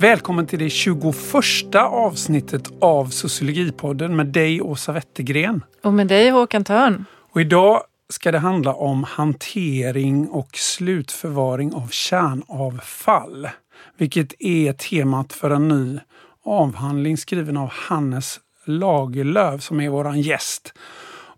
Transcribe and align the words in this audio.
Välkommen 0.00 0.46
till 0.46 0.58
det 0.58 0.70
21 0.70 1.74
avsnittet 1.74 2.62
av 2.80 3.06
Sociologipodden 3.06 4.16
med 4.16 4.26
dig 4.26 4.60
Åsa 4.60 4.92
Wettergren. 4.92 5.64
Och 5.82 5.94
med 5.94 6.06
dig 6.06 6.30
Håkan 6.30 6.64
Törn. 6.64 7.04
Och 7.32 7.40
idag 7.40 7.82
ska 8.08 8.32
det 8.32 8.38
handla 8.38 8.74
om 8.74 9.04
hantering 9.04 10.28
och 10.28 10.48
slutförvaring 10.52 11.74
av 11.74 11.88
kärnavfall. 11.90 13.48
Vilket 13.96 14.34
är 14.38 14.72
temat 14.72 15.32
för 15.32 15.50
en 15.50 15.68
ny 15.68 15.98
avhandling 16.44 17.16
skriven 17.16 17.56
av 17.56 17.70
Hannes 17.72 18.40
Lagerlöf 18.64 19.62
som 19.62 19.80
är 19.80 19.88
våran 19.88 20.20
gäst. 20.20 20.72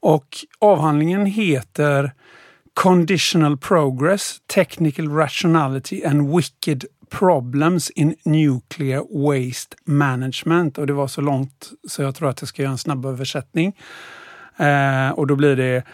Och 0.01 0.27
avhandlingen 0.59 1.27
heter 1.27 2.13
Conditional 2.75 3.59
Progress, 3.59 4.37
Technical 4.47 5.09
Rationality 5.09 6.05
and 6.05 6.37
Wicked 6.37 6.85
Problems 7.11 7.91
in 7.91 8.17
Nuclear 8.25 9.05
Waste 9.11 9.77
Management. 9.85 10.79
Och 10.79 10.87
det 10.87 10.93
var 10.93 11.09
så 11.09 11.21
långt 11.21 11.71
så 11.89 12.03
jag 12.03 12.15
tror 12.15 12.29
att 12.29 12.43
jag 12.43 12.49
ska 12.49 12.63
göra 12.63 12.73
en 12.73 12.79
snabb 12.79 13.07
översättning. 13.07 13.77
Eh, 14.57 15.11
och 15.11 15.27
då 15.27 15.37
blir 15.37 15.57
det 15.57 15.85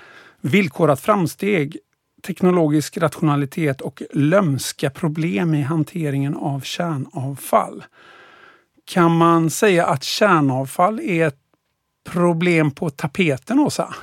villkorat 0.40 1.00
framsteg, 1.00 1.78
teknologisk 2.26 2.98
rationalitet 2.98 3.80
och 3.80 4.02
lömska 4.12 4.90
problem 4.90 5.54
i 5.54 5.62
hanteringen 5.62 6.36
av 6.36 6.60
kärnavfall. 6.60 7.84
Kan 8.84 9.16
man 9.16 9.50
säga 9.50 9.86
att 9.86 10.04
kärnavfall 10.04 11.00
är 11.00 11.26
ett 11.26 11.38
problem 12.10 12.70
på 12.70 12.90
tapeten, 12.90 13.58
Åsa? 13.58 13.94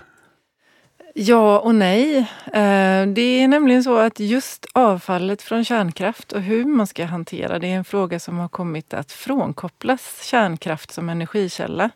Ja 1.16 1.59
och 1.59 1.76
nej. 1.76 2.17
Eh, 2.45 3.05
det 3.08 3.22
är 3.22 3.48
nämligen 3.48 3.84
så 3.84 3.97
att 3.97 4.19
just 4.19 4.66
avfallet 4.73 5.42
från 5.42 5.66
kärnkraft 5.66 6.31
och 6.31 6.42
hur 6.42 6.66
man 6.66 6.88
ska 6.88 7.05
hantera 7.05 7.59
det 7.59 7.67
är 7.67 7.75
en 7.75 7.83
fråga 7.83 8.20
som 8.20 8.39
har 8.39 8.47
kommit 8.47 8.94
att 8.94 9.11
frånkopplas 9.11 10.23
kärnkraft 10.23 10.92
som 10.92 11.09
energikälla. 11.09 11.89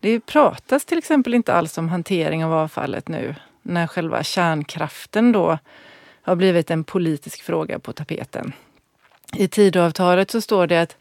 Det 0.00 0.20
pratas 0.20 0.84
till 0.84 0.98
exempel 0.98 1.34
inte 1.34 1.54
alls 1.54 1.78
om 1.78 1.88
hantering 1.88 2.44
av 2.44 2.52
avfallet 2.52 3.08
nu 3.08 3.34
när 3.62 3.86
själva 3.86 4.22
kärnkraften 4.22 5.32
då 5.32 5.58
har 6.22 6.36
blivit 6.36 6.70
en 6.70 6.84
politisk 6.84 7.42
fråga 7.42 7.78
på 7.78 7.92
tapeten. 7.92 8.52
I 9.36 9.48
Tidöavtalet 9.48 10.30
så 10.30 10.40
står 10.40 10.66
det 10.66 10.82
att 10.82 10.96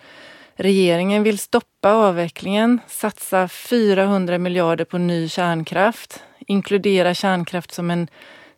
regeringen 0.55 1.23
vill 1.23 1.39
stoppa 1.39 1.93
avvecklingen, 1.93 2.79
satsa 2.87 3.47
400 3.47 4.37
miljarder 4.37 4.85
på 4.85 4.97
ny 4.97 5.29
kärnkraft, 5.29 6.23
inkludera 6.45 7.13
kärnkraft 7.13 7.71
som 7.71 7.91
en 7.91 8.07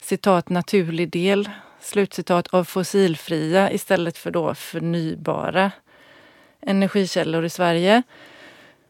citat 0.02 0.50
naturlig 0.50 1.10
del, 1.10 1.50
slutcitat 1.82 2.48
av 2.48 2.64
fossilfria 2.64 3.72
istället 3.72 4.18
för 4.18 4.32
då 4.32 4.56
förnybara 4.56 5.72
energikällor 6.62 7.46
i 7.46 7.50
Sverige. 7.50 8.04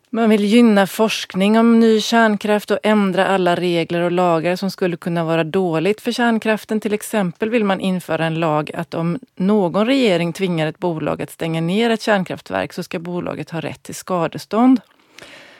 Man 0.09 0.29
vill 0.29 0.45
gynna 0.45 0.87
forskning 0.87 1.59
om 1.59 1.79
ny 1.79 2.01
kärnkraft 2.01 2.71
och 2.71 2.79
ändra 2.83 3.27
alla 3.27 3.55
regler 3.55 4.01
och 4.01 4.11
lagar 4.11 4.55
som 4.55 4.71
skulle 4.71 4.97
kunna 4.97 5.23
vara 5.23 5.43
dåligt 5.43 6.01
för 6.01 6.11
kärnkraften. 6.11 6.79
Till 6.79 6.93
exempel 6.93 7.49
vill 7.49 7.63
man 7.63 7.79
införa 7.79 8.25
en 8.25 8.39
lag 8.39 8.71
att 8.73 8.93
om 8.93 9.19
någon 9.35 9.85
regering 9.85 10.33
tvingar 10.33 10.67
ett 10.67 10.79
bolag 10.79 11.21
att 11.21 11.31
stänga 11.31 11.61
ner 11.61 11.89
ett 11.89 12.01
kärnkraftverk 12.01 12.73
så 12.73 12.83
ska 12.83 12.99
bolaget 12.99 13.49
ha 13.49 13.61
rätt 13.61 13.83
till 13.83 13.95
skadestånd. 13.95 14.81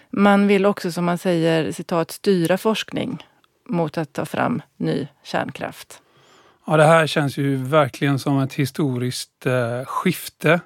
Man 0.09 0.47
vill 0.47 0.66
också, 0.66 0.91
som 0.91 1.05
man 1.05 1.17
säger, 1.17 1.72
citat, 1.72 2.11
styra 2.11 2.58
forskning 2.58 3.25
mot 3.69 3.97
att 3.97 4.13
ta 4.13 4.25
fram 4.25 4.61
ny 4.77 5.08
kärnkraft. 5.23 6.02
Ja, 6.67 6.77
det 6.77 6.86
här 6.86 7.08
känns 7.08 7.38
ju 7.38 7.55
verkligen 7.55 8.19
som 8.19 8.39
ett 8.39 8.53
historiskt 8.53 9.45
eh, 9.45 9.85
skifte. 9.85 10.59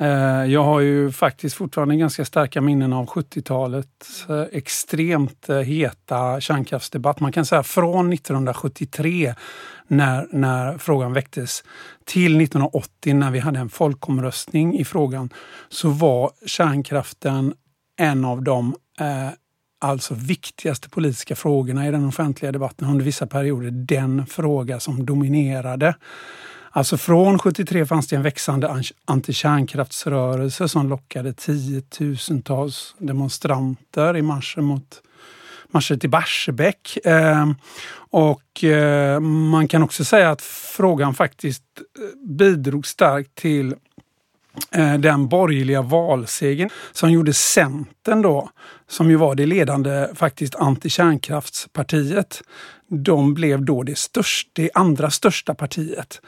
Eh, 0.00 0.44
jag 0.44 0.64
har 0.64 0.80
ju 0.80 1.12
faktiskt 1.12 1.56
fortfarande 1.56 1.96
ganska 1.96 2.24
starka 2.24 2.60
minnen 2.60 2.92
av 2.92 3.06
70-talets 3.06 4.28
eh, 4.28 4.44
extremt 4.52 5.48
eh, 5.48 5.56
heta 5.56 6.40
kärnkraftsdebatt. 6.40 7.20
Man 7.20 7.32
kan 7.32 7.46
säga 7.46 7.62
från 7.62 8.12
1973 8.12 9.34
när, 9.86 10.28
när 10.32 10.78
frågan 10.78 11.12
väcktes 11.12 11.64
till 12.04 12.40
1980 12.40 13.14
när 13.14 13.30
vi 13.30 13.38
hade 13.38 13.58
en 13.58 13.68
folkomröstning 13.68 14.78
i 14.78 14.84
frågan 14.84 15.30
så 15.68 15.88
var 15.88 16.30
kärnkraften 16.46 17.54
en 17.98 18.24
av 18.24 18.42
de 18.42 18.74
eh, 19.00 19.30
alltså 19.80 20.14
viktigaste 20.14 20.88
politiska 20.88 21.36
frågorna 21.36 21.88
i 21.88 21.90
den 21.90 22.04
offentliga 22.04 22.52
debatten 22.52 22.88
under 22.88 23.04
vissa 23.04 23.26
perioder 23.26 23.70
den 23.70 24.26
fråga 24.26 24.80
som 24.80 25.06
dominerade. 25.06 25.94
Alltså 26.70 26.96
från 26.96 27.38
73 27.38 27.86
fanns 27.86 28.06
det 28.06 28.16
en 28.16 28.22
växande 28.22 28.82
antikärnkraftsrörelse 29.04 30.68
som 30.68 30.88
lockade 30.88 31.32
tiotusentals 31.32 32.94
demonstranter 32.98 34.16
i 34.16 34.22
marscher 34.22 34.60
mot 34.60 35.02
marscher 35.70 35.96
till 35.96 36.10
Barsebäck. 36.10 37.06
Eh, 37.06 37.50
och 38.10 38.64
eh, 38.64 39.20
man 39.20 39.68
kan 39.68 39.82
också 39.82 40.04
säga 40.04 40.30
att 40.30 40.42
frågan 40.42 41.14
faktiskt 41.14 41.62
eh, 41.98 42.28
bidrog 42.28 42.86
starkt 42.86 43.34
till 43.34 43.74
Eh, 44.70 44.94
den 44.94 45.28
borgerliga 45.28 45.82
valsegern 45.82 46.70
som 46.92 47.12
gjorde 47.12 47.32
Centern 47.32 48.22
då, 48.22 48.50
som 48.88 49.10
ju 49.10 49.16
var 49.16 49.34
det 49.34 49.46
ledande 49.46 50.08
faktiskt 50.14 50.54
antikärnkraftspartiet. 50.54 52.42
De 52.88 53.34
blev 53.34 53.64
då 53.64 53.82
det, 53.82 53.98
största, 53.98 54.50
det 54.54 54.70
andra 54.74 55.10
största 55.10 55.54
partiet. 55.54 56.20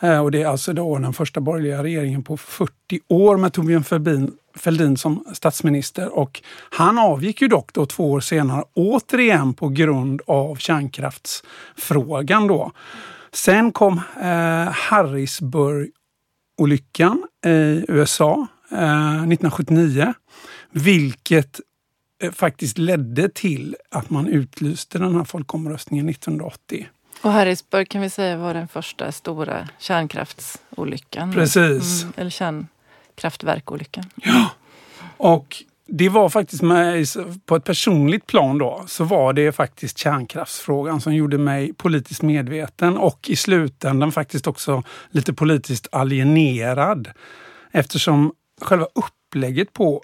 Eh, 0.00 0.18
och 0.18 0.30
det 0.30 0.42
är 0.42 0.46
alltså 0.46 0.72
då 0.72 0.98
den 0.98 1.12
första 1.12 1.40
borgerliga 1.40 1.82
regeringen 1.82 2.22
på 2.22 2.36
40 2.36 2.72
år 3.08 3.36
med 3.36 3.52
Torbjörn 3.52 3.84
Fälldin, 3.84 4.32
Fälldin 4.56 4.96
som 4.96 5.24
statsminister. 5.32 6.18
Och 6.18 6.42
han 6.70 6.98
avgick 6.98 7.42
ju 7.42 7.48
dock 7.48 7.72
då 7.72 7.86
två 7.86 8.10
år 8.10 8.20
senare 8.20 8.64
återigen 8.74 9.54
på 9.54 9.68
grund 9.68 10.22
av 10.26 10.56
kärnkraftsfrågan. 10.56 12.46
Då. 12.46 12.72
Sen 13.32 13.72
kom 13.72 14.00
eh, 14.20 14.70
Harrisburg-olyckan 16.56 17.26
i 17.46 17.84
USA 17.88 18.46
eh, 18.70 19.22
1979. 19.22 20.14
Vilket 20.70 21.60
eh, 22.22 22.32
faktiskt 22.32 22.78
ledde 22.78 23.28
till 23.28 23.76
att 23.90 24.10
man 24.10 24.28
utlyste 24.28 24.98
den 24.98 25.14
här 25.14 25.24
folkomröstningen 25.24 26.08
1980. 26.08 26.88
Och 27.22 27.32
Harrisburg 27.32 27.88
kan 27.88 28.02
vi 28.02 28.10
säga 28.10 28.36
var 28.36 28.54
den 28.54 28.68
första 28.68 29.12
stora 29.12 29.68
kärnkraftsolyckan. 29.78 31.32
Precis. 31.32 32.02
Mm, 32.02 32.12
eller 32.16 32.30
kärnkraftverkolyckan. 32.30 34.04
Ja. 34.14 34.50
Och 35.16 35.56
det 35.88 36.08
var 36.08 36.28
faktiskt 36.28 36.62
med, 36.62 37.06
på 37.46 37.56
ett 37.56 37.64
personligt 37.64 38.26
plan 38.26 38.58
då, 38.58 38.84
så 38.86 39.04
var 39.04 39.32
det 39.32 39.52
faktiskt 39.52 39.98
kärnkraftsfrågan 39.98 41.00
som 41.00 41.14
gjorde 41.14 41.38
mig 41.38 41.72
politiskt 41.72 42.22
medveten 42.22 42.96
och 42.96 43.30
i 43.30 43.36
slutändan 43.36 44.12
faktiskt 44.12 44.46
också 44.46 44.82
lite 45.10 45.32
politiskt 45.32 45.88
alienerad. 45.92 47.10
Eftersom 47.72 48.32
själva 48.60 48.86
upplägget 48.94 49.72
på 49.72 50.02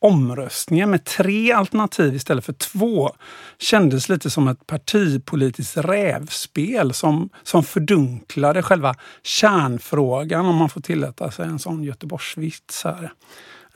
omröstningen 0.00 0.90
med 0.90 1.04
tre 1.04 1.52
alternativ 1.52 2.14
istället 2.14 2.44
för 2.44 2.52
två 2.52 3.10
kändes 3.58 4.08
lite 4.08 4.30
som 4.30 4.48
ett 4.48 4.66
partipolitiskt 4.66 5.76
rävspel 5.76 6.94
som, 6.94 7.30
som 7.42 7.62
fördunklade 7.64 8.62
själva 8.62 8.94
kärnfrågan 9.22 10.46
om 10.46 10.56
man 10.56 10.68
får 10.68 10.80
tillåta 10.80 11.30
sig 11.30 11.46
en 11.46 11.58
sån 11.58 11.84
Göteborgsvits 11.84 12.84
här. 12.84 13.12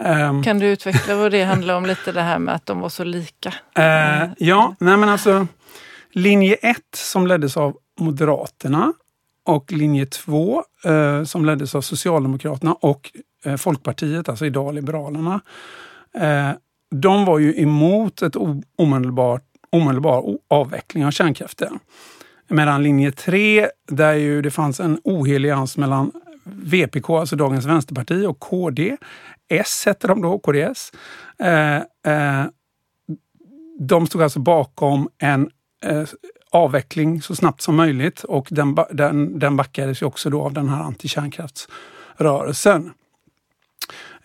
Um, 0.04 0.42
kan 0.42 0.58
du 0.58 0.66
utveckla 0.66 1.16
vad 1.16 1.30
det 1.30 1.44
handlar 1.44 1.74
om 1.74 1.86
lite 1.86 2.12
det 2.12 2.22
här 2.22 2.38
med 2.38 2.54
att 2.54 2.66
de 2.66 2.80
var 2.80 2.88
så 2.88 3.04
lika? 3.04 3.48
Uh, 3.78 4.32
ja, 4.38 4.74
nej 4.78 4.96
men 4.96 5.08
alltså 5.08 5.46
linje 6.10 6.54
1 6.54 6.76
som 6.94 7.26
leddes 7.26 7.56
av 7.56 7.76
Moderaterna 8.00 8.92
och 9.46 9.72
linje 9.72 10.06
2 10.06 10.62
uh, 10.86 10.92
eh, 10.94 11.24
som 11.24 11.44
leddes 11.44 11.74
av 11.74 11.80
Socialdemokraterna 11.80 12.72
och 12.72 13.10
uh, 13.46 13.56
Folkpartiet, 13.56 14.28
alltså 14.28 14.46
idag 14.46 14.74
Liberalerna 14.74 15.40
Eh, 16.14 16.50
de 16.90 17.24
var 17.24 17.38
ju 17.38 17.60
emot 17.60 18.22
ett 18.22 18.36
omedelbar, 18.76 19.40
omedelbar 19.70 20.38
avveckling 20.48 21.06
av 21.06 21.10
kärnkraften. 21.10 21.78
Medan 22.48 22.82
linje 22.82 23.12
3, 23.12 23.68
där 23.88 24.12
ju 24.12 24.42
det 24.42 24.50
fanns 24.50 24.80
en 24.80 25.00
ohelig 25.04 25.50
allians 25.50 25.76
mellan 25.76 26.12
VPK, 26.44 27.10
alltså 27.10 27.36
dagens 27.36 27.64
Vänsterparti, 27.64 28.26
och 28.26 28.40
KD. 28.40 28.96
S 29.48 29.82
hette 29.86 30.06
de 30.06 30.22
då, 30.22 30.38
KDS. 30.38 30.92
Eh, 31.38 31.76
eh, 31.76 32.46
de 33.78 34.06
stod 34.06 34.22
alltså 34.22 34.38
bakom 34.38 35.08
en 35.18 35.50
eh, 35.84 36.04
avveckling 36.50 37.22
så 37.22 37.36
snabbt 37.36 37.62
som 37.62 37.76
möjligt 37.76 38.24
och 38.24 38.48
den, 38.50 38.76
den, 38.90 39.38
den 39.38 39.56
backades 39.56 40.02
ju 40.02 40.06
också 40.06 40.30
då 40.30 40.42
av 40.42 40.52
den 40.52 40.68
här 40.68 40.82
antikärnkraftsrörelsen. 40.82 42.92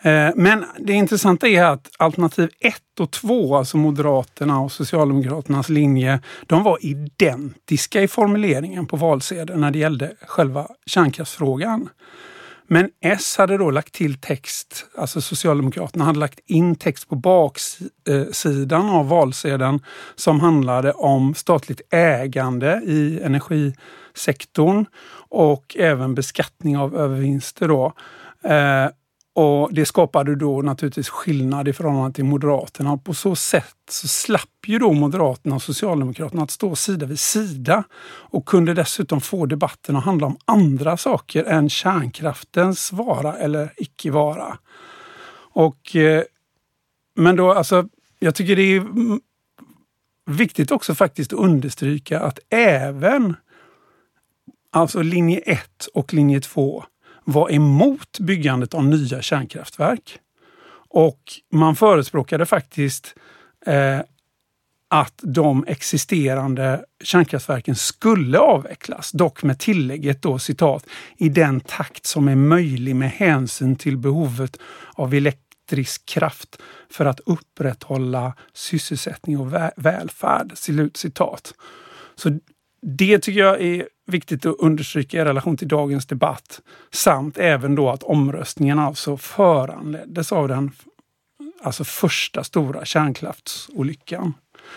Eh, 0.08 0.32
men 0.36 0.66
det 0.80 0.94
intressanta 0.94 1.48
är 1.48 1.64
att 1.64 1.90
alternativ 1.98 2.50
1 2.60 2.76
och 3.00 3.12
2, 3.12 3.56
alltså 3.56 3.78
Moderaterna 3.78 4.60
och 4.60 4.72
Socialdemokraternas 4.72 5.70
linje, 5.70 6.20
de 6.46 6.64
var 6.64 6.78
identiska 6.82 8.02
i 8.02 8.08
formuleringen 8.08 8.86
på 8.86 8.98
valsedeln 8.98 9.62
när 9.62 9.72
det 9.72 9.80
gällde 9.80 10.12
själva 10.28 10.68
kärnkraftsfrågan. 10.86 11.90
Men 12.68 12.90
S 13.02 13.38
hade 13.38 13.58
då 13.58 13.72
lagt 13.72 13.94
till 13.94 14.18
text, 14.18 14.86
alltså 14.98 15.22
Socialdemokraterna 15.22 16.06
hade 16.06 16.20
lagt 16.20 16.40
in 16.46 16.76
text 16.76 17.10
på 17.10 17.16
baksidan 17.16 18.90
av 18.90 19.10
valsedeln 19.10 19.80
som 20.16 20.40
handlade 20.40 20.92
om 20.92 21.36
statligt 21.36 21.82
ägande 21.92 22.82
i 22.86 23.20
energisektorn 23.24 24.86
och 25.30 25.76
även 25.80 26.16
beskattning 26.16 26.78
av 26.78 26.96
övervinster. 26.98 27.68
Då. 27.68 27.94
Eh, 28.44 28.88
och 29.40 29.74
Det 29.74 29.86
skapade 29.86 30.36
då 30.36 30.62
naturligtvis 30.62 31.10
skillnad 31.10 31.68
i 31.68 31.74
förhållande 31.74 32.14
till 32.14 32.26
Moderaterna. 32.26 32.92
Och 32.94 33.04
på 33.04 33.14
så 33.14 33.36
sätt 33.36 33.76
så 33.90 34.08
slapp 34.08 34.68
ju 34.68 34.80
då 34.80 34.94
Moderaterna 34.94 35.56
och 35.56 35.62
Socialdemokraterna 35.62 36.44
att 36.44 36.52
stå 36.52 36.76
sida 36.76 37.06
vid 37.06 37.20
sida 37.20 37.84
och 38.04 38.46
kunde 38.46 38.74
dessutom 38.74 39.22
få 39.22 39.46
debatten 39.46 39.96
att 39.96 40.06
handla 40.06 40.28
om 40.28 40.38
andra 40.46 40.98
saker 40.98 41.44
än 41.44 41.70
kärnkraftens 41.70 42.92
vara 42.92 43.38
eller 43.38 43.74
icke 43.78 44.12
vara. 44.12 44.58
Och, 45.54 45.96
eh, 45.96 46.24
men 47.16 47.36
då 47.36 47.52
alltså, 47.52 47.88
jag 48.20 48.36
tycker 48.36 48.56
det 48.56 48.76
är 48.76 48.86
viktigt 50.26 50.72
också 50.72 50.96
faktiskt 50.96 51.34
att 51.34 51.40
understryka 51.40 52.20
att 52.20 52.40
även 52.50 53.36
alltså 54.72 55.02
linje 55.02 55.40
1 55.40 55.88
och 55.94 56.14
linje 56.14 56.42
2 56.42 56.84
var 57.28 57.52
emot 57.52 58.20
byggandet 58.20 58.74
av 58.74 58.86
nya 58.86 59.22
kärnkraftverk. 59.22 60.20
Och 60.90 61.22
man 61.52 61.76
förespråkade 61.76 62.46
faktiskt 62.46 63.16
eh, 63.66 64.00
att 64.90 65.20
de 65.22 65.66
existerande 65.68 66.86
kärnkraftverken 67.04 67.76
skulle 67.76 68.40
avvecklas, 68.40 69.12
dock 69.12 69.44
med 69.44 69.60
tillägget 69.60 70.22
då 70.22 70.40
citat 70.40 70.86
i 71.18 71.30
den 71.30 71.60
takt 71.60 72.06
som 72.06 72.28
är 72.28 72.36
möjlig 72.36 72.96
med 72.96 73.12
hänsyn 73.12 73.76
till 73.76 73.98
behovet 73.98 74.58
av 74.94 75.14
elektrisk 75.14 76.06
kraft 76.06 76.62
för 76.90 77.06
att 77.06 77.20
upprätthålla 77.26 78.34
sysselsättning 78.54 79.40
och 79.40 79.54
välfärd. 79.76 80.52
citat. 80.94 81.54
Så 82.16 82.40
det 82.82 83.20
tycker 83.20 83.40
jag 83.40 83.62
är 83.62 83.88
viktigt 84.06 84.46
att 84.46 84.60
understryka 84.60 85.22
i 85.22 85.26
relation 85.26 85.58
till 85.58 85.68
dagens 85.68 86.06
debatt. 86.06 86.62
Samt 86.92 87.38
även 87.38 87.76
då 87.76 87.90
att 87.90 88.04
omröstningen 88.04 88.80
alltså 88.80 89.18
föranleddes 89.18 90.32
av 90.32 90.48
den 90.48 90.72
alltså 91.62 91.84
första 91.84 92.44
stora 92.44 92.86
kärnkraftsolyckan. 92.86 94.34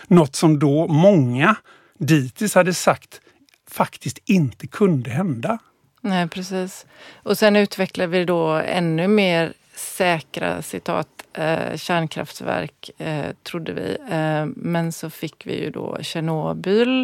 Något 0.07 0.35
som 0.35 0.59
då 0.59 0.87
många 0.87 1.55
dittills 1.97 2.55
hade 2.55 2.73
sagt 2.73 3.21
faktiskt 3.67 4.19
inte 4.25 4.67
kunde 4.67 5.09
hända. 5.09 5.59
Nej, 6.01 6.27
precis. 6.27 6.85
Och 7.23 7.37
sen 7.37 7.55
utvecklar 7.55 8.07
vi 8.07 8.25
då 8.25 8.49
ännu 8.49 9.07
mer 9.07 9.53
säkra 9.81 10.61
citat 10.61 11.07
eh, 11.33 11.77
kärnkraftverk, 11.77 12.89
eh, 12.97 13.31
trodde 13.43 13.73
vi. 13.73 13.97
Eh, 14.11 14.45
men 14.55 14.91
så 14.91 15.09
fick 15.09 15.45
vi 15.45 15.63
ju 15.63 15.69
då 15.69 15.97
Tjernobyl 16.01 17.01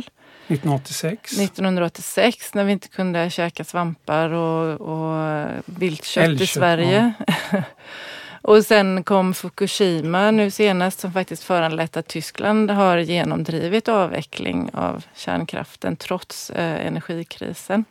1986. 0.48 1.38
1986 1.40 2.54
när 2.54 2.64
vi 2.64 2.72
inte 2.72 2.88
kunde 2.88 3.30
käka 3.30 3.64
svampar 3.64 4.30
och, 4.30 4.82
och 4.82 5.48
viltkött 5.66 6.24
Älgkött, 6.24 6.42
i 6.42 6.48
Sverige. 6.48 7.14
Ja. 7.52 7.62
och 8.42 8.66
sen 8.66 9.04
kom 9.04 9.34
Fukushima 9.34 10.32
nu 10.32 10.52
senast 10.52 11.00
som 11.00 11.14
faktiskt 11.14 11.44
föranlett 11.44 11.98
att 11.98 12.08
Tyskland 12.08 12.72
har 12.72 12.98
genomdrivit 12.98 13.88
avveckling 13.88 14.70
av 14.74 15.04
kärnkraften 15.16 15.96
trots 15.96 16.52
energikrisen. 16.56 17.86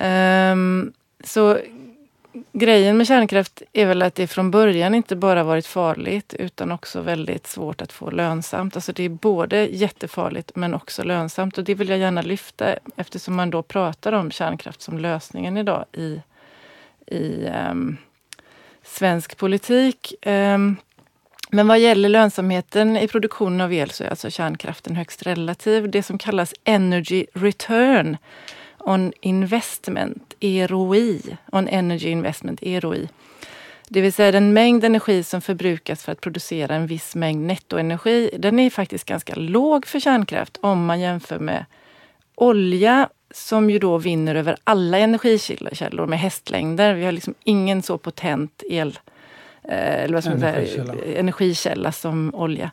Um, 0.00 0.92
så 1.24 1.58
grejen 2.52 2.96
med 2.96 3.06
kärnkraft 3.06 3.62
är 3.72 3.86
väl 3.86 4.02
att 4.02 4.14
det 4.14 4.26
från 4.26 4.50
början 4.50 4.94
inte 4.94 5.16
bara 5.16 5.44
varit 5.44 5.66
farligt 5.66 6.34
utan 6.38 6.72
också 6.72 7.00
väldigt 7.00 7.46
svårt 7.46 7.82
att 7.82 7.92
få 7.92 8.10
lönsamt. 8.10 8.76
Alltså 8.76 8.92
det 8.92 9.02
är 9.02 9.08
både 9.08 9.66
jättefarligt 9.66 10.52
men 10.54 10.74
också 10.74 11.02
lönsamt 11.02 11.58
och 11.58 11.64
det 11.64 11.74
vill 11.74 11.88
jag 11.88 11.98
gärna 11.98 12.22
lyfta 12.22 12.76
eftersom 12.96 13.34
man 13.34 13.50
då 13.50 13.62
pratar 13.62 14.12
om 14.12 14.30
kärnkraft 14.30 14.82
som 14.82 14.98
lösningen 14.98 15.56
idag 15.56 15.84
i, 15.92 16.20
i 17.06 17.46
um, 17.70 17.96
svensk 18.82 19.36
politik. 19.36 20.14
Um, 20.26 20.76
men 21.50 21.68
vad 21.68 21.78
gäller 21.78 22.08
lönsamheten 22.08 22.96
i 22.96 23.08
produktionen 23.08 23.60
av 23.60 23.72
el 23.72 23.90
så 23.90 24.04
är 24.04 24.08
alltså 24.08 24.30
kärnkraften 24.30 24.96
högst 24.96 25.22
relativ. 25.22 25.90
Det 25.90 26.02
som 26.02 26.18
kallas 26.18 26.54
energy 26.64 27.26
return 27.32 28.16
on 28.84 29.12
investment, 29.20 30.34
ROI, 30.40 31.36
on 31.52 31.68
energy 31.68 32.08
investment, 32.08 32.62
ROI. 32.62 33.08
Det 33.88 34.00
vill 34.00 34.12
säga 34.12 34.32
den 34.32 34.52
mängd 34.52 34.84
energi 34.84 35.22
som 35.22 35.40
förbrukas 35.40 36.02
för 36.02 36.12
att 36.12 36.20
producera 36.20 36.74
en 36.74 36.86
viss 36.86 37.14
mängd 37.14 37.46
nettoenergi, 37.46 38.30
den 38.38 38.58
är 38.58 38.70
faktiskt 38.70 39.04
ganska 39.04 39.34
låg 39.34 39.86
för 39.86 40.00
kärnkraft 40.00 40.58
om 40.60 40.86
man 40.86 41.00
jämför 41.00 41.38
med 41.38 41.64
olja 42.34 43.08
som 43.30 43.70
ju 43.70 43.78
då 43.78 43.98
vinner 43.98 44.34
över 44.34 44.56
alla 44.64 44.98
energikällor 44.98 46.06
med 46.06 46.18
hästlängder. 46.18 46.94
Vi 46.94 47.04
har 47.04 47.12
liksom 47.12 47.34
ingen 47.44 47.82
så 47.82 47.98
potent 47.98 48.62
el, 48.70 48.98
eh, 49.64 50.04
eller 50.04 50.14
vad 50.14 50.24
man 50.24 50.42
energikälla. 50.42 50.94
Säga, 50.94 51.20
energikälla 51.20 51.92
som 51.92 52.34
olja. 52.34 52.70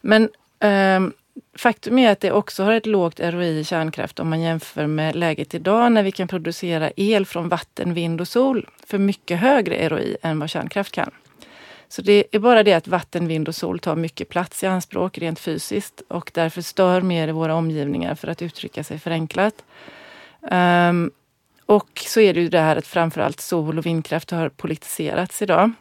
Men 0.00 0.28
um, 0.60 1.12
Faktum 1.58 1.98
är 1.98 2.10
att 2.10 2.20
det 2.20 2.32
också 2.32 2.64
har 2.64 2.72
ett 2.72 2.86
lågt 2.86 3.20
ROI 3.20 3.58
i 3.58 3.64
kärnkraft 3.64 4.20
om 4.20 4.28
man 4.28 4.40
jämför 4.40 4.86
med 4.86 5.16
läget 5.16 5.54
idag 5.54 5.92
när 5.92 6.02
vi 6.02 6.12
kan 6.12 6.28
producera 6.28 6.90
el 6.96 7.26
från 7.26 7.48
vatten, 7.48 7.94
vind 7.94 8.20
och 8.20 8.28
sol 8.28 8.68
för 8.86 8.98
mycket 8.98 9.38
högre 9.38 9.88
ROI 9.88 10.16
än 10.22 10.38
vad 10.38 10.50
kärnkraft 10.50 10.92
kan. 10.92 11.10
Så 11.88 12.02
det 12.02 12.24
är 12.32 12.38
bara 12.38 12.62
det 12.62 12.72
att 12.72 12.88
vatten, 12.88 13.26
vind 13.26 13.48
och 13.48 13.54
sol 13.54 13.78
tar 13.78 13.96
mycket 13.96 14.28
plats 14.28 14.62
i 14.64 14.66
anspråk 14.66 15.18
rent 15.18 15.38
fysiskt 15.38 16.02
och 16.08 16.30
därför 16.34 16.62
stör 16.62 17.00
mer 17.00 17.28
i 17.28 17.32
våra 17.32 17.54
omgivningar 17.54 18.14
för 18.14 18.28
att 18.28 18.42
uttrycka 18.42 18.84
sig 18.84 18.98
förenklat. 18.98 19.64
Um, 20.40 21.10
och 21.66 22.02
så 22.06 22.20
är 22.20 22.34
det 22.34 22.40
ju 22.40 22.48
det 22.48 22.60
här 22.60 22.76
att 22.76 22.86
framförallt 22.86 23.40
sol 23.40 23.78
och 23.78 23.86
vindkraft 23.86 24.30
har 24.30 24.48
politiserats 24.48 25.42
idag. 25.42 25.72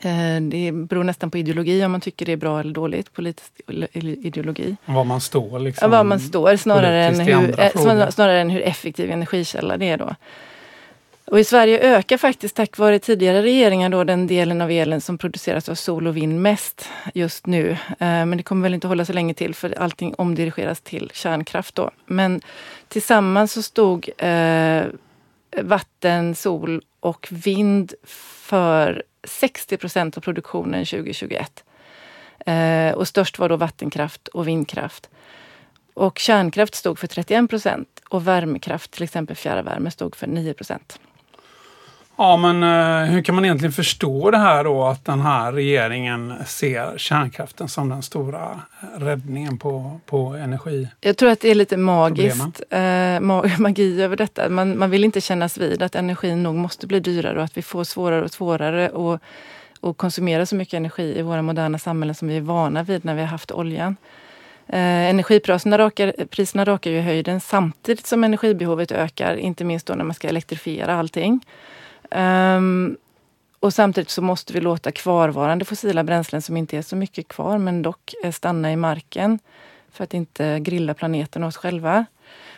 Eh, 0.00 0.40
det 0.40 0.72
beror 0.72 1.04
nästan 1.04 1.30
på 1.30 1.38
ideologi 1.38 1.84
om 1.84 1.92
man 1.92 2.00
tycker 2.00 2.26
det 2.26 2.32
är 2.32 2.36
bra 2.36 2.60
eller 2.60 2.72
dåligt, 2.72 3.12
politisk 3.12 3.52
ideologi. 3.94 4.76
Var 4.84 5.04
man 5.04 5.20
står 5.20 5.58
liksom. 5.58 5.92
Ja, 5.92 5.96
var 5.98 6.04
man 6.04 6.20
står 6.20 6.56
snarare 6.56 7.04
än, 7.04 7.20
hur, 7.20 7.60
eh, 7.60 8.10
snarare 8.10 8.40
än 8.40 8.50
hur 8.50 8.62
effektiv 8.62 9.10
energikälla 9.10 9.76
det 9.76 9.88
är 9.88 9.96
då. 9.96 10.14
Och 11.26 11.40
I 11.40 11.44
Sverige 11.44 11.96
ökar 11.96 12.16
faktiskt 12.16 12.56
tack 12.56 12.78
vare 12.78 12.98
tidigare 12.98 13.42
regeringar 13.42 13.88
då 13.88 14.04
den 14.04 14.26
delen 14.26 14.60
av 14.60 14.70
elen 14.70 15.00
som 15.00 15.18
produceras 15.18 15.68
av 15.68 15.74
sol 15.74 16.06
och 16.06 16.16
vind 16.16 16.40
mest 16.40 16.88
just 17.14 17.46
nu. 17.46 17.70
Eh, 17.70 17.76
men 17.98 18.36
det 18.36 18.42
kommer 18.42 18.62
väl 18.62 18.74
inte 18.74 18.86
hålla 18.86 19.04
så 19.04 19.12
länge 19.12 19.34
till 19.34 19.54
för 19.54 19.78
allting 19.78 20.14
omdirigeras 20.18 20.80
till 20.80 21.10
kärnkraft 21.14 21.74
då. 21.74 21.90
Men 22.06 22.40
tillsammans 22.88 23.52
så 23.52 23.62
stod 23.62 24.10
eh, 24.18 24.84
vatten, 25.62 26.34
sol 26.34 26.82
och 27.00 27.28
vind 27.30 27.94
för 28.04 29.02
60 29.26 29.76
procent 29.76 30.16
av 30.16 30.20
produktionen 30.20 30.84
2021. 30.84 31.64
Eh, 32.46 32.92
och 32.92 33.08
störst 33.08 33.38
var 33.38 33.48
då 33.48 33.56
vattenkraft 33.56 34.28
och 34.28 34.48
vindkraft. 34.48 35.10
Och 35.94 36.18
kärnkraft 36.18 36.74
stod 36.74 36.98
för 36.98 37.06
31 37.06 37.50
procent 37.50 38.02
och 38.08 38.28
värmekraft, 38.28 38.90
till 38.90 39.02
exempel 39.02 39.36
fjärrvärme, 39.36 39.90
stod 39.90 40.16
för 40.16 40.26
9 40.26 40.54
procent. 40.54 41.00
Ja, 42.18 42.36
men 42.36 42.62
eh, 42.62 43.10
hur 43.10 43.22
kan 43.22 43.34
man 43.34 43.44
egentligen 43.44 43.72
förstå 43.72 44.30
det 44.30 44.38
här 44.38 44.64
då 44.64 44.84
att 44.84 45.04
den 45.04 45.20
här 45.20 45.52
regeringen 45.52 46.34
ser 46.46 46.98
kärnkraften 46.98 47.68
som 47.68 47.88
den 47.88 48.02
stora 48.02 48.60
räddningen 48.96 49.58
på, 49.58 50.00
på 50.06 50.34
energi? 50.34 50.88
Jag 51.00 51.16
tror 51.16 51.30
att 51.30 51.40
det 51.40 51.50
är 51.50 51.54
lite 51.54 51.76
magiskt, 51.76 52.62
eh, 52.70 53.20
magi 53.58 54.02
över 54.02 54.16
detta. 54.16 54.48
Man, 54.48 54.78
man 54.78 54.90
vill 54.90 55.04
inte 55.04 55.20
kännas 55.20 55.58
vid 55.58 55.82
att 55.82 55.94
energin 55.94 56.42
nog 56.42 56.54
måste 56.54 56.86
bli 56.86 57.00
dyrare 57.00 57.38
och 57.38 57.44
att 57.44 57.56
vi 57.56 57.62
får 57.62 57.84
svårare 57.84 58.24
och 58.24 58.30
svårare 58.30 59.14
att 59.14 59.20
och 59.80 59.96
konsumera 59.96 60.46
så 60.46 60.56
mycket 60.56 60.74
energi 60.74 61.18
i 61.18 61.22
våra 61.22 61.42
moderna 61.42 61.78
samhällen 61.78 62.14
som 62.14 62.28
vi 62.28 62.36
är 62.36 62.40
vana 62.40 62.82
vid 62.82 63.04
när 63.04 63.14
vi 63.14 63.20
har 63.20 63.28
haft 63.28 63.52
oljan. 63.52 63.96
Eh, 64.68 65.10
energipriserna 65.10 65.78
rakar, 65.78 66.12
priserna 66.30 66.64
rakar 66.64 66.90
ju 66.90 67.00
höjden 67.00 67.40
samtidigt 67.40 68.06
som 68.06 68.24
energibehovet 68.24 68.92
ökar, 68.92 69.36
inte 69.36 69.64
minst 69.64 69.86
då 69.86 69.94
när 69.94 70.04
man 70.04 70.14
ska 70.14 70.28
elektrifiera 70.28 70.94
allting. 70.94 71.40
Um, 72.10 72.96
och 73.60 73.74
samtidigt 73.74 74.10
så 74.10 74.22
måste 74.22 74.52
vi 74.52 74.60
låta 74.60 74.92
kvarvarande 74.92 75.64
fossila 75.64 76.04
bränslen, 76.04 76.42
som 76.42 76.56
inte 76.56 76.76
är 76.76 76.82
så 76.82 76.96
mycket 76.96 77.28
kvar, 77.28 77.58
men 77.58 77.82
dock 77.82 78.14
eh, 78.24 78.32
stanna 78.32 78.72
i 78.72 78.76
marken 78.76 79.38
för 79.90 80.04
att 80.04 80.14
inte 80.14 80.60
grilla 80.60 80.94
planeten 80.94 81.42
och 81.42 81.48
oss 81.48 81.56
själva. 81.56 82.06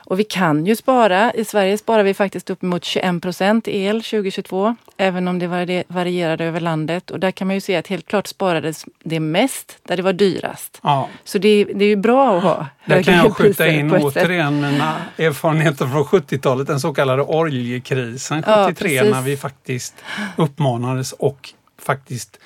Och 0.08 0.20
vi 0.20 0.24
kan 0.24 0.66
ju 0.66 0.76
spara. 0.76 1.32
I 1.32 1.44
Sverige 1.44 1.78
sparar 1.78 2.02
vi 2.02 2.14
faktiskt 2.14 2.50
uppemot 2.50 2.84
21 2.84 3.22
procent 3.22 3.68
el 3.68 4.02
2022, 4.02 4.76
även 4.96 5.28
om 5.28 5.38
det 5.38 5.46
varierade 5.88 6.44
över 6.44 6.60
landet. 6.60 7.10
Och 7.10 7.20
där 7.20 7.30
kan 7.30 7.46
man 7.46 7.56
ju 7.56 7.60
se 7.60 7.76
att 7.76 7.86
helt 7.86 8.06
klart 8.06 8.26
sparades 8.26 8.84
det 9.04 9.20
mest 9.20 9.78
där 9.82 9.96
det 9.96 10.02
var 10.02 10.12
dyrast. 10.12 10.80
Ja. 10.82 11.08
Så 11.24 11.38
det, 11.38 11.64
det 11.64 11.84
är 11.84 11.88
ju 11.88 11.96
bra 11.96 12.36
att 12.36 12.42
ha 12.42 12.66
Där 12.84 13.02
kan 13.02 13.14
jag 13.14 13.36
skjuta 13.36 13.68
in 13.68 13.92
återigen 13.92 14.60
mina 14.60 14.96
erfarenheter 15.18 15.86
från 15.86 16.04
70-talet, 16.04 16.66
den 16.66 16.80
så 16.80 16.94
kallade 16.94 17.22
oljekrisen 17.22 18.42
73 18.42 18.92
ja, 18.92 19.04
när 19.04 19.22
vi 19.22 19.36
faktiskt 19.36 19.94
uppmanades 20.36 21.12
och 21.12 21.52
faktiskt 21.82 22.38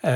eh, 0.00 0.12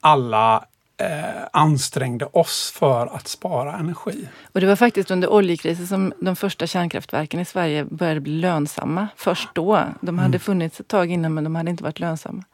alla 0.00 0.64
eh, 1.00 1.42
ansträngde 1.52 2.26
oss 2.32 2.72
för 2.78 3.06
att 3.06 3.28
spara 3.28 3.78
energi. 3.78 4.28
Och 4.52 4.60
det 4.60 4.66
var 4.66 4.76
faktiskt 4.76 5.10
under 5.10 5.32
oljekrisen 5.32 5.86
som 5.86 6.12
de 6.20 6.36
första 6.36 6.66
kärnkraftverken 6.66 7.40
i 7.40 7.44
Sverige 7.44 7.84
började 7.84 8.20
bli 8.20 8.32
lönsamma. 8.32 9.08
Först 9.16 9.48
då. 9.54 9.84
De 10.00 10.18
hade 10.18 10.28
mm. 10.28 10.40
funnits 10.40 10.80
ett 10.80 10.88
tag 10.88 11.10
innan 11.10 11.34
men 11.34 11.44
de 11.44 11.54
hade 11.54 11.70
inte 11.70 11.82
varit 11.82 12.00
lönsamma. 12.00 12.44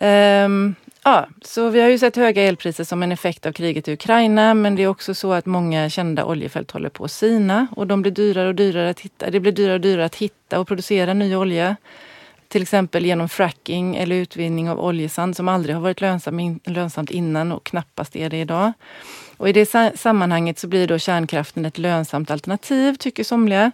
Um, 0.00 0.74
ja, 1.04 1.28
så 1.42 1.68
vi 1.68 1.80
har 1.80 1.88
ju 1.88 1.98
sett 1.98 2.16
höga 2.16 2.42
elpriser 2.42 2.84
som 2.84 3.02
en 3.02 3.12
effekt 3.12 3.46
av 3.46 3.52
kriget 3.52 3.88
i 3.88 3.92
Ukraina 3.92 4.54
men 4.54 4.76
det 4.76 4.82
är 4.82 4.86
också 4.86 5.14
så 5.14 5.32
att 5.32 5.46
många 5.46 5.90
kända 5.90 6.24
oljefält 6.24 6.70
håller 6.70 6.88
på 6.88 7.04
att 7.04 7.10
sina 7.10 7.66
och 7.76 7.86
de 7.86 8.02
blir 8.02 8.12
dyrare 8.12 8.48
och 8.48 8.54
dyrare 8.54 8.90
att 8.90 9.00
hitta. 9.00 9.30
Det 9.30 9.40
blir 9.40 9.52
dyrare 9.52 9.74
och 9.74 9.80
dyrare 9.80 10.04
att 10.04 10.14
hitta 10.14 10.60
och 10.60 10.68
producera 10.68 11.14
ny 11.14 11.36
olja. 11.36 11.76
Till 12.54 12.62
exempel 12.62 13.06
genom 13.06 13.28
fracking 13.28 13.96
eller 13.96 14.16
utvinning 14.16 14.70
av 14.70 14.80
oljesand 14.80 15.36
som 15.36 15.48
aldrig 15.48 15.74
har 15.74 15.82
varit 15.82 16.00
lönsam, 16.00 16.60
lönsamt 16.64 17.10
innan 17.10 17.52
och 17.52 17.64
knappast 17.64 18.16
är 18.16 18.30
det 18.30 18.36
idag. 18.36 18.72
Och 19.36 19.48
I 19.48 19.52
det 19.52 19.66
sammanhanget 19.94 20.58
så 20.58 20.68
blir 20.68 20.86
då 20.86 20.98
kärnkraften 20.98 21.64
ett 21.64 21.78
lönsamt 21.78 22.30
alternativ, 22.30 22.94
tycker 22.94 23.24
somliga. 23.24 23.72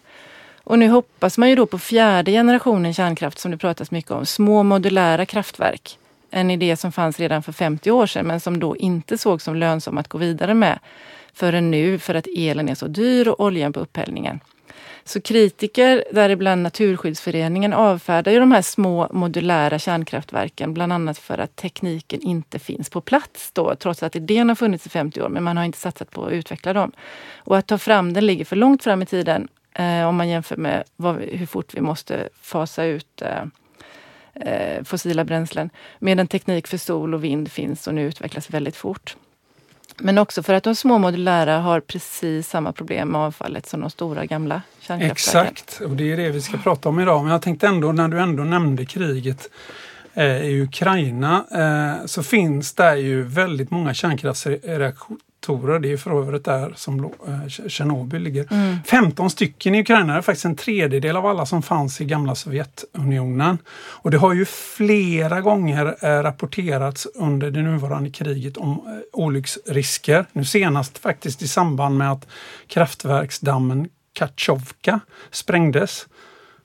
Och 0.64 0.78
nu 0.78 0.88
hoppas 0.88 1.38
man 1.38 1.48
ju 1.48 1.54
då 1.54 1.66
på 1.66 1.78
fjärde 1.78 2.30
generationen 2.30 2.94
kärnkraft 2.94 3.38
som 3.38 3.50
det 3.50 3.58
pratas 3.58 3.90
mycket 3.90 4.10
om, 4.10 4.26
små 4.26 4.62
modulära 4.62 5.26
kraftverk. 5.26 5.98
En 6.30 6.50
idé 6.50 6.76
som 6.76 6.92
fanns 6.92 7.20
redan 7.20 7.42
för 7.42 7.52
50 7.52 7.90
år 7.90 8.06
sedan 8.06 8.26
men 8.26 8.40
som 8.40 8.60
då 8.60 8.76
inte 8.76 9.18
sågs 9.18 9.44
som 9.44 9.56
lönsam 9.56 9.98
att 9.98 10.08
gå 10.08 10.18
vidare 10.18 10.54
med 10.54 10.78
förrän 11.32 11.70
nu 11.70 11.98
för 11.98 12.14
att 12.14 12.26
elen 12.36 12.68
är 12.68 12.74
så 12.74 12.86
dyr 12.86 13.28
och 13.28 13.40
oljan 13.40 13.72
på 13.72 13.80
upphällningen. 13.80 14.40
Så 15.04 15.20
kritiker, 15.20 16.04
däribland 16.12 16.62
Naturskyddsföreningen, 16.62 17.72
avfärdar 17.72 18.32
ju 18.32 18.40
de 18.40 18.52
här 18.52 18.62
små 18.62 19.08
modulära 19.12 19.78
kärnkraftverken, 19.78 20.74
bland 20.74 20.92
annat 20.92 21.18
för 21.18 21.38
att 21.38 21.56
tekniken 21.56 22.22
inte 22.22 22.58
finns 22.58 22.90
på 22.90 23.00
plats 23.00 23.52
då, 23.52 23.74
trots 23.74 24.02
att 24.02 24.16
idén 24.16 24.48
har 24.48 24.56
funnits 24.56 24.86
i 24.86 24.88
50 24.88 25.22
år, 25.22 25.28
men 25.28 25.42
man 25.42 25.56
har 25.56 25.64
inte 25.64 25.78
satsat 25.78 26.10
på 26.10 26.24
att 26.24 26.32
utveckla 26.32 26.72
dem. 26.72 26.92
Och 27.36 27.56
att 27.58 27.66
ta 27.66 27.78
fram 27.78 28.12
den 28.12 28.26
ligger 28.26 28.44
för 28.44 28.56
långt 28.56 28.84
fram 28.84 29.02
i 29.02 29.06
tiden 29.06 29.48
eh, 29.74 30.08
om 30.08 30.16
man 30.16 30.28
jämför 30.28 30.56
med 30.56 30.84
vad, 30.96 31.16
hur 31.16 31.46
fort 31.46 31.74
vi 31.74 31.80
måste 31.80 32.28
fasa 32.40 32.84
ut 32.84 33.22
eh, 33.22 33.44
eh, 34.34 34.84
fossila 34.84 35.24
bränslen. 35.24 35.70
Medan 35.98 36.26
teknik 36.26 36.66
för 36.66 36.78
sol 36.78 37.14
och 37.14 37.24
vind 37.24 37.52
finns 37.52 37.86
och 37.86 37.94
nu 37.94 38.06
utvecklas 38.06 38.50
väldigt 38.50 38.76
fort. 38.76 39.16
Men 40.00 40.18
också 40.18 40.42
för 40.42 40.54
att 40.54 40.64
de 40.64 40.74
små 40.74 40.98
modulära 40.98 41.58
har 41.58 41.80
precis 41.80 42.48
samma 42.48 42.72
problem 42.72 43.08
med 43.08 43.20
avfallet 43.20 43.66
som 43.66 43.80
de 43.80 43.90
stora 43.90 44.26
gamla 44.26 44.62
kärnkraftverken. 44.80 45.52
Exakt, 45.52 45.80
och 45.80 45.96
det 45.96 46.12
är 46.12 46.16
det 46.16 46.30
vi 46.30 46.40
ska 46.40 46.58
prata 46.58 46.88
om 46.88 47.00
idag. 47.00 47.22
Men 47.22 47.32
jag 47.32 47.42
tänkte 47.42 47.66
ändå, 47.66 47.92
när 47.92 48.08
du 48.08 48.20
ändå 48.20 48.42
nämnde 48.42 48.86
kriget 48.86 49.50
eh, 50.14 50.24
i 50.24 50.62
Ukraina, 50.62 51.44
eh, 51.50 52.06
så 52.06 52.22
finns 52.22 52.74
där 52.74 52.96
ju 52.96 53.22
väldigt 53.22 53.70
många 53.70 53.94
kärnkraftsreaktorer 53.94 54.94
reaktorer. 55.40 55.78
Det 55.78 55.92
är 55.92 55.96
för 55.96 56.20
övrigt 56.20 56.44
där 56.44 56.72
som 56.76 57.04
eh, 57.04 57.68
Tjernobyl 57.68 58.22
ligger. 58.22 58.46
Mm. 58.50 58.76
15 58.86 59.30
stycken 59.30 59.74
i 59.74 59.80
Ukraina, 59.80 60.12
det 60.12 60.18
är 60.18 60.22
faktiskt 60.22 60.44
en 60.44 60.56
tredjedel 60.56 61.16
av 61.16 61.26
alla 61.26 61.46
som 61.46 61.62
fanns 61.62 62.00
i 62.00 62.04
gamla 62.04 62.34
Sovjetunionen. 62.34 63.58
Och 64.02 64.10
det 64.10 64.18
har 64.18 64.34
ju 64.34 64.44
flera 64.44 65.40
gånger 65.40 65.96
eh, 66.00 66.22
rapporterats 66.22 67.06
under 67.14 67.50
det 67.50 67.62
nuvarande 67.62 68.10
kriget 68.10 68.56
om 68.56 68.70
eh, 68.70 69.20
olycksrisker. 69.20 70.26
Nu 70.32 70.44
senast 70.44 70.98
faktiskt 70.98 71.42
i 71.42 71.48
samband 71.48 71.98
med 71.98 72.12
att 72.12 72.26
kraftverksdammen 72.68 73.88
Kachovka 74.12 75.00
sprängdes 75.30 76.06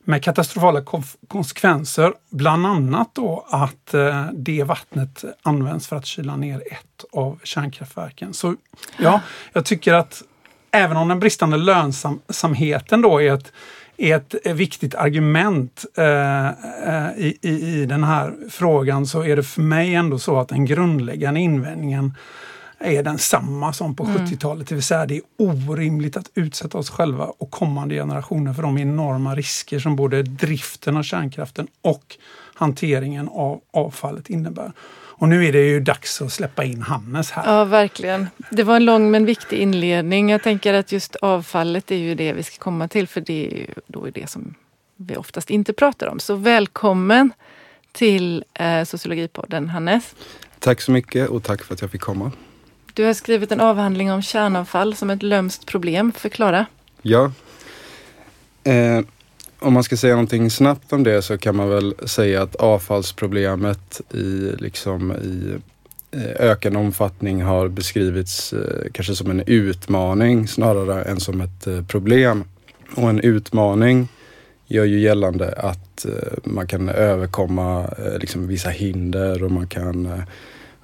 med 0.05 0.23
katastrofala 0.23 0.81
konsekvenser. 1.27 2.13
Bland 2.29 2.65
annat 2.65 3.09
då 3.13 3.45
att 3.49 3.93
eh, 3.93 4.25
det 4.33 4.63
vattnet 4.63 5.23
används 5.41 5.87
för 5.87 5.95
att 5.95 6.05
kyla 6.05 6.35
ner 6.35 6.63
ett 6.71 7.05
av 7.11 7.39
kärnkraftverken. 7.43 8.33
Så 8.33 8.55
ja, 8.97 9.21
jag 9.53 9.65
tycker 9.65 9.93
att 9.93 10.23
även 10.71 10.97
om 10.97 11.07
den 11.07 11.19
bristande 11.19 11.57
lönsamheten 11.57 13.01
då 13.01 13.21
är 13.21 13.33
ett, 13.33 13.51
är 13.97 14.15
ett 14.15 14.35
viktigt 14.45 14.95
argument 14.95 15.85
eh, 15.97 16.47
eh 16.47 17.11
i, 17.17 17.37
i, 17.41 17.81
i 17.81 17.85
den 17.85 18.03
här 18.03 18.33
frågan 18.49 19.05
så 19.05 19.23
är 19.23 19.35
det 19.35 19.43
för 19.43 19.61
mig 19.61 19.95
ändå 19.95 20.19
så 20.19 20.39
att 20.39 20.47
den 20.47 20.65
grundläggande 20.65 21.39
invändningen 21.39 22.13
är 22.85 23.03
densamma 23.03 23.73
som 23.73 23.95
på 23.95 24.03
mm. 24.03 24.25
70-talet. 24.25 24.67
Det 24.67 24.75
vill 24.75 24.83
säga 24.83 25.05
det 25.05 25.15
är 25.15 25.21
orimligt 25.37 26.17
att 26.17 26.31
utsätta 26.33 26.77
oss 26.77 26.89
själva 26.89 27.25
och 27.25 27.51
kommande 27.51 27.95
generationer 27.95 28.53
för 28.53 28.61
de 28.61 28.77
enorma 28.77 29.35
risker 29.35 29.79
som 29.79 29.95
både 29.95 30.23
driften 30.23 30.97
av 30.97 31.03
kärnkraften 31.03 31.67
och 31.81 32.17
hanteringen 32.55 33.29
av 33.29 33.61
avfallet 33.73 34.29
innebär. 34.29 34.71
Och 35.17 35.29
nu 35.29 35.45
är 35.45 35.53
det 35.53 35.67
ju 35.67 35.79
dags 35.79 36.21
att 36.21 36.31
släppa 36.31 36.63
in 36.63 36.81
Hannes 36.81 37.31
här. 37.31 37.57
Ja, 37.57 37.65
verkligen. 37.65 38.27
Det 38.49 38.63
var 38.63 38.75
en 38.75 38.85
lång 38.85 39.11
men 39.11 39.25
viktig 39.25 39.57
inledning. 39.57 40.29
Jag 40.29 40.43
tänker 40.43 40.73
att 40.73 40.91
just 40.91 41.15
avfallet 41.15 41.91
är 41.91 41.95
ju 41.95 42.15
det 42.15 42.33
vi 42.33 42.43
ska 42.43 42.57
komma 42.57 42.87
till 42.87 43.07
för 43.07 43.21
det 43.21 43.47
är 43.47 43.57
ju 43.57 43.67
då 43.87 44.05
är 44.05 44.11
det 44.11 44.29
som 44.29 44.55
vi 44.95 45.15
oftast 45.15 45.49
inte 45.49 45.73
pratar 45.73 46.07
om. 46.07 46.19
Så 46.19 46.35
välkommen 46.35 47.33
till 47.91 48.43
eh, 48.53 48.83
Sociologipodden 48.83 49.69
Hannes. 49.69 50.15
Tack 50.59 50.81
så 50.81 50.91
mycket 50.91 51.29
och 51.29 51.43
tack 51.43 51.63
för 51.63 51.73
att 51.73 51.81
jag 51.81 51.91
fick 51.91 52.01
komma. 52.01 52.31
Du 52.95 53.03
har 53.03 53.13
skrivit 53.13 53.51
en 53.51 53.59
avhandling 53.59 54.11
om 54.11 54.21
kärnavfall 54.21 54.95
som 54.95 55.09
ett 55.09 55.23
lömskt 55.23 55.65
problem. 55.65 56.11
Förklara. 56.11 56.65
Ja. 57.01 57.31
Eh, 58.63 58.99
om 59.59 59.73
man 59.73 59.83
ska 59.83 59.97
säga 59.97 60.13
någonting 60.13 60.49
snabbt 60.49 60.93
om 60.93 61.03
det 61.03 61.21
så 61.21 61.37
kan 61.37 61.55
man 61.55 61.69
väl 61.69 61.95
säga 62.05 62.41
att 62.41 62.55
avfallsproblemet 62.55 64.01
i, 64.13 64.51
liksom, 64.57 65.11
i 65.11 65.55
eh, 66.11 66.49
ökande 66.49 66.79
omfattning 66.79 67.43
har 67.43 67.67
beskrivits 67.67 68.53
eh, 68.53 68.91
kanske 68.91 69.15
som 69.15 69.29
en 69.31 69.43
utmaning 69.47 70.47
snarare 70.47 71.03
än 71.03 71.19
som 71.19 71.41
ett 71.41 71.67
eh, 71.67 71.85
problem. 71.85 72.43
Och 72.95 73.09
en 73.09 73.19
utmaning 73.19 74.07
gör 74.67 74.85
ju 74.85 74.99
gällande 74.99 75.53
att 75.57 76.05
eh, 76.05 76.11
man 76.43 76.67
kan 76.67 76.89
överkomma 76.89 77.87
eh, 77.97 78.19
liksom 78.19 78.47
vissa 78.47 78.69
hinder 78.69 79.43
och 79.43 79.51
man 79.51 79.67
kan, 79.67 80.05
eh, 80.05 80.23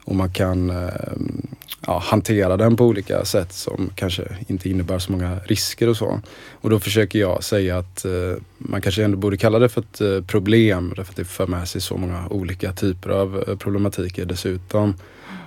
och 0.03 0.15
man 0.15 0.33
kan 0.33 0.69
ehm, 0.69 1.47
ja, 1.87 1.99
hantera 2.05 2.57
den 2.57 2.75
på 2.75 2.85
olika 2.85 3.25
sätt 3.25 3.53
som 3.53 3.89
kanske 3.95 4.23
inte 4.47 4.69
innebär 4.69 4.99
så 4.99 5.11
många 5.11 5.39
risker 5.45 5.89
och 5.89 5.97
så. 5.97 6.19
Och 6.51 6.69
då 6.69 6.79
försöker 6.79 7.19
jag 7.19 7.43
säga 7.43 7.77
att 7.77 8.05
eh, 8.05 8.11
man 8.57 8.81
kanske 8.81 9.03
ändå 9.03 9.17
borde 9.17 9.37
kalla 9.37 9.59
det 9.59 9.69
för 9.69 9.81
ett 9.81 10.01
eh, 10.01 10.21
problem 10.21 10.93
därför 10.95 11.11
att 11.11 11.17
det 11.17 11.25
för 11.25 11.47
med 11.47 11.67
sig 11.67 11.81
så 11.81 11.97
många 11.97 12.27
olika 12.27 12.73
typer 12.73 13.09
av 13.09 13.43
eh, 13.47 13.57
problematiker 13.57 14.25
dessutom. 14.25 14.95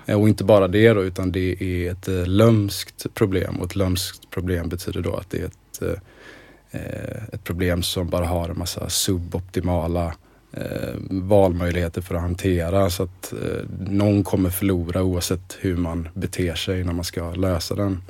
Och 0.07 0.29
inte 0.29 0.45
bara 0.45 0.69
det 0.69 0.93
då 0.93 1.05
utan 1.05 1.33
det 1.33 1.63
är 1.63 1.91
ett 1.91 2.29
lömskt 2.29 3.07
problem 3.15 3.57
och 3.57 3.67
ett 3.67 3.77
lömskt 3.77 4.31
problem 4.31 4.69
betyder 4.69 5.01
då 5.01 5.15
att 5.15 5.31
det 5.31 5.39
är 5.39 5.45
ett, 5.45 5.83
ett 7.33 7.45
problem 7.45 7.83
som 7.83 8.09
bara 8.09 8.27
har 8.27 8.49
en 8.49 8.59
massa 8.59 8.89
suboptimala 8.89 10.15
eh, 10.57 10.95
valmöjligheter 11.11 12.01
för 12.01 12.15
att 12.15 12.21
hantera 12.21 12.91
så 12.91 13.03
att 13.03 13.33
eh, 13.33 13.39
någon 13.89 14.25
kommer 14.25 14.51
förlora 14.51 15.03
oavsett 15.03 15.57
hur 15.61 15.77
man 15.77 16.09
beter 16.15 16.55
sig 16.55 16.85
när 16.85 16.93
man 16.93 17.05
ska 17.05 17.31
lösa 17.35 17.75
den. 17.75 18.03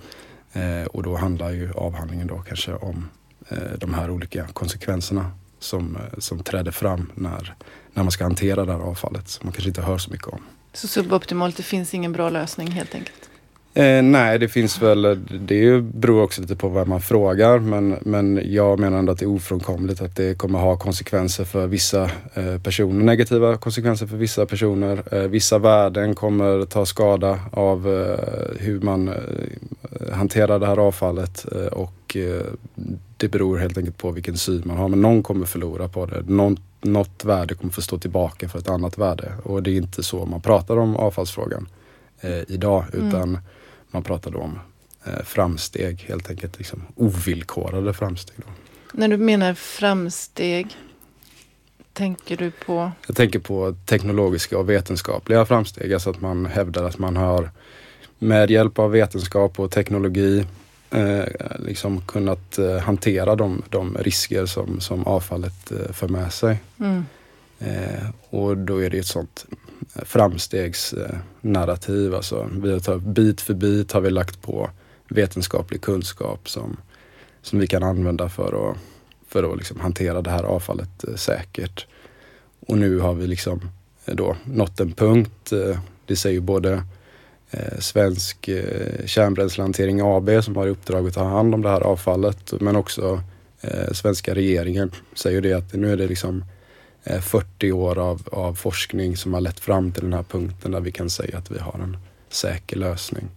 Eh, 0.53 0.87
och 0.87 1.03
då 1.03 1.17
handlar 1.17 1.51
ju 1.51 1.73
avhandlingen 1.73 2.27
då 2.27 2.39
kanske 2.39 2.75
om 2.75 3.09
eh, 3.49 3.79
de 3.79 3.95
här 3.95 4.11
olika 4.11 4.47
konsekvenserna 4.47 5.31
som, 5.59 5.97
eh, 5.97 6.19
som 6.19 6.43
träder 6.43 6.71
fram 6.71 7.13
när, 7.15 7.55
när 7.93 8.03
man 8.03 8.13
ska 8.13 8.25
hantera 8.25 8.65
det 8.65 8.73
här 8.73 8.81
avfallet 8.81 9.29
som 9.29 9.47
man 9.47 9.53
kanske 9.53 9.69
inte 9.69 9.83
hör 9.83 9.99
så 9.99 10.11
mycket 10.11 10.29
om. 10.29 10.43
Så 10.73 10.89
suboptimalt, 10.89 11.57
det 11.57 11.63
finns 11.63 11.95
ingen 11.95 12.13
bra 12.13 12.31
lösning 12.31 12.71
helt 12.71 12.95
enkelt? 12.95 13.31
Eh, 13.77 14.03
nej, 14.03 14.39
det 14.39 14.49
finns 14.49 14.83
väl, 14.83 15.19
det 15.41 15.81
beror 15.81 16.23
också 16.23 16.41
lite 16.41 16.57
på 16.57 16.69
vad 16.69 16.89
man 16.89 17.01
frågar 17.01 17.59
men, 17.59 17.97
men 18.01 18.41
jag 18.45 18.79
menar 18.79 18.99
ändå 18.99 19.13
att 19.13 19.19
det 19.19 19.25
är 19.25 19.31
ofrånkomligt 19.31 20.01
att 20.01 20.17
det 20.17 20.39
kommer 20.39 20.59
ha 20.59 20.77
konsekvenser 20.77 21.45
för 21.45 21.67
vissa 21.67 22.11
eh, 22.35 22.59
personer, 22.63 23.05
negativa 23.05 23.57
konsekvenser 23.57 24.07
för 24.07 24.17
vissa 24.17 24.47
personer. 24.47 25.03
Eh, 25.15 25.23
vissa 25.23 25.59
värden 25.59 26.15
kommer 26.15 26.65
ta 26.65 26.87
skada 26.87 27.41
av 27.53 27.89
eh, 27.89 28.61
hur 28.61 28.81
man 28.81 29.09
eh, 29.09 30.13
hanterar 30.13 30.59
det 30.59 30.67
här 30.67 30.79
avfallet 30.79 31.47
eh, 31.53 31.67
och 31.67 32.17
det 33.17 33.29
beror 33.29 33.59
helt 33.59 33.79
enkelt 33.79 33.99
på 33.99 34.11
vilken 34.11 34.37
syn 34.37 34.63
man 34.65 34.77
har. 34.77 34.89
Men 34.89 35.01
någon 35.01 35.23
kommer 35.23 35.47
förlora 35.47 35.89
på 35.89 36.07
det. 36.07 36.23
Någon, 36.27 36.57
något 36.83 37.25
värde 37.25 37.55
kommer 37.55 37.73
få 37.73 37.83
stå 37.83 37.99
tillbaka 37.99 38.49
för 38.49 38.59
ett 38.59 38.69
annat 38.69 38.99
värde 38.99 39.33
och 39.43 39.63
det 39.63 39.71
är 39.71 39.77
inte 39.77 40.03
så 40.03 40.27
man 40.27 40.41
pratar 40.41 40.77
om 40.77 40.97
avfallsfrågan 40.97 41.69
idag 42.49 42.85
utan 42.93 43.23
mm 43.23 43.39
man 43.95 44.03
pratar 44.03 44.31
då 44.31 44.39
om 44.39 44.59
eh, 45.05 45.23
framsteg 45.25 46.05
helt 46.09 46.31
enkelt. 46.31 46.59
Liksom 46.59 46.83
ovillkorade 46.97 47.95
framsteg. 47.95 48.37
Då. 48.37 48.53
När 48.93 49.09
du 49.09 49.17
menar 49.17 49.55
framsteg, 49.55 50.77
tänker 51.93 52.37
du 52.37 52.51
på? 52.51 52.93
Jag 53.07 53.17
tänker 53.17 53.39
på 53.39 53.77
teknologiska 53.87 54.59
och 54.59 54.71
vetenskapliga 54.71 55.47
framsteg. 55.47 55.95
Alltså 55.95 56.11
att 56.11 56.21
man 56.21 56.47
hävdar 56.47 56.85
att 56.85 56.99
man 56.99 57.17
har 57.17 57.51
med 58.19 58.51
hjälp 58.51 58.79
av 58.79 58.91
vetenskap 58.91 59.61
och 59.61 59.71
teknologi 59.71 60.47
eh, 60.91 61.25
liksom 61.59 62.01
kunnat 62.01 62.59
eh, 62.59 62.79
hantera 62.79 63.37
de, 63.37 63.63
de 63.69 63.99
risker 63.99 64.47
som, 64.47 64.81
som 64.81 65.07
avfallet 65.07 65.73
eh, 65.73 65.93
för 65.93 66.09
med 66.09 66.33
sig. 66.33 66.59
Mm. 66.81 67.05
Eh, 67.59 68.09
och 68.31 68.57
då 68.57 68.83
är 68.83 68.91
det 68.91 68.99
ett 68.99 69.07
sånt 69.07 69.47
framstegsnarrativ. 69.95 72.15
Alltså, 72.15 72.49
vi 72.53 72.73
har 72.73 72.81
tagit, 72.81 73.03
bit 73.03 73.41
för 73.41 73.55
bit 73.55 73.93
har 73.93 74.01
vi 74.01 74.11
lagt 74.11 74.43
på 74.43 74.71
vetenskaplig 75.09 75.81
kunskap 75.81 76.49
som, 76.49 76.77
som 77.43 77.59
vi 77.59 77.67
kan 77.67 77.83
använda 77.83 78.29
för 78.29 78.71
att, 78.71 78.77
för 79.29 79.53
att 79.53 79.59
liksom 79.59 79.81
hantera 79.81 80.23
det 80.23 80.31
här 80.31 80.43
avfallet 80.43 81.05
eh, 81.09 81.15
säkert. 81.15 81.87
Och 82.67 82.79
nu 82.79 82.99
har 82.99 83.15
vi 83.15 83.27
liksom 83.27 83.61
eh, 84.05 84.15
då 84.15 84.37
nått 84.45 84.81
en 84.81 84.93
punkt, 84.93 85.53
eh, 85.53 85.79
det 86.07 86.17
säger 86.17 86.41
både 86.41 86.83
Svensk 87.79 88.51
kärnbränslehantering 89.05 90.01
AB 90.03 90.45
som 90.45 90.57
har 90.57 90.67
i 90.67 90.71
uppdrag 90.71 91.07
att 91.07 91.15
ta 91.15 91.25
hand 91.25 91.55
om 91.55 91.63
det 91.63 91.69
här 91.69 91.81
avfallet 91.81 92.53
men 92.61 92.77
också 92.77 93.23
svenska 93.93 94.35
regeringen 94.35 94.91
säger 95.15 95.41
det 95.41 95.53
att 95.53 95.73
nu 95.73 95.93
är 95.93 95.97
det 95.97 96.07
liksom 96.07 96.45
40 97.23 97.69
eh, 97.69 97.77
år 97.77 97.99
av, 97.99 98.29
av 98.33 98.55
forskning 98.55 99.17
som 99.17 99.35
har 99.35 99.41
lett 99.41 99.61
fram 99.61 99.93
till 99.93 100.03
den 100.03 100.13
här 100.13 100.23
punkten 100.23 100.71
där 100.71 100.81
vi 100.81 100.93
kan 100.93 101.11
säga 101.11 101.39
att 101.39 101.51
vi 101.51 101.59
har 101.59 101.81
en 101.83 101.97
säker 102.29 102.77
lösning. 102.77 103.29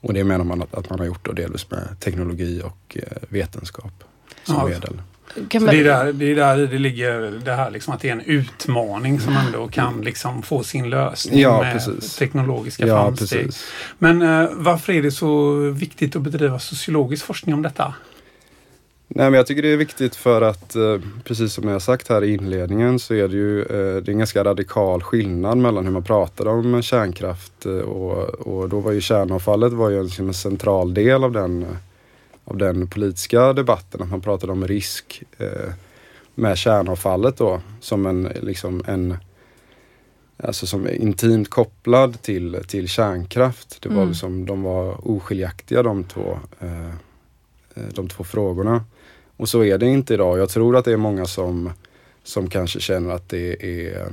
Och 0.00 0.14
det 0.14 0.24
menar 0.24 0.44
man 0.44 0.62
att, 0.62 0.74
att 0.74 0.90
man 0.90 0.98
har 0.98 1.06
gjort 1.06 1.24
då 1.24 1.32
delvis 1.32 1.70
med 1.70 2.00
teknologi 2.00 2.62
och 2.64 2.96
eh, 2.96 3.02
vetenskap 3.28 4.04
som 4.44 4.54
ja. 4.54 4.66
medel. 4.66 4.94
Man... 4.94 5.04
Det, 5.50 5.80
är 5.80 5.84
där, 5.84 6.12
det 6.12 6.24
är 6.24 6.36
där 6.36 6.56
det 6.56 6.78
ligger 6.78 7.40
det 7.44 7.52
här 7.52 7.70
liksom 7.70 7.94
att 7.94 8.00
det 8.00 8.08
är 8.08 8.12
en 8.12 8.20
utmaning 8.20 9.20
som 9.20 9.36
ändå 9.36 9.68
kan 9.68 10.00
liksom 10.00 10.42
få 10.42 10.62
sin 10.62 10.90
lösning 10.90 11.40
ja, 11.40 11.62
med 11.62 11.72
precis. 11.72 12.16
teknologiska 12.16 12.86
ja, 12.86 13.04
framsteg. 13.04 13.46
Precis. 13.46 13.64
Men 13.98 14.22
eh, 14.22 14.48
varför 14.52 14.92
är 14.92 15.02
det 15.02 15.10
så 15.10 15.54
viktigt 15.70 16.16
att 16.16 16.22
bedriva 16.22 16.58
sociologisk 16.58 17.24
forskning 17.24 17.54
om 17.54 17.62
detta? 17.62 17.94
Nej, 19.08 19.30
men 19.30 19.34
jag 19.34 19.46
tycker 19.46 19.62
det 19.62 19.72
är 19.72 19.76
viktigt 19.76 20.16
för 20.16 20.42
att 20.42 20.76
eh, 20.76 20.98
precis 21.24 21.52
som 21.52 21.68
jag 21.68 21.82
sagt 21.82 22.08
här 22.08 22.24
i 22.24 22.34
inledningen 22.34 22.98
så 22.98 23.14
är 23.14 23.28
det 23.28 23.36
ju 23.36 23.60
eh, 23.60 24.02
det 24.02 24.08
är 24.08 24.12
en 24.12 24.18
ganska 24.18 24.44
radikal 24.44 25.02
skillnad 25.02 25.58
mellan 25.58 25.84
hur 25.84 25.92
man 25.92 26.04
pratar 26.04 26.46
om 26.46 26.82
kärnkraft 26.82 27.66
eh, 27.66 27.72
och, 27.72 28.24
och 28.28 28.68
då 28.68 28.80
var 28.80 28.92
ju 28.92 29.00
kärnavfallet 29.00 29.72
var 29.72 29.90
ju 29.90 30.00
en, 30.00 30.10
en 30.18 30.34
central 30.34 30.94
del 30.94 31.24
av 31.24 31.32
den, 31.32 31.66
av 32.44 32.56
den 32.56 32.88
politiska 32.88 33.52
debatten. 33.52 34.02
Att 34.02 34.10
man 34.10 34.20
pratade 34.20 34.52
om 34.52 34.68
risk 34.68 35.22
med 36.34 36.58
kärnavfallet 36.58 37.36
då 37.36 37.60
som 37.80 38.06
en, 38.06 38.22
liksom 38.42 38.82
en 38.86 39.16
Alltså 40.38 40.66
som 40.66 40.86
är 40.86 40.90
intimt 40.90 41.50
kopplad 41.50 42.22
till, 42.22 42.58
till 42.68 42.88
kärnkraft. 42.88 43.82
Det 43.82 43.88
var 43.88 43.96
mm. 43.96 44.08
liksom, 44.08 44.46
de 44.46 44.62
var 44.62 45.08
oskiljaktiga 45.10 45.82
de 45.82 46.04
två, 46.04 46.38
de 47.94 48.08
två 48.08 48.24
frågorna. 48.24 48.84
Och 49.36 49.48
så 49.48 49.64
är 49.64 49.78
det 49.78 49.86
inte 49.86 50.14
idag. 50.14 50.38
Jag 50.38 50.48
tror 50.48 50.76
att 50.76 50.84
det 50.84 50.92
är 50.92 50.96
många 50.96 51.26
som, 51.26 51.70
som 52.22 52.50
kanske 52.50 52.80
känner 52.80 53.14
att 53.14 53.28
det 53.28 53.64
är 53.64 54.00
eh, 54.00 54.08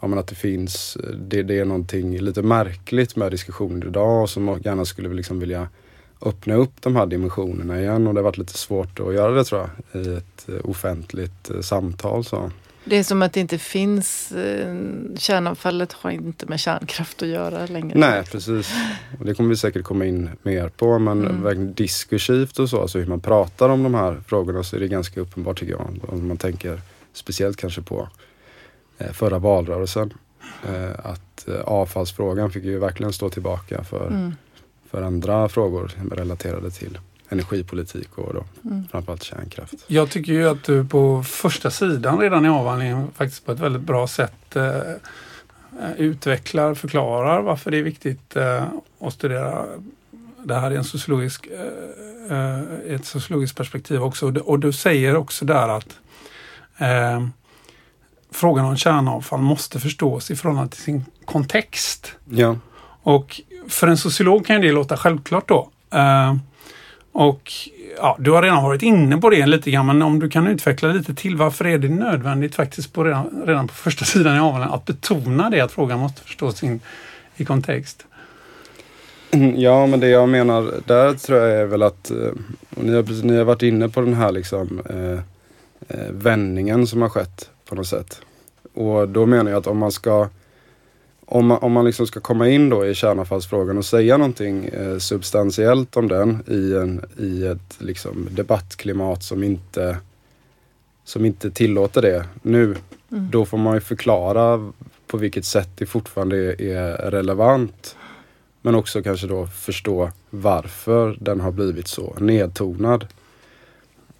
ja, 0.00 0.08
men 0.08 0.18
att 0.18 0.26
det 0.26 0.34
finns, 0.34 0.96
det, 1.18 1.42
det 1.42 1.58
är 1.58 1.64
någonting 1.64 2.18
lite 2.18 2.42
märkligt 2.42 3.16
med 3.16 3.30
diskussioner 3.30 3.86
idag 3.86 4.22
och 4.22 4.30
som 4.30 4.60
gärna 4.64 4.84
skulle 4.84 5.14
liksom 5.14 5.40
vilja 5.40 5.68
öppna 6.22 6.54
upp 6.54 6.82
de 6.82 6.96
här 6.96 7.06
dimensionerna 7.06 7.80
igen 7.80 8.06
och 8.06 8.14
det 8.14 8.20
har 8.20 8.24
varit 8.24 8.38
lite 8.38 8.58
svårt 8.58 9.00
att 9.00 9.14
göra 9.14 9.32
det 9.32 9.44
tror 9.44 9.60
jag 9.92 10.02
i 10.04 10.14
ett 10.14 10.48
eh, 10.48 10.70
offentligt 10.70 11.50
eh, 11.50 11.60
samtal. 11.60 12.24
Så. 12.24 12.50
Det 12.84 12.96
är 12.96 13.02
som 13.02 13.22
att 13.22 13.32
det 13.32 13.40
inte 13.40 13.58
finns, 13.58 14.32
eh, 14.32 14.74
kärnavfallet 15.16 15.92
har 15.92 16.10
inte 16.10 16.46
med 16.46 16.60
kärnkraft 16.60 17.22
att 17.22 17.28
göra 17.28 17.66
längre. 17.66 17.98
Nej 17.98 18.24
precis. 18.24 18.72
Och 19.18 19.24
det 19.24 19.34
kommer 19.34 19.50
vi 19.50 19.56
säkert 19.56 19.84
komma 19.84 20.04
in 20.04 20.30
mer 20.42 20.68
på 20.68 20.98
men 20.98 21.26
mm. 21.26 21.42
verkligen 21.42 21.74
diskursivt 21.74 22.58
och 22.58 22.70
så, 22.70 22.82
alltså 22.82 22.98
hur 22.98 23.06
man 23.06 23.20
pratar 23.20 23.68
om 23.68 23.82
de 23.82 23.94
här 23.94 24.20
frågorna 24.26 24.62
så 24.62 24.76
är 24.76 24.80
det 24.80 24.88
ganska 24.88 25.20
uppenbart 25.20 25.58
tycker 25.58 25.72
jag. 25.72 26.00
Om 26.08 26.28
man 26.28 26.36
tänker 26.36 26.80
speciellt 27.12 27.56
kanske 27.56 27.82
på 27.82 28.08
eh, 28.98 29.12
förra 29.12 29.38
valrörelsen. 29.38 30.12
Eh, 30.68 31.06
att 31.06 31.48
avfallsfrågan 31.64 32.50
fick 32.50 32.64
ju 32.64 32.78
verkligen 32.78 33.12
stå 33.12 33.30
tillbaka 33.30 33.84
för, 33.84 34.06
mm. 34.06 34.34
för 34.90 35.02
andra 35.02 35.48
frågor 35.48 35.90
relaterade 36.10 36.70
till 36.70 36.98
energipolitik 37.28 38.18
och 38.18 38.34
då 38.34 38.44
mm. 38.64 38.88
framförallt 38.90 39.22
kärnkraft. 39.22 39.74
Jag 39.86 40.10
tycker 40.10 40.32
ju 40.32 40.48
att 40.48 40.64
du 40.64 40.84
på 40.84 41.22
första 41.22 41.70
sidan 41.70 42.18
redan 42.18 42.46
i 42.46 42.48
avhandlingen 42.48 43.10
faktiskt 43.14 43.46
på 43.46 43.52
ett 43.52 43.60
väldigt 43.60 43.82
bra 43.82 44.06
sätt 44.06 44.56
eh, 44.56 44.80
utvecklar, 45.96 46.74
förklarar 46.74 47.42
varför 47.42 47.70
det 47.70 47.76
är 47.76 47.82
viktigt 47.82 48.36
eh, 48.36 48.64
att 49.00 49.12
studera 49.12 49.66
det 50.44 50.54
här 50.54 50.70
i 50.70 50.76
en 50.76 50.84
sociologisk, 50.84 51.46
eh, 51.46 52.36
eh 52.38 52.94
ett 52.94 53.04
sociologiskt 53.04 53.56
perspektiv 53.56 54.02
också. 54.02 54.32
Och 54.40 54.58
du 54.58 54.72
säger 54.72 55.16
också 55.16 55.44
där 55.44 55.68
att 55.68 55.98
eh, 56.78 57.26
frågan 58.30 58.64
om 58.64 58.76
kärnavfall 58.76 59.40
måste 59.40 59.80
förstås 59.80 60.30
i 60.30 60.36
förhållande 60.36 60.70
till 60.70 60.82
sin 60.82 61.04
kontext. 61.24 62.12
Ja. 62.30 62.58
Och 63.02 63.40
för 63.68 63.88
en 63.88 63.96
sociolog 63.96 64.46
kan 64.46 64.60
det 64.60 64.72
låta 64.72 64.96
självklart 64.96 65.48
då. 65.48 65.70
Och 67.14 67.52
ja, 67.96 68.16
du 68.20 68.30
har 68.30 68.42
redan 68.42 68.62
varit 68.62 68.82
inne 68.82 69.16
på 69.16 69.30
det 69.30 69.46
lite 69.46 69.70
grann, 69.70 69.86
men 69.86 70.02
om 70.02 70.18
du 70.18 70.30
kan 70.30 70.46
utveckla 70.46 70.88
lite 70.88 71.14
till. 71.14 71.36
Varför 71.36 71.66
är 71.66 71.78
det 71.78 71.88
nödvändigt 71.88 72.54
faktiskt 72.54 72.92
på 72.92 73.04
redan, 73.04 73.42
redan 73.46 73.68
på 73.68 73.74
första 73.74 74.04
sidan 74.04 74.36
i 74.36 74.38
avhandlingen 74.38 74.74
att 74.74 74.84
betona 74.84 75.50
det, 75.50 75.60
att 75.60 75.72
frågan 75.72 75.98
måste 75.98 76.22
förstås 76.22 76.62
in 76.62 76.80
i 77.36 77.44
kontext? 77.44 78.06
Mm, 79.30 79.60
ja, 79.60 79.86
men 79.86 80.00
det 80.00 80.08
jag 80.08 80.28
menar 80.28 80.74
där 80.86 81.14
tror 81.14 81.38
jag 81.38 81.60
är 81.60 81.64
väl 81.64 81.82
att, 81.82 82.10
eh, 82.10 82.32
och 82.76 82.84
ni, 82.84 82.94
har, 82.94 83.24
ni 83.24 83.36
har 83.36 83.44
varit 83.44 83.62
inne 83.62 83.88
på 83.88 84.00
den 84.00 84.14
här 84.14 84.32
liksom 84.32 84.82
eh, 84.90 85.18
eh, 85.88 86.10
vändningen 86.10 86.86
som 86.86 87.02
har 87.02 87.08
skett 87.08 87.50
på 87.68 87.74
något 87.74 87.86
sätt. 87.86 88.20
Och 88.74 89.08
då 89.08 89.26
menar 89.26 89.50
jag 89.50 89.58
att 89.58 89.66
om 89.66 89.78
man 89.78 89.92
ska 89.92 90.28
om 91.26 91.46
man, 91.46 91.58
om 91.58 91.72
man 91.72 91.84
liksom 91.84 92.06
ska 92.06 92.20
komma 92.20 92.48
in 92.48 92.68
då 92.68 92.86
i 92.86 92.94
kärnavfallsfrågan 92.94 93.78
och 93.78 93.84
säga 93.84 94.16
någonting 94.16 94.64
eh, 94.64 94.98
substantiellt 94.98 95.96
om 95.96 96.08
den 96.08 96.42
i, 96.46 96.74
en, 96.74 97.04
i 97.18 97.46
ett 97.46 97.76
liksom, 97.78 98.28
debattklimat 98.30 99.22
som 99.22 99.42
inte, 99.42 99.98
som 101.04 101.24
inte 101.24 101.50
tillåter 101.50 102.02
det 102.02 102.24
nu. 102.42 102.64
Mm. 102.64 103.30
Då 103.30 103.44
får 103.44 103.58
man 103.58 103.74
ju 103.74 103.80
förklara 103.80 104.72
på 105.06 105.16
vilket 105.16 105.44
sätt 105.44 105.68
det 105.74 105.86
fortfarande 105.86 106.36
är, 106.36 106.56
är 106.62 107.10
relevant. 107.10 107.96
Men 108.62 108.74
också 108.74 109.02
kanske 109.02 109.26
då 109.26 109.46
förstå 109.46 110.10
varför 110.30 111.16
den 111.20 111.40
har 111.40 111.50
blivit 111.50 111.88
så 111.88 112.14
nedtonad. 112.18 113.06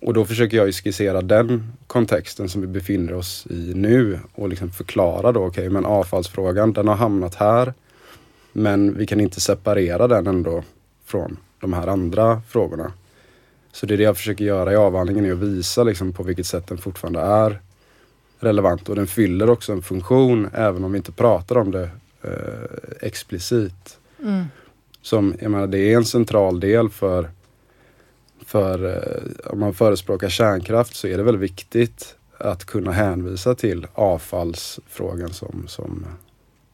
Och 0.04 0.14
då 0.14 0.24
försöker 0.24 0.56
jag 0.56 0.66
ju 0.66 0.72
skissera 0.72 1.22
den 1.22 1.72
kontexten 1.86 2.48
som 2.48 2.60
vi 2.60 2.66
befinner 2.66 3.14
oss 3.14 3.46
i 3.50 3.72
nu 3.74 4.18
och 4.34 4.48
liksom 4.48 4.70
förklara 4.70 5.32
då, 5.32 5.40
okej 5.40 5.48
okay, 5.48 5.68
men 5.68 5.84
avfallsfrågan 5.84 6.72
den 6.72 6.88
har 6.88 6.94
hamnat 6.94 7.34
här. 7.34 7.74
Men 8.52 8.98
vi 8.98 9.06
kan 9.06 9.20
inte 9.20 9.40
separera 9.40 10.08
den 10.08 10.26
ändå 10.26 10.62
från 11.04 11.36
de 11.60 11.72
här 11.72 11.86
andra 11.86 12.42
frågorna. 12.48 12.92
Så 13.72 13.86
det 13.86 13.94
är 13.94 13.98
det 13.98 14.04
jag 14.04 14.16
försöker 14.16 14.44
göra 14.44 14.72
i 14.72 14.76
avhandlingen, 14.76 15.24
är 15.24 15.32
att 15.32 15.38
visa 15.38 15.84
liksom 15.84 16.12
på 16.12 16.22
vilket 16.22 16.46
sätt 16.46 16.66
den 16.66 16.78
fortfarande 16.78 17.20
är 17.20 17.60
relevant 18.40 18.88
och 18.88 18.96
den 18.96 19.06
fyller 19.06 19.50
också 19.50 19.72
en 19.72 19.82
funktion 19.82 20.48
även 20.54 20.84
om 20.84 20.92
vi 20.92 20.96
inte 20.96 21.12
pratar 21.12 21.58
om 21.58 21.70
det 21.70 21.90
eh, 22.22 22.30
explicit. 23.00 23.98
Mm. 24.22 24.44
Som, 25.02 25.34
jag 25.40 25.50
menar, 25.50 25.66
det 25.66 25.78
är 25.78 25.96
en 25.96 26.04
central 26.04 26.60
del 26.60 26.88
för 26.88 27.30
för 28.54 28.96
eh, 28.96 29.52
om 29.52 29.60
man 29.60 29.74
förespråkar 29.74 30.28
kärnkraft 30.28 30.96
så 30.96 31.06
är 31.06 31.16
det 31.16 31.22
väldigt 31.22 31.42
viktigt 31.42 32.16
att 32.38 32.64
kunna 32.64 32.92
hänvisa 32.92 33.54
till 33.54 33.86
avfallsfrågan 33.94 35.32
som, 35.32 35.64
som, 35.68 36.06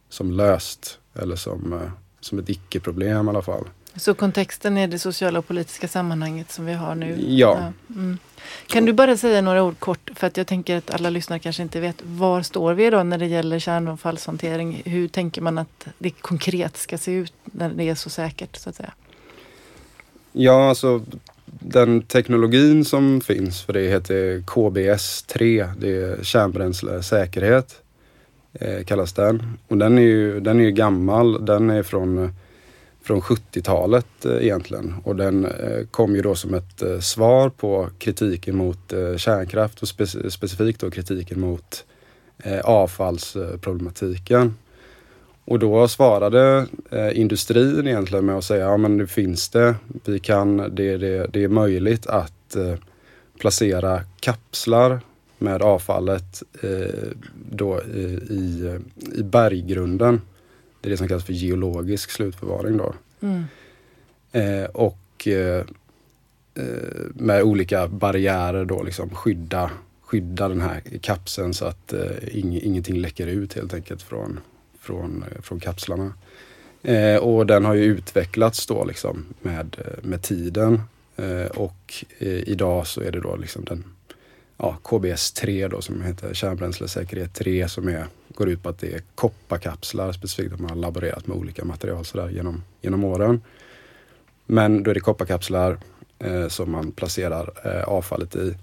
som 0.08 0.30
löst 0.30 0.98
eller 1.14 1.36
som, 1.36 1.72
eh, 1.72 1.90
som 2.20 2.38
ett 2.38 2.48
icke-problem 2.48 3.26
i 3.26 3.30
alla 3.30 3.42
fall. 3.42 3.64
Så 3.96 4.14
kontexten 4.14 4.78
är 4.78 4.86
det 4.86 4.98
sociala 4.98 5.38
och 5.38 5.46
politiska 5.46 5.88
sammanhanget 5.88 6.50
som 6.50 6.66
vi 6.66 6.72
har 6.72 6.94
nu? 6.94 7.16
Ja. 7.28 7.72
ja. 7.88 7.94
Mm. 7.94 8.18
Kan 8.66 8.84
du 8.84 8.92
bara 8.92 9.16
säga 9.16 9.40
några 9.40 9.62
ord 9.62 9.78
kort, 9.78 10.10
för 10.14 10.26
att 10.26 10.36
jag 10.36 10.46
tänker 10.46 10.76
att 10.76 10.90
alla 10.90 11.10
lyssnare 11.10 11.38
kanske 11.38 11.62
inte 11.62 11.80
vet. 11.80 12.02
Var 12.02 12.42
står 12.42 12.74
vi 12.74 12.86
idag 12.86 13.06
när 13.06 13.18
det 13.18 13.26
gäller 13.26 13.58
kärnavfallshantering? 13.58 14.82
Hur 14.84 15.08
tänker 15.08 15.42
man 15.42 15.58
att 15.58 15.86
det 15.98 16.10
konkret 16.10 16.76
ska 16.76 16.98
se 16.98 17.12
ut 17.12 17.32
när 17.44 17.68
det 17.68 17.88
är 17.88 17.94
så 17.94 18.10
säkert? 18.10 18.56
så 18.56 18.70
att 18.70 18.76
säga? 18.76 18.92
Ja, 20.32 20.68
alltså 20.68 21.02
den 21.60 22.02
teknologin 22.02 22.84
som 22.84 23.20
finns 23.20 23.62
för 23.62 23.72
det 23.72 23.88
heter 23.88 24.38
KBS3. 24.38 25.68
Det 25.80 25.96
är 25.96 26.22
kärnbränslesäkerhet. 26.22 27.82
Eh, 28.52 28.84
kallas 28.84 29.12
den. 29.12 29.42
Och 29.68 29.78
den 29.78 29.98
är 29.98 30.02
ju, 30.02 30.40
den 30.40 30.60
är 30.60 30.64
ju 30.64 30.70
gammal. 30.70 31.44
Den 31.44 31.70
är 31.70 31.82
från, 31.82 32.32
från 33.02 33.20
70-talet 33.20 34.24
eh, 34.24 34.36
egentligen. 34.42 34.94
Och 35.04 35.16
den 35.16 35.44
eh, 35.44 35.86
kom 35.90 36.14
ju 36.14 36.22
då 36.22 36.34
som 36.34 36.54
ett 36.54 36.82
eh, 36.82 36.98
svar 37.00 37.48
på 37.48 37.88
kritiken 37.98 38.56
mot 38.56 38.92
eh, 38.92 39.16
kärnkraft 39.16 39.82
och 39.82 39.88
spe 39.88 40.06
specifikt 40.30 40.80
då 40.80 40.90
kritiken 40.90 41.40
mot 41.40 41.84
eh, 42.38 42.60
avfallsproblematiken. 42.60 44.54
Och 45.50 45.58
då 45.58 45.88
svarade 45.88 46.66
eh, 46.90 47.18
industrin 47.20 47.86
egentligen 47.86 48.26
med 48.26 48.36
att 48.36 48.44
säga, 48.44 48.64
ja 48.64 48.76
men 48.76 48.96
nu 48.96 49.06
finns 49.06 49.48
det, 49.48 49.74
vi 50.04 50.18
kan, 50.18 50.56
det, 50.56 50.96
det, 50.96 51.26
det 51.26 51.44
är 51.44 51.48
möjligt 51.48 52.06
att 52.06 52.56
eh, 52.56 52.74
placera 53.38 54.02
kapslar 54.20 55.00
med 55.38 55.62
avfallet 55.62 56.42
eh, 56.62 57.10
då 57.50 57.80
i, 57.82 58.00
i, 58.30 58.78
i 59.14 59.22
berggrunden. 59.22 60.20
Det 60.80 60.88
är 60.88 60.90
det 60.90 60.96
som 60.96 61.08
kallas 61.08 61.24
för 61.24 61.32
geologisk 61.32 62.10
slutförvaring 62.10 62.76
då. 62.76 62.94
Mm. 63.20 63.44
Eh, 64.32 64.70
och 64.70 65.28
eh, 65.28 65.64
eh, 66.54 66.64
med 67.14 67.42
olika 67.42 67.88
barriärer 67.88 68.64
då 68.64 68.82
liksom 68.82 69.10
skydda, 69.10 69.70
skydda 70.02 70.48
den 70.48 70.60
här 70.60 70.82
kapseln 71.00 71.54
så 71.54 71.64
att 71.64 71.94
ing, 72.22 72.60
ingenting 72.62 72.96
läcker 72.96 73.26
ut 73.26 73.54
helt 73.54 73.74
enkelt 73.74 74.02
från, 74.02 74.40
från, 74.80 75.24
eh, 75.30 75.42
från 75.42 75.60
kapslarna. 75.60 76.12
Eh, 76.82 77.16
och 77.16 77.46
den 77.46 77.64
har 77.64 77.74
ju 77.74 77.84
utvecklats 77.84 78.66
då 78.66 78.84
liksom 78.84 79.24
med, 79.42 79.76
eh, 79.78 80.08
med 80.08 80.22
tiden. 80.22 80.82
Eh, 81.16 81.46
och 81.46 82.04
eh, 82.18 82.48
idag 82.48 82.86
så 82.86 83.00
är 83.00 83.12
det 83.12 83.20
då 83.20 83.36
liksom 83.36 83.64
den 83.64 83.84
ja, 84.56 84.76
KBS 84.82 85.32
3 85.32 85.68
då 85.68 85.80
som 85.80 86.02
heter 86.02 86.34
kärnbränslesäkerhet 86.34 87.34
3 87.34 87.68
som 87.68 87.88
är, 87.88 88.06
går 88.28 88.48
ut 88.48 88.62
på 88.62 88.68
att 88.68 88.78
det 88.78 88.94
är 88.94 89.02
kopparkapslar 89.14 90.12
specifikt. 90.12 90.52
att 90.52 90.60
Man 90.60 90.70
har 90.70 90.76
laborerat 90.76 91.26
med 91.26 91.36
olika 91.36 91.64
material 91.64 92.04
sådär 92.04 92.28
genom, 92.28 92.62
genom 92.80 93.04
åren. 93.04 93.42
Men 94.46 94.82
då 94.82 94.90
är 94.90 94.94
det 94.94 95.00
kopparkapslar 95.00 95.78
eh, 96.18 96.48
som 96.48 96.70
man 96.70 96.92
placerar 96.92 97.50
eh, 97.64 97.82
avfallet 97.82 98.36
i, 98.36 98.54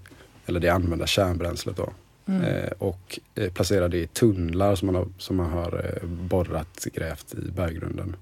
eller 0.46 0.60
det 0.60 0.68
använda 0.68 1.06
kärnbränslet 1.06 1.76
då. 1.76 1.92
Mm. 2.28 2.42
Eh, 2.44 2.70
och 2.78 3.18
eh, 3.34 3.52
placerar 3.52 3.88
det 3.88 3.98
i 3.98 4.06
tunnlar 4.06 4.74
som 4.74 4.86
man 4.86 4.94
har, 4.94 5.06
som 5.18 5.36
man 5.36 5.50
har 5.50 5.98
eh, 6.02 6.08
borrat, 6.08 6.86
grävt 6.94 7.34
i 7.34 7.50
berggrunden. 7.50 8.16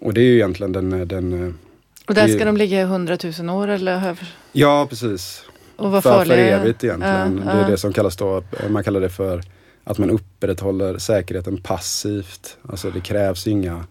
Och 0.00 0.14
det 0.14 0.20
är 0.20 0.24
ju 0.24 0.34
egentligen 0.34 0.72
den... 0.72 1.08
den 1.08 1.58
Och 2.06 2.14
där 2.14 2.28
ska 2.28 2.38
det- 2.38 2.44
de 2.44 2.56
ligga 2.56 2.80
i 2.80 2.84
hundratusen 2.84 3.50
år 3.50 3.68
eller? 3.68 4.16
ja, 4.52 4.86
precis. 4.90 5.44
Och 5.76 5.90
vad 5.90 6.02
för, 6.02 6.24
för 6.24 6.38
evigt 6.38 6.84
egentligen. 6.84 7.42
Ja, 7.46 7.52
Det 7.52 7.58
är 7.58 7.62
ja. 7.62 7.68
det 7.68 7.76
som 7.76 7.92
kallas 7.92 8.16
då, 8.16 8.42
man 8.70 8.84
kallar 8.84 9.00
det 9.00 9.08
för 9.10 9.42
att 9.84 9.98
man 9.98 10.10
upprätthåller 10.10 10.98
säkerheten 10.98 11.62
passivt. 11.62 12.56
Alltså 12.68 12.90
det 12.90 13.00
krävs 13.00 13.46
inga 13.46 13.84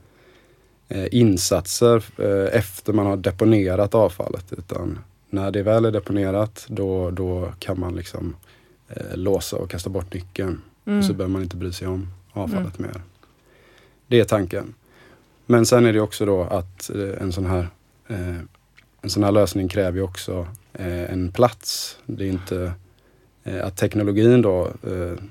insatser 1.11 2.03
efter 2.51 2.93
man 2.93 3.05
har 3.05 3.17
deponerat 3.17 3.95
avfallet. 3.95 4.45
Utan 4.57 4.99
när 5.29 5.51
det 5.51 5.63
väl 5.63 5.85
är 5.85 5.91
deponerat 5.91 6.65
då, 6.67 7.09
då 7.11 7.51
kan 7.59 7.79
man 7.79 7.95
liksom 7.95 8.35
eh, 8.89 9.17
låsa 9.17 9.57
och 9.57 9.69
kasta 9.69 9.89
bort 9.89 10.13
nyckeln. 10.13 10.61
Mm. 10.85 10.99
Och 10.99 11.05
så 11.05 11.13
behöver 11.13 11.33
man 11.33 11.43
inte 11.43 11.55
bry 11.55 11.71
sig 11.71 11.87
om 11.87 12.07
avfallet 12.31 12.79
mer. 12.79 13.01
Det 14.07 14.19
är 14.19 14.23
tanken. 14.23 14.73
Men 15.45 15.65
sen 15.65 15.85
är 15.85 15.93
det 15.93 16.01
också 16.01 16.25
då 16.25 16.41
att 16.41 16.89
eh, 16.89 17.21
en 17.21 17.31
sån 17.31 17.45
här 17.45 17.67
eh, 18.07 18.37
en 19.01 19.09
sån 19.09 19.23
här 19.23 19.31
lösning 19.31 19.67
kräver 19.67 19.97
ju 19.97 20.03
också 20.03 20.47
eh, 20.73 21.13
en 21.13 21.31
plats. 21.31 21.97
Det 22.05 22.23
är 22.23 22.29
inte 22.29 22.73
eh, 23.43 23.65
att 23.65 23.77
teknologin 23.77 24.41
då, 24.41 24.71
eh, 24.83 25.23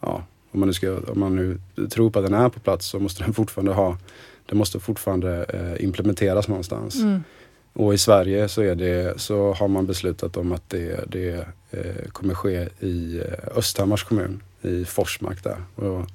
ja, 0.00 0.24
om 0.52 0.60
man, 0.60 0.66
nu 0.66 0.72
ska, 0.72 0.96
om 0.98 1.20
man 1.20 1.36
nu 1.36 1.58
tror 1.88 2.10
på 2.10 2.18
att 2.18 2.24
den 2.24 2.34
är 2.34 2.48
på 2.48 2.60
plats 2.60 2.86
så 2.86 2.98
måste 2.98 3.24
den 3.24 3.34
fortfarande 3.34 3.72
ha, 3.72 3.98
den 4.46 4.58
måste 4.58 4.80
fortfarande 4.80 5.46
implementeras 5.80 6.48
någonstans. 6.48 7.00
Mm. 7.00 7.24
Och 7.72 7.94
i 7.94 7.98
Sverige 7.98 8.48
så, 8.48 8.62
är 8.62 8.74
det, 8.74 9.20
så 9.20 9.52
har 9.52 9.68
man 9.68 9.86
beslutat 9.86 10.36
om 10.36 10.52
att 10.52 10.70
det, 10.70 11.04
det 11.10 11.46
eh, 11.70 12.10
kommer 12.12 12.34
ske 12.34 12.68
i 12.80 13.18
eh, 13.18 13.56
Östhammars 13.58 14.04
kommun, 14.04 14.42
i 14.62 14.84
Forsmark 14.84 15.44
där. 15.44 15.62
Och 15.74 16.06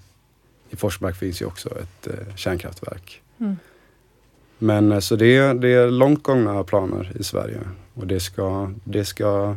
I 0.69 0.75
Forsmark 0.75 1.15
finns 1.15 1.41
ju 1.41 1.45
också 1.45 1.69
ett 1.69 2.07
eh, 2.07 2.35
kärnkraftverk. 2.35 3.21
Mm. 3.39 3.57
Men 4.57 5.01
så 5.01 5.15
det, 5.15 5.53
det 5.53 5.69
är 5.69 5.91
långt 5.91 6.23
gångna 6.23 6.63
planer 6.63 7.11
i 7.19 7.23
Sverige. 7.23 7.59
Och 7.93 8.07
det 8.07 8.19
ska, 8.19 8.73
det 8.83 9.05
ska, 9.05 9.55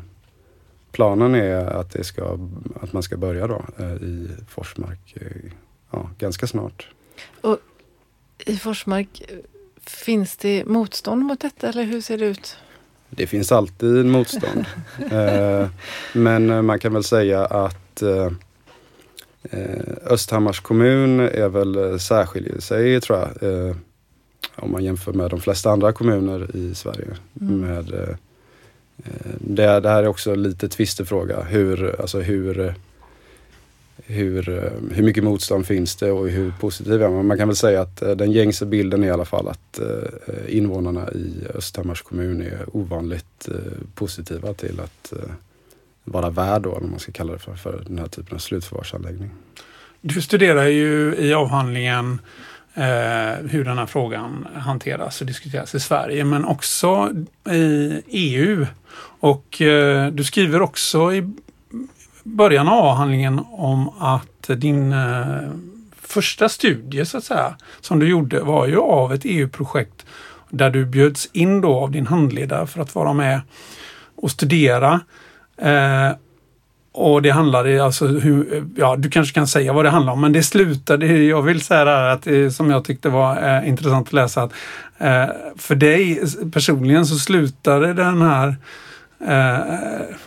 planen 0.93 1.35
är 1.35 1.65
att, 1.65 1.93
det 1.93 2.05
ska, 2.05 2.39
att 2.81 2.93
man 2.93 3.03
ska 3.03 3.17
börja 3.17 3.47
då 3.47 3.65
eh, 3.79 3.93
i 3.93 4.29
Forsmark 4.49 5.17
ja, 5.91 6.11
ganska 6.19 6.47
snart. 6.47 6.89
I 8.47 8.57
Forsmark, 8.57 9.23
finns 9.91 10.37
det 10.37 10.65
motstånd 10.65 11.23
mot 11.23 11.41
detta 11.41 11.69
eller 11.69 11.85
hur 11.85 12.01
ser 12.01 12.19
det 12.19 12.27
ut? 12.27 12.57
Det 13.11 13.27
finns 13.27 13.53
alltid 13.53 14.07
motstånd. 14.07 14.65
eh, 15.13 15.69
men 16.13 16.51
eh, 16.51 16.63
man 16.63 16.79
kan 16.79 16.93
väl 16.93 17.05
säga 17.05 17.45
att 17.45 18.03
eh, 18.03 18.33
Östhammars 20.07 20.61
kommun 20.61 21.21
är 21.21 21.49
väl 21.49 22.01
särskiljer 22.01 22.61
sig 22.61 23.01
tror 23.01 23.19
jag. 23.19 23.77
Om 24.57 24.73
man 24.73 24.85
jämför 24.85 25.13
med 25.13 25.31
de 25.31 25.41
flesta 25.41 25.71
andra 25.71 25.93
kommuner 25.93 26.57
i 26.57 26.75
Sverige. 26.75 27.07
Mm. 27.41 27.61
Med, 27.61 28.17
det, 29.39 29.81
det 29.81 29.89
här 29.89 30.03
är 30.03 30.07
också 30.07 30.35
lite 30.35 30.69
tvistefråga. 30.69 31.43
Hur, 31.43 32.01
alltså 32.01 32.21
hur, 32.21 32.75
hur, 34.11 34.49
eh, 34.49 34.95
hur 34.95 35.03
mycket 35.03 35.25
motstånd 35.25 35.67
finns 35.67 35.97
det 35.97 36.11
och 36.11 36.29
hur 36.29 36.53
positiv 36.61 37.03
är 37.03 37.09
man? 37.09 37.27
Man 37.27 37.39
kan 37.39 37.49
väl 37.49 37.57
säga 37.57 37.81
att 37.81 38.03
eh, 38.03 38.11
den 38.11 38.33
gängse 38.33 38.67
bilden 38.67 39.03
är 39.03 39.07
i 39.07 39.11
alla 39.11 39.25
fall 39.25 39.49
att 39.49 39.79
eh, 39.79 40.57
invånarna 40.57 41.11
i 41.13 41.47
Östhammars 41.55 42.03
kommun 42.03 42.43
är 42.43 42.77
ovanligt 42.77 43.49
positiva 43.95 44.55
till 44.55 44.81
att 44.81 45.13
vara 46.05 46.31
värd 46.31 46.63
då, 46.63 46.71
eller 46.71 46.81
vad 46.81 46.91
man 46.91 46.99
ska 46.99 47.13
kalla 47.13 47.33
det 47.33 47.39
för, 47.39 47.55
för 47.55 47.85
den 47.87 47.99
här 47.99 48.07
typen 48.07 48.35
av 48.35 48.39
slutförvarsanläggning. 48.39 49.31
Du 50.01 50.23
studerar 50.23 50.67
ju 50.67 51.15
i 51.15 51.35
avhandlingen 51.35 52.21
eh, 52.75 53.47
hur 53.51 53.65
den 53.65 53.79
här 53.79 53.87
frågan 53.87 54.47
hanteras 54.55 55.21
och 55.21 55.27
diskuteras 55.27 55.75
i 55.75 55.81
Sverige 55.81 56.25
men 56.25 56.45
också 56.45 57.11
i 57.51 58.03
EU. 58.07 58.67
Och 59.21 59.63
eh, 59.63 60.13
du 60.13 60.25
skriver 60.25 60.63
också 60.63 61.15
i 61.15 61.33
början 62.23 62.69
av 62.69 62.87
avhandlingen 62.87 63.41
om 63.51 63.89
att 63.99 64.51
din 64.61 64.93
eh, 64.93 65.51
första 66.03 66.49
studie 66.49 67.05
så 67.05 67.19
att 67.19 67.25
säga 67.25 67.57
som 67.81 67.99
du 67.99 68.09
gjorde 68.09 68.41
var 68.41 68.67
ju 68.67 68.79
av 68.79 69.13
ett 69.13 69.21
EU-projekt 69.25 70.07
där 70.51 70.71
du 70.71 70.87
bjöds 70.87 71.29
in 71.33 71.61
då 71.61 71.75
av 71.75 71.91
din 71.91 72.07
handledare 72.07 72.67
för 72.67 72.83
att 72.83 72.95
vara 72.95 73.13
med 73.13 73.41
och 74.17 74.31
studera. 74.31 75.01
Eh, 75.57 76.11
och 76.93 77.23
det 77.23 77.31
handlade 77.31 77.85
alltså 77.85 78.07
hur, 78.07 78.65
ja 78.77 78.97
du 78.97 79.11
kanske 79.11 79.35
kan 79.35 79.47
säga 79.47 79.73
vad 79.73 79.85
det 79.85 79.91
handlar 79.91 80.13
om 80.13 80.21
men 80.21 80.33
det 80.33 80.43
slutade, 80.43 81.07
jag 81.07 81.43
vill 81.43 81.61
säga 81.61 81.85
det 81.85 81.91
här 81.91 82.09
att 82.09 82.55
som 82.55 82.71
jag 82.71 82.85
tyckte 82.85 83.09
var 83.09 83.59
eh, 83.59 83.69
intressant 83.69 84.07
att 84.07 84.13
läsa 84.13 84.43
att 84.43 84.53
eh, 84.99 85.27
för 85.57 85.75
dig 85.75 86.21
personligen 86.53 87.07
så 87.07 87.17
slutade 87.17 87.95
den 87.95 88.23
här 88.23 88.49
eh, 88.49 88.55
Eh, 89.21 89.61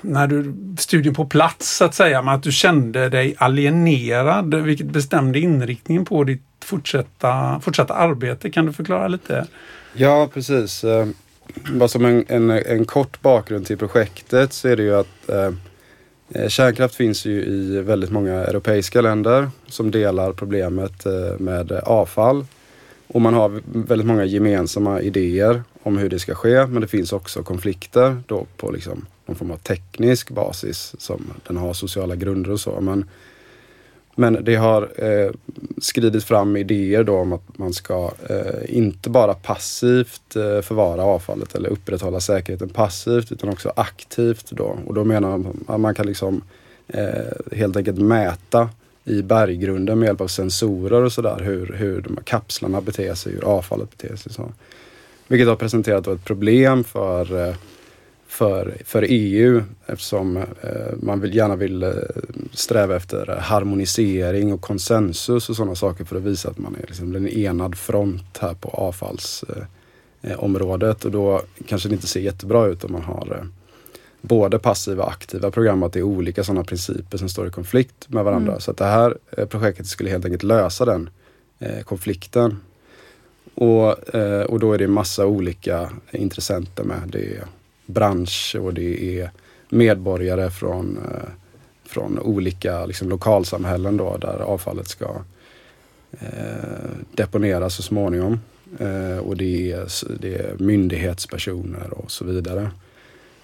när 0.02 0.28
du 0.28 0.54
studien 0.78 1.14
på 1.16 1.26
plats 1.26 1.78
så 1.78 1.86
att 1.86 1.96
säga 1.96 2.22
med 2.22 2.34
att 2.34 2.44
du 2.44 2.52
kände 2.52 3.10
dig 3.10 3.36
alienerad 3.38 4.56
vilket 4.56 4.88
bestämde 4.88 5.40
inriktningen 5.40 6.06
på 6.06 6.24
ditt 6.24 6.42
fortsatta, 6.66 7.60
fortsatta 7.60 7.94
arbete. 7.94 8.50
Kan 8.50 8.66
du 8.66 8.74
förklara 8.74 9.08
lite? 9.08 9.48
Ja, 9.94 10.30
precis. 10.34 10.84
Eh, 10.84 11.08
Bara 11.72 11.88
som 11.90 12.06
en, 12.06 12.26
en, 12.28 12.50
en 12.50 12.86
kort 12.86 13.22
bakgrund 13.22 13.66
till 13.66 13.78
projektet 13.78 14.54
så 14.54 14.68
är 14.68 14.76
det 14.76 14.84
ju 14.84 14.96
att 14.96 15.30
eh, 15.30 15.52
eh, 16.30 16.48
kärnkraft 16.48 16.96
finns 16.96 17.26
ju 17.26 17.44
i 17.44 17.82
väldigt 17.82 18.12
många 18.12 18.34
europeiska 18.34 19.02
länder 19.02 19.50
som 19.68 19.92
delar 19.92 20.34
problemet 20.34 21.06
eh, 21.06 21.40
med 21.40 21.72
avfall. 21.72 22.46
Och 23.14 23.22
man 23.22 23.34
har 23.34 23.62
väldigt 23.66 24.08
många 24.08 24.26
gemensamma 24.26 25.02
idéer 25.02 25.64
om 25.84 25.98
hur 25.98 26.10
det 26.10 26.20
ska 26.20 26.36
ske 26.36 26.66
men 26.66 26.82
det 26.82 26.88
finns 26.88 27.14
också 27.14 27.44
konflikter 27.44 28.18
då 28.28 28.46
på 28.58 28.72
liksom 28.72 29.06
någon 29.26 29.36
form 29.36 29.52
av 29.52 29.58
teknisk 29.58 30.32
basis 30.32 30.96
som 30.98 31.34
den 31.48 31.58
har 31.58 31.74
sociala 31.74 32.16
grunder 32.16 32.52
och 32.52 32.60
så. 32.60 32.82
Men, 32.82 33.10
men 34.16 34.44
det 34.44 34.56
har 34.56 34.82
eh, 34.98 35.32
skridit 35.82 36.24
fram 36.24 36.58
idéer 36.58 37.04
då 37.04 37.18
om 37.18 37.34
att 37.34 37.58
man 37.58 37.74
ska 37.74 38.12
eh, 38.30 38.78
inte 38.78 39.10
bara 39.10 39.34
passivt 39.34 40.36
eh, 40.36 40.62
förvara 40.62 41.04
avfallet 41.04 41.56
eller 41.56 41.70
upprätthålla 41.70 42.20
säkerheten 42.20 42.70
passivt 42.70 43.32
utan 43.32 43.50
också 43.50 43.74
aktivt 43.76 44.52
då. 44.52 44.78
Och 44.86 44.94
då 44.94 45.04
menar 45.04 45.38
man 45.38 45.66
att 45.68 45.80
man 45.80 45.96
kan 45.96 46.06
liksom 46.06 46.42
eh, 46.88 47.58
helt 47.58 47.78
enkelt 47.78 48.00
mäta 48.00 48.70
i 49.06 49.22
berggrunden 49.22 50.00
med 50.00 50.08
hjälp 50.08 50.22
av 50.22 50.28
sensorer 50.28 51.04
och 51.04 51.12
sådär 51.12 51.42
hur, 51.44 51.76
hur 51.78 52.02
de 52.02 52.18
här 52.18 52.24
kapslarna 52.24 52.82
beter 52.82 53.14
sig, 53.14 53.34
hur 53.34 53.44
avfallet 53.44 53.98
beter 53.98 54.16
sig. 54.16 54.34
Så. 54.34 54.52
Vilket 55.28 55.48
har 55.48 55.56
presenterat 55.56 56.08
ett 56.08 56.26
problem 56.26 56.84
för, 56.84 57.48
eh, 57.48 57.56
för, 58.28 58.74
för 58.86 59.06
EU 59.10 59.64
eftersom 59.86 60.38
eh, 60.38 60.44
man 61.02 61.20
vill, 61.20 61.36
gärna 61.36 61.56
vill 61.56 61.84
eh, 61.84 61.92
sträva 62.52 62.96
efter 62.96 63.38
harmonisering 63.42 64.54
och 64.54 64.62
konsensus 64.62 65.50
och 65.50 65.56
sådana 65.56 65.76
saker 65.76 66.06
för 66.06 66.16
att 66.16 66.24
visa 66.24 66.50
att 66.50 66.58
man 66.58 66.76
är 66.76 66.86
liksom 66.88 67.16
en 67.16 67.28
enad 67.28 67.78
front 67.78 68.38
här 68.40 68.54
på 68.54 68.70
avfallsområdet. 68.70 71.06
och 71.06 71.12
då 71.12 71.42
kanske 71.68 71.90
det 71.90 71.96
inte 71.96 72.08
ser 72.08 72.20
jättebra 72.20 72.66
ut 72.66 72.84
om 72.84 72.92
man 72.92 73.02
har 73.02 73.48
både 74.24 74.60
passiva 74.60 75.04
och 75.04 75.12
aktiva 75.12 75.52
program, 75.52 75.84
att 75.84 75.94
det 75.94 76.00
är 76.00 76.04
olika 76.04 76.44
sådana 76.44 76.64
principer 76.64 77.18
som 77.18 77.30
står 77.30 77.48
i 77.48 77.52
konflikt 77.52 78.10
med 78.10 78.24
varandra. 78.24 78.52
Mm. 78.52 78.62
Så 78.62 78.72
att 78.72 78.78
det 78.78 78.86
här 78.86 79.18
projektet 79.46 79.88
skulle 79.88 80.10
helt 80.10 80.26
enkelt 80.26 80.44
lösa 80.44 80.86
den 80.86 81.10
konflikten. 81.84 82.58
Och, 83.56 83.90
och 84.50 84.60
då 84.60 84.74
är 84.74 84.78
det 84.78 84.88
massa 84.88 85.26
olika 85.26 85.90
intressenter 86.12 86.84
med. 86.84 87.02
Det 87.06 87.36
är 87.36 87.44
bransch 87.86 88.56
och 88.60 88.74
det 88.74 89.20
är 89.20 89.32
medborgare 89.70 90.50
från, 90.50 90.98
eh, 90.98 91.30
från 91.86 92.20
olika 92.20 92.86
liksom, 92.86 93.10
lokalsamhällen 93.10 93.98
då, 93.98 94.18
där 94.18 94.40
avfallet 94.40 94.88
ska 94.88 95.16
eh, 96.12 96.90
deponeras 97.12 97.76
så 97.76 97.84
småningom. 97.84 98.40
Eh, 98.80 99.18
och 99.18 99.38
det 99.38 99.72
är, 99.72 99.88
det 100.20 100.36
är 100.36 100.56
myndighetspersoner 100.60 101.94
och 101.94 102.12
så 102.12 102.26
vidare. 102.26 102.72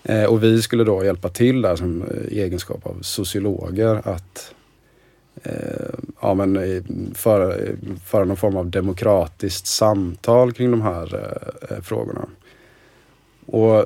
Eh, 0.10 0.26
och 0.26 0.44
vi 0.44 0.62
skulle 0.62 0.84
då 0.84 1.04
hjälpa 1.04 1.30
till 1.30 1.62
där 1.62 1.76
som 1.76 2.02
eh, 2.02 2.38
egenskap 2.38 2.86
av 2.86 2.98
sociologer 3.02 4.02
att 4.04 4.54
eh, 5.44 5.54
ja, 6.22 6.34
men, 6.34 6.60
föra, 7.16 7.56
föra 8.06 8.26
någon 8.26 8.38
form 8.38 8.58
av 8.58 8.70
demokratiskt 8.70 9.68
samtal 9.68 10.52
kring 10.52 10.72
de 10.72 10.82
här 10.82 11.38
frågorna. 11.82 12.26
Och 13.46 13.86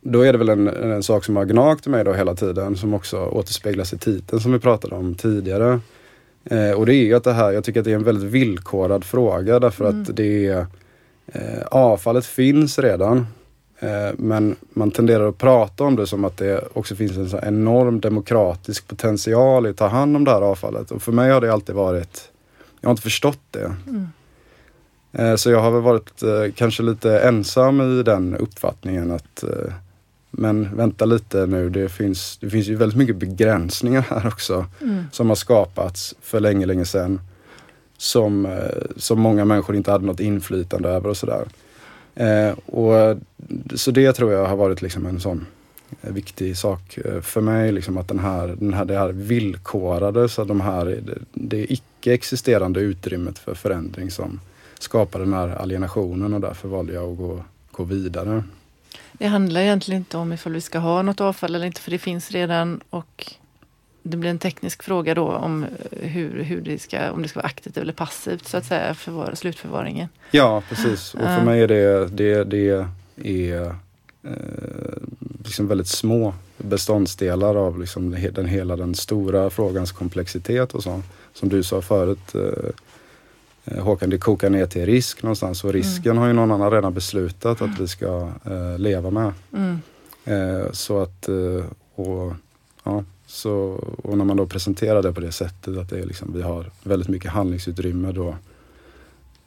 då 0.00 0.22
är 0.22 0.32
det 0.32 0.38
väl 0.38 0.48
en, 0.48 0.68
en 0.68 1.02
sak 1.02 1.24
som 1.24 1.36
har 1.36 1.44
gnagt 1.44 1.86
mig 1.86 2.04
då 2.04 2.12
hela 2.12 2.34
tiden 2.34 2.76
som 2.76 2.94
också 2.94 3.18
återspeglas 3.18 3.92
i 3.92 3.98
titeln 3.98 4.40
som 4.40 4.52
vi 4.52 4.58
pratade 4.58 4.94
om 4.94 5.14
tidigare. 5.14 5.80
Eh, 6.44 6.70
och 6.70 6.86
det 6.86 6.94
är 6.94 7.16
att 7.16 7.24
det 7.24 7.32
här, 7.32 7.52
jag 7.52 7.64
tycker 7.64 7.80
att 7.80 7.84
det 7.84 7.92
är 7.92 7.96
en 7.96 8.04
väldigt 8.04 8.30
villkorad 8.30 9.04
fråga 9.04 9.58
därför 9.58 9.84
mm. 9.84 10.02
att 10.02 10.16
det 10.16 10.46
är 10.46 10.66
eh, 11.26 11.62
avfallet 11.70 12.26
finns 12.26 12.78
redan. 12.78 13.26
Eh, 13.82 14.10
men 14.18 14.56
man 14.70 14.90
tenderar 14.90 15.28
att 15.28 15.38
prata 15.38 15.84
om 15.84 15.96
det 15.96 16.06
som 16.06 16.24
att 16.24 16.36
det 16.36 16.64
också 16.72 16.96
finns 16.96 17.16
en 17.16 17.30
så 17.30 17.38
enorm 17.42 18.00
demokratisk 18.00 18.88
potential 18.88 19.66
i 19.66 19.70
att 19.70 19.76
ta 19.76 19.86
hand 19.86 20.16
om 20.16 20.24
det 20.24 20.30
här 20.30 20.42
avfallet. 20.42 20.90
Och 20.90 21.02
för 21.02 21.12
mig 21.12 21.30
har 21.30 21.40
det 21.40 21.52
alltid 21.52 21.74
varit, 21.74 22.30
jag 22.80 22.88
har 22.88 22.92
inte 22.92 23.02
förstått 23.02 23.40
det. 23.50 23.74
Mm. 23.88 24.08
Eh, 25.12 25.36
så 25.36 25.50
jag 25.50 25.60
har 25.60 25.70
väl 25.70 25.82
varit 25.82 26.22
eh, 26.22 26.52
kanske 26.54 26.82
lite 26.82 27.20
ensam 27.20 28.00
i 28.00 28.02
den 28.02 28.36
uppfattningen 28.36 29.10
att 29.10 29.44
men 30.32 30.76
vänta 30.76 31.04
lite 31.04 31.46
nu, 31.46 31.70
det 31.70 31.88
finns, 31.88 32.38
det 32.40 32.50
finns 32.50 32.66
ju 32.66 32.76
väldigt 32.76 32.98
mycket 32.98 33.16
begränsningar 33.16 34.00
här 34.10 34.26
också 34.26 34.66
mm. 34.80 35.04
som 35.12 35.28
har 35.28 35.36
skapats 35.36 36.14
för 36.20 36.40
länge, 36.40 36.66
länge 36.66 36.84
sedan. 36.84 37.20
Som, 37.96 38.58
som 38.96 39.20
många 39.20 39.44
människor 39.44 39.76
inte 39.76 39.90
hade 39.90 40.06
något 40.06 40.20
inflytande 40.20 40.88
över 40.88 41.08
och 41.08 41.16
sådär. 41.16 41.44
Eh, 42.20 42.52
och, 42.66 43.18
så 43.74 43.90
det 43.90 44.12
tror 44.12 44.32
jag 44.32 44.46
har 44.46 44.56
varit 44.56 44.82
liksom 44.82 45.06
en 45.06 45.20
sån 45.20 45.46
eh, 46.02 46.12
viktig 46.12 46.56
sak 46.56 46.98
eh, 46.98 47.20
för 47.20 47.40
mig. 47.40 47.72
Liksom 47.72 47.98
att 47.98 48.08
den 48.08 48.18
här, 48.18 48.56
den 48.58 48.74
här, 48.74 48.84
det 48.84 48.98
här 48.98 49.08
villkorade, 49.08 50.28
så 50.28 50.44
de 50.44 50.60
här, 50.60 50.84
det, 50.84 51.18
det 51.32 51.72
icke 51.72 52.14
existerande 52.14 52.80
utrymmet 52.80 53.38
för 53.38 53.54
förändring 53.54 54.10
som 54.10 54.40
skapar 54.78 55.18
den 55.18 55.32
här 55.32 55.48
alienationen 55.48 56.34
och 56.34 56.40
därför 56.40 56.68
valde 56.68 56.92
jag 56.92 57.12
att 57.12 57.18
gå, 57.18 57.44
gå 57.70 57.84
vidare. 57.84 58.44
Det 59.12 59.26
handlar 59.26 59.60
egentligen 59.60 60.00
inte 60.00 60.16
om 60.16 60.32
ifall 60.32 60.52
vi 60.52 60.60
ska 60.60 60.78
ha 60.78 61.02
något 61.02 61.20
avfall 61.20 61.54
eller 61.54 61.66
inte, 61.66 61.80
för 61.80 61.90
det 61.90 61.98
finns 61.98 62.30
redan 62.30 62.80
och 62.90 63.34
det 64.02 64.16
blir 64.16 64.30
en 64.30 64.38
teknisk 64.38 64.82
fråga 64.82 65.14
då 65.14 65.26
om 65.26 65.66
hur, 65.90 66.42
hur 66.42 66.60
det 66.60 66.78
ska, 66.78 67.12
om 67.12 67.22
det 67.22 67.28
ska 67.28 67.38
vara 67.38 67.46
aktivt 67.46 67.76
eller 67.76 67.92
passivt 67.92 68.48
så 68.48 68.56
att 68.56 68.64
säga, 68.64 68.94
förvar, 68.94 69.32
slutförvaringen. 69.34 70.08
Ja, 70.30 70.62
precis. 70.68 71.14
Och 71.14 71.20
för 71.20 71.44
mig 71.44 71.62
är 71.62 71.68
det, 71.68 72.08
det, 72.08 72.44
det 72.44 72.86
är 73.22 73.66
eh, 74.22 74.32
liksom 75.44 75.68
väldigt 75.68 75.88
små 75.88 76.34
beståndsdelar 76.56 77.54
av 77.54 77.80
liksom 77.80 78.10
den, 78.32 78.46
hela 78.46 78.76
den 78.76 78.94
stora 78.94 79.50
frågans 79.50 79.92
komplexitet 79.92 80.74
och 80.74 80.82
så. 80.82 81.02
Som 81.34 81.48
du 81.48 81.62
sa 81.62 81.82
förut, 81.82 82.34
eh, 82.34 82.70
Eh, 83.64 83.84
Håkan, 83.84 84.10
det 84.10 84.18
kokar 84.18 84.50
ner 84.50 84.66
till 84.66 84.86
risk 84.86 85.22
någonstans 85.22 85.64
och 85.64 85.72
risken 85.72 86.10
mm. 86.10 86.18
har 86.18 86.26
ju 86.26 86.32
någon 86.32 86.50
annan 86.50 86.70
redan 86.70 86.94
beslutat 86.94 87.62
att 87.62 87.80
vi 87.80 87.88
ska 87.88 88.28
eh, 88.44 88.78
leva 88.78 89.10
med. 89.10 89.32
Mm. 89.52 89.80
Eh, 90.24 90.72
så 90.72 91.02
att, 91.02 91.28
eh, 91.28 91.64
och, 91.94 92.32
ja, 92.84 93.04
så, 93.30 93.52
och 94.02 94.18
när 94.18 94.24
man 94.24 94.36
då 94.36 94.46
presenterar 94.46 95.02
det 95.02 95.12
på 95.12 95.20
det 95.20 95.32
sättet 95.32 95.76
att 95.78 95.90
det 95.90 95.98
är 95.98 96.06
liksom, 96.06 96.32
vi 96.34 96.42
har 96.42 96.70
väldigt 96.82 97.08
mycket 97.08 97.30
handlingsutrymme 97.30 98.12
då 98.12 98.34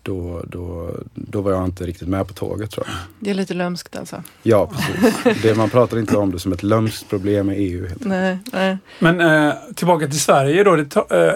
då, 0.04 0.43
då, 0.48 0.91
då 1.13 1.41
var 1.41 1.52
jag 1.52 1.65
inte 1.65 1.86
riktigt 1.86 2.08
med 2.08 2.28
på 2.28 2.34
tåget 2.34 2.72
tror 2.72 2.88
jag. 2.88 2.96
Det 3.19 3.30
är 3.30 3.34
lite 3.34 3.54
lömskt 3.54 3.96
alltså? 3.96 4.24
Ja, 4.43 4.67
precis. 4.67 5.41
Det, 5.43 5.58
man 5.58 5.69
pratar 5.69 6.00
inte 6.00 6.17
om 6.17 6.32
det 6.32 6.39
som 6.39 6.54
ett 6.54 6.63
lömskt 6.63 7.10
problem 7.10 7.50
i 7.50 7.56
EU. 7.56 7.89
Nej, 8.00 8.38
nej. 8.54 8.78
Men 9.00 9.22
eh, 9.22 9.54
tillbaka 9.76 10.08
till 10.08 10.19
Sverige 10.19 10.63
då. 10.63 10.76
Det 10.76 10.86
ta, 10.86 11.08
eh, 11.10 11.34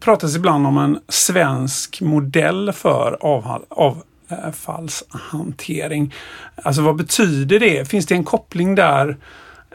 pratas 0.00 0.36
ibland 0.36 0.66
om 0.66 0.78
en 0.78 0.98
svensk 1.08 2.00
modell 2.00 2.72
för 2.72 3.16
avfall, 3.20 3.62
avfallshantering. 4.28 6.14
Alltså 6.56 6.82
vad 6.82 6.96
betyder 6.96 7.60
det? 7.60 7.88
Finns 7.88 8.06
det 8.06 8.14
en 8.14 8.24
koppling 8.24 8.74
där 8.74 9.16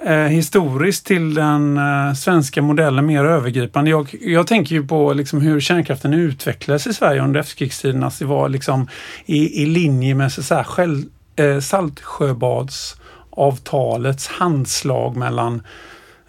eh, 0.01 0.15
historiskt 0.15 1.05
till 1.05 1.33
den 1.33 1.77
eh, 1.77 2.13
svenska 2.13 2.61
modellen 2.61 3.05
mer 3.05 3.25
övergripande. 3.25 3.89
Jag, 3.89 4.15
jag 4.21 4.47
tänker 4.47 4.75
ju 4.75 4.87
på 4.87 5.13
liksom 5.13 5.41
hur 5.41 5.59
kärnkraften 5.59 6.13
utvecklades 6.13 6.87
i 6.87 6.93
Sverige 6.93 7.21
under 7.21 7.39
efterkrigstiden. 7.39 8.03
Alltså 8.03 8.23
det 8.23 8.29
var 8.29 8.49
liksom 8.49 8.87
i, 9.25 9.63
i 9.63 9.65
linje 9.65 10.15
med 10.15 10.31
så, 10.31 10.43
så 10.43 10.55
här 10.55 10.63
själv, 10.63 11.03
eh, 11.35 11.59
Saltsjöbadsavtalets 11.59 14.27
handslag 14.27 15.17
mellan 15.17 15.61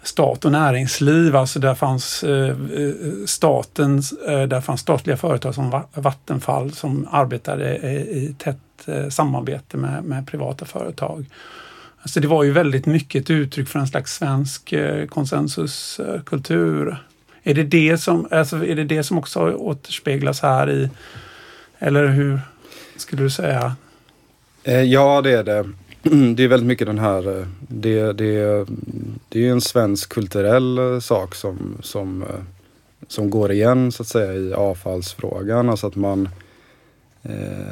stat 0.03 0.45
och 0.45 0.51
näringsliv. 0.51 1.35
Alltså 1.35 1.59
där 1.59 1.75
fanns 1.75 2.23
eh, 2.23 2.49
eh 2.49 2.55
statens, 3.25 4.11
eh, 4.11 4.43
där 4.43 4.61
fanns 4.61 4.81
statliga 4.81 5.17
företag 5.17 5.55
som 5.55 5.81
Vattenfall 5.93 6.71
som 6.71 7.07
arbetade 7.11 7.77
i, 7.77 7.97
i 7.97 8.35
tätt 8.37 8.57
eh, 8.85 9.09
samarbete 9.09 9.77
med, 9.77 10.03
med 10.03 10.27
privata 10.27 10.65
företag. 10.65 11.25
Alltså 12.05 12.19
det 12.19 12.27
var 12.27 12.43
ju 12.43 12.51
väldigt 12.51 12.85
mycket 12.85 13.23
ett 13.23 13.29
uttryck 13.29 13.67
för 13.67 13.79
en 13.79 13.87
slags 13.87 14.15
svensk 14.15 14.73
eh, 14.73 15.07
konsensuskultur. 15.07 16.97
Är 17.43 17.53
det 17.53 17.63
det 17.63 17.97
som, 17.97 18.27
alltså 18.31 18.65
är 18.65 18.75
det, 18.75 18.83
det 18.83 19.03
som 19.03 19.17
också 19.17 19.39
återspeglas 19.53 20.41
här 20.41 20.69
i, 20.69 20.89
eller 21.79 22.07
hur 22.07 22.39
skulle 22.97 23.23
du 23.23 23.29
säga? 23.29 23.75
Eh, 24.63 24.81
ja, 24.81 25.21
det 25.21 25.31
är 25.31 25.43
det. 25.43 25.69
Mm, 26.03 26.35
det 26.35 26.43
är 26.43 26.47
väldigt 26.47 26.67
mycket 26.67 26.87
den 26.87 26.99
här, 26.99 27.39
eh, 27.39 27.47
det, 27.59 28.13
det, 28.13 28.65
det 29.29 29.47
är 29.47 29.51
en 29.51 29.61
svensk 29.61 30.09
kulturell 30.09 31.01
sak 31.01 31.35
som, 31.35 31.77
som, 31.81 32.25
som 33.07 33.29
går 33.29 33.51
igen 33.51 33.91
så 33.91 34.03
att 34.03 34.07
säga 34.07 34.33
i 34.33 34.53
avfallsfrågan. 34.53 35.69
Alltså 35.69 35.87
att 35.87 35.95
man 35.95 36.29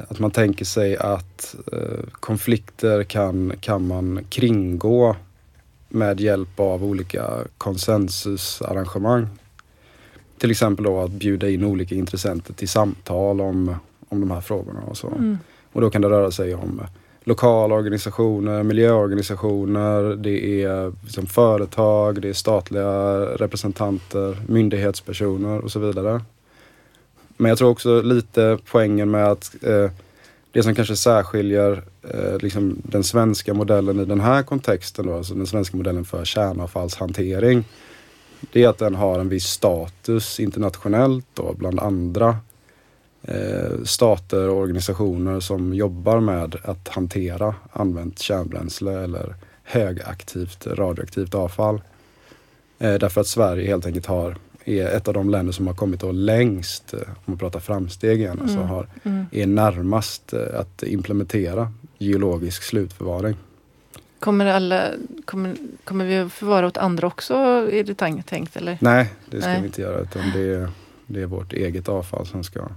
att 0.08 0.20
man 0.20 0.32
tänker 0.32 0.66
sig 0.66 0.98
att 0.98 1.56
eh, 1.72 2.10
konflikter 2.12 3.04
kan, 3.04 3.54
kan 3.60 3.88
man 3.88 4.26
kringgå 4.30 5.16
med 5.90 6.20
hjälp 6.20 6.60
av 6.60 6.86
olika 6.86 7.30
konsensusarrangemang. 7.58 9.28
Till 10.38 10.52
exempel 10.52 10.86
då 10.86 11.02
att 11.02 11.12
bjuda 11.12 11.50
in 11.50 11.64
olika 11.64 11.96
intressenter 11.96 12.54
till 12.54 12.70
samtal 12.70 13.42
om, 13.42 13.76
om 14.10 14.20
de 14.20 14.32
här 14.32 14.42
frågorna 14.42 14.82
och 14.82 14.98
så. 14.98 15.08
Mm. 15.08 15.38
Och 15.72 15.82
då 15.82 15.90
kan 15.90 16.02
det 16.02 16.10
röra 16.10 16.32
sig 16.32 16.56
om 16.56 16.82
lokala 17.24 17.76
organisationer, 17.76 18.64
miljöorganisationer, 18.64 20.16
det 20.16 20.64
är 20.64 20.94
liksom 21.04 21.26
företag, 21.26 22.22
det 22.22 22.30
är 22.30 22.34
statliga 22.34 23.20
representanter, 23.20 24.38
myndighetspersoner 24.48 25.60
och 25.60 25.72
så 25.72 25.80
vidare. 25.80 26.22
Men 27.38 27.50
jag 27.50 27.58
tror 27.58 27.70
också 27.70 28.02
lite 28.02 28.58
poängen 28.72 29.12
med 29.12 29.28
att 29.28 29.56
eh, 29.64 29.92
det 30.52 30.64
som 30.64 30.76
kanske 30.76 30.96
särskiljer 30.96 31.84
eh, 32.02 32.38
liksom 32.38 32.78
den 32.84 33.04
svenska 33.04 33.54
modellen 33.54 34.00
i 34.00 34.06
den 34.06 34.20
här 34.22 34.44
kontexten, 34.44 35.06
då, 35.06 35.18
alltså 35.18 35.34
den 35.34 35.48
svenska 35.48 35.78
modellen 35.78 36.06
för 36.06 36.26
kärnavfallshantering, 36.26 37.64
det 38.52 38.64
är 38.64 38.70
att 38.70 38.78
den 38.78 38.96
har 38.96 39.20
en 39.20 39.30
viss 39.30 39.46
status 39.46 40.40
internationellt 40.40 41.26
då, 41.34 41.54
bland 41.54 41.80
andra 41.80 42.38
eh, 43.24 43.84
stater 43.84 44.50
och 44.50 44.58
organisationer 44.58 45.40
som 45.40 45.74
jobbar 45.74 46.20
med 46.20 46.56
att 46.64 46.88
hantera 46.88 47.56
använt 47.72 48.20
kärnbränsle 48.20 49.04
eller 49.04 49.36
högaktivt 49.64 50.68
radioaktivt 50.68 51.36
avfall. 51.36 51.82
Eh, 52.80 52.94
därför 52.94 53.22
att 53.22 53.28
Sverige 53.28 53.68
helt 53.68 53.86
enkelt 53.86 54.06
har 54.06 54.38
är 54.66 54.88
ett 54.88 55.08
av 55.08 55.14
de 55.14 55.30
länder 55.30 55.54
som 55.54 55.68
har 55.68 55.74
kommit 55.74 56.00
då 56.00 56.12
längst, 56.12 56.94
eh, 56.94 57.00
om 57.00 57.16
man 57.26 57.38
pratar 57.38 57.60
framsteg 57.60 58.20
igen, 58.20 58.40
alltså 58.42 58.58
mm. 58.58 58.70
har, 58.70 58.88
mm. 59.04 59.26
är 59.32 59.48
närmast 59.48 60.34
eh, 60.34 60.60
att 60.60 60.84
implementera 60.84 61.72
geologisk 61.98 62.64
slutförvaring. 62.64 63.36
Kommer, 64.20 64.46
alla, 64.46 64.90
kommer, 65.26 65.56
kommer 65.84 66.06
vi 66.06 66.18
att 66.18 66.34
förvara 66.34 66.68
åt 66.68 66.78
andra 66.78 67.08
också? 67.08 67.34
Är 67.72 67.84
det 67.84 67.94
tank- 67.94 68.26
tänkt 68.26 68.56
eller? 68.56 68.78
Nej, 68.82 69.14
det 69.30 69.42
ska 69.42 69.50
Nej. 69.50 69.62
vi 69.62 69.66
inte 69.68 69.82
göra 69.82 70.00
utan 70.00 70.22
det 70.34 70.56
är, 70.56 70.70
det 71.08 71.22
är 71.22 71.26
vårt 71.26 71.54
eget 71.54 71.90
avfall 71.90 72.26
som 72.28 72.44
ska 72.44 72.68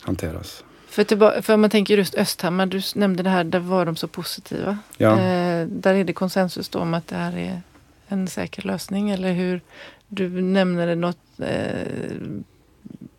hanteras. 0.00 0.64
För, 0.88 1.04
tillba- 1.04 1.42
för 1.42 1.54
om 1.54 1.60
man 1.60 1.70
tänker 1.70 1.96
just 1.96 2.14
Östhammar, 2.14 2.66
du 2.66 2.80
nämnde 2.94 3.22
det 3.22 3.30
här, 3.30 3.44
där 3.44 3.58
var 3.58 3.86
de 3.86 3.96
så 3.96 4.08
positiva. 4.08 4.78
Ja, 4.96 5.10
Eh, 5.20 5.66
där 5.66 5.94
är 5.94 6.04
det 6.04 6.12
konsensus 6.12 6.68
då 6.68 6.78
om 6.78 6.94
att 6.94 7.06
det 7.06 7.16
här 7.16 7.36
är 7.36 7.62
en 8.10 8.26
säker 8.26 8.62
lösning 8.62 9.10
eller 9.10 9.32
hur? 9.32 9.60
Du 10.08 10.28
nämner 10.42 10.96
något 10.96 11.18
eh, 11.38 12.16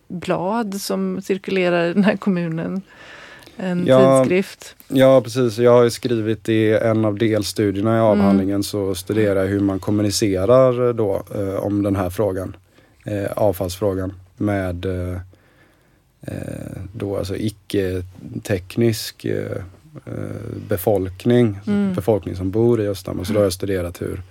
blad 0.08 0.82
som 0.82 1.22
cirkulerar 1.22 1.90
i 1.90 1.94
den 1.94 2.04
här 2.04 2.18
kommunen. 2.18 2.82
En 3.58 3.86
Ja. 3.88 4.20
tidskrift. 4.20 4.76
ja, 4.88 5.22
precis. 5.22 5.58
Jag 5.58 5.72
har 5.72 5.84
ju 5.84 5.90
skrivit 5.90 6.50
i 6.50 6.72
en 6.74 7.06
av 7.06 7.18
delstudierna 7.18 7.98
i 7.98 8.00
avhandlingen 8.00 8.64
så 8.64 8.96
studerar 8.96 9.40
jag 9.42 9.48
hur 9.48 9.60
man 9.60 9.80
kommunicerar 9.80 10.94
då 10.94 11.24
eh, 11.36 11.56
om 11.56 11.84
den 11.84 11.96
här 11.96 12.10
frågan, 12.10 12.56
eh, 13.06 13.32
avfallsfrågan 13.36 14.14
med 14.38 14.86
eh, 14.86 15.14
eh, 16.22 16.78
då 16.94 17.18
alltså 17.18 17.36
icke-teknisk 17.36 19.26
eh, 19.26 19.62
befolkning, 20.68 21.60
Mm. 21.68 21.94
befolkning 21.94 22.36
som 22.36 22.52
bor 22.52 22.82
i 22.82 22.88
Östhammar. 22.88 23.24
Så 23.24 23.34
då 23.34 23.40
har 23.40 23.44
jag 23.44 23.54
studerat 23.54 24.02
hur 24.02 24.22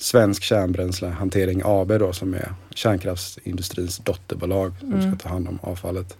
Svensk 0.00 0.42
Kärnbränslehantering 0.42 1.62
AB 1.64 1.98
då 1.98 2.12
som 2.12 2.34
är 2.34 2.52
kärnkraftsindustrins 2.74 3.98
dotterbolag 3.98 4.72
som 4.80 4.92
Mm. 4.92 5.00
ska 5.16 5.18
ta 5.22 5.28
hand 5.28 5.48
om 5.48 5.58
avfallet. 5.62 6.16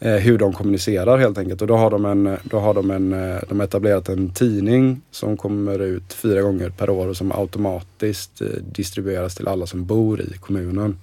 Eh, 0.00 0.14
hur 0.14 0.38
de 0.38 0.52
kommunicerar 0.52 1.18
helt 1.18 1.38
enkelt 1.38 1.60
och 1.62 1.68
då 1.68 1.76
har 1.76 1.90
de 1.90 2.04
en, 2.04 2.36
då 2.42 2.58
har 2.58 2.74
de 2.74 2.90
en, 2.90 3.12
eh, 3.12 3.38
de 3.48 3.60
etablerat 3.60 4.08
en 4.08 4.30
tidning 4.30 5.00
som 5.10 5.36
kommer 5.36 5.78
ut 5.78 6.12
fyra 6.12 6.42
gånger 6.42 6.70
per 6.70 6.90
år 6.90 7.06
och 7.08 7.16
som 7.16 7.32
automatiskt 7.32 8.40
eh, 8.40 8.46
distribueras 8.72 9.34
till 9.34 9.48
alla 9.48 9.66
som 9.66 9.84
bor 9.84 10.20
i 10.20 10.38
kommunen. 10.40 10.98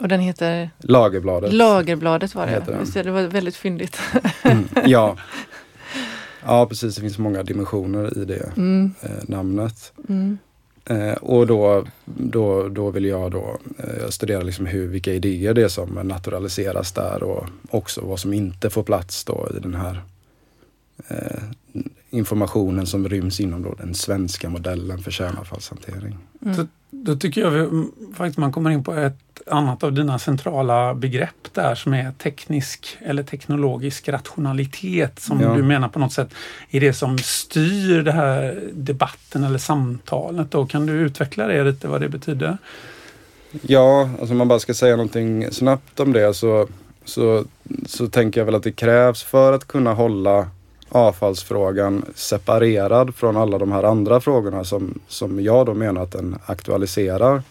Och 0.00 0.08
den 0.08 0.20
heter 0.20 0.70
Lagerbladet. 0.78 1.52
Lagerbladet 1.52 2.34
var 2.34 2.46
det. 2.46 2.64
Just 2.80 2.94
det, 2.94 3.02
det 3.02 3.10
var 3.10 3.22
väldigt 3.22 3.56
fyndigt. 3.56 3.98
Mm, 4.42 4.64
ja. 4.86 5.16
ja, 6.46 6.66
precis. 6.66 6.94
Det 6.94 7.00
finns 7.00 7.18
många 7.18 7.42
dimensioner 7.42 8.18
i 8.18 8.24
det 8.24 8.52
Mm, 8.56 8.94
eh, 9.00 9.10
namnet. 9.28 9.92
mm, 10.08 10.38
Eh, 10.88 11.12
och 11.12 11.46
då, 11.46 11.84
då, 12.04 12.68
då 12.68 12.90
vill 12.90 13.04
jag 13.04 13.30
då 13.30 13.58
eh, 13.78 14.08
studera 14.08 14.42
liksom 14.42 14.66
hur, 14.66 14.88
vilka 14.88 15.12
idéer 15.12 15.54
det 15.54 15.62
är 15.62 15.68
som 15.68 15.94
naturaliseras 15.94 16.92
där 16.92 17.22
och 17.22 17.44
också 17.70 18.00
vad 18.04 18.20
som 18.20 18.32
inte 18.32 18.70
får 18.70 18.82
plats 18.82 19.24
då 19.24 19.48
i 19.56 19.60
den 19.60 19.74
här 19.74 20.02
eh, 21.08 21.42
informationen 22.10 22.86
som 22.86 23.08
ryms 23.08 23.40
inom 23.40 23.62
då 23.62 23.74
den 23.74 23.94
svenska 23.94 24.48
modellen 24.48 24.98
för 24.98 25.10
kärnavfallshantering. 25.10 26.18
mm. 26.46 26.68
Då 26.90 27.16
tycker 27.16 27.40
jag 27.40 27.50
vi, 27.50 27.58
mm, 27.60 27.92
faktiskt 28.16 28.38
man 28.38 28.52
kommer 28.52 28.70
in 28.70 28.84
på 28.84 28.94
ett 28.94 29.18
annat 29.46 29.82
av 29.84 29.92
dina 29.92 30.18
centrala 30.18 30.94
begrepp 30.94 31.54
där 31.54 31.74
som 31.74 31.94
är 31.94 32.12
teknisk 32.12 32.96
eller 33.00 33.22
teknologisk 33.22 34.08
rationalitet 34.08 35.20
som 35.20 35.40
Ja. 35.40 35.54
du 35.54 35.62
menar 35.62 35.88
på 35.88 35.98
något 35.98 36.12
sätt 36.12 36.28
är 36.70 36.80
det 36.80 36.92
som 36.92 37.18
styr 37.18 38.02
det 38.02 38.12
här 38.12 38.62
debatten 38.72 39.44
eller 39.44 39.58
samtalet. 39.58 40.50
Då. 40.50 40.66
Kan 40.66 40.86
du 40.86 40.92
utveckla 40.92 41.46
det 41.46 41.64
lite 41.64 41.88
vad 41.88 42.00
det 42.00 42.08
betyder? 42.08 42.58
Ja, 43.62 44.10
alltså 44.20 44.32
om 44.34 44.38
man 44.38 44.48
bara 44.48 44.58
ska 44.58 44.74
säga 44.74 44.96
någonting 44.96 45.52
snabbt 45.52 46.00
om 46.00 46.12
det 46.12 46.34
så, 46.34 46.68
så, 47.04 47.44
så 47.86 48.06
tänker 48.08 48.40
jag 48.40 48.44
väl 48.46 48.54
att 48.54 48.62
det 48.62 48.72
krävs 48.72 49.22
för 49.22 49.52
att 49.52 49.64
kunna 49.68 49.94
hålla 49.94 50.50
avfallsfrågan 50.88 52.04
separerad 52.14 53.14
från 53.14 53.36
alla 53.36 53.58
de 53.58 53.72
här 53.72 53.82
andra 53.82 54.20
frågorna 54.20 54.64
som, 54.64 55.00
som 55.08 55.40
jag 55.40 55.66
då 55.66 55.74
menar 55.74 56.02
att 56.02 56.12
den 56.12 56.36
aktualiserar. 56.46 57.42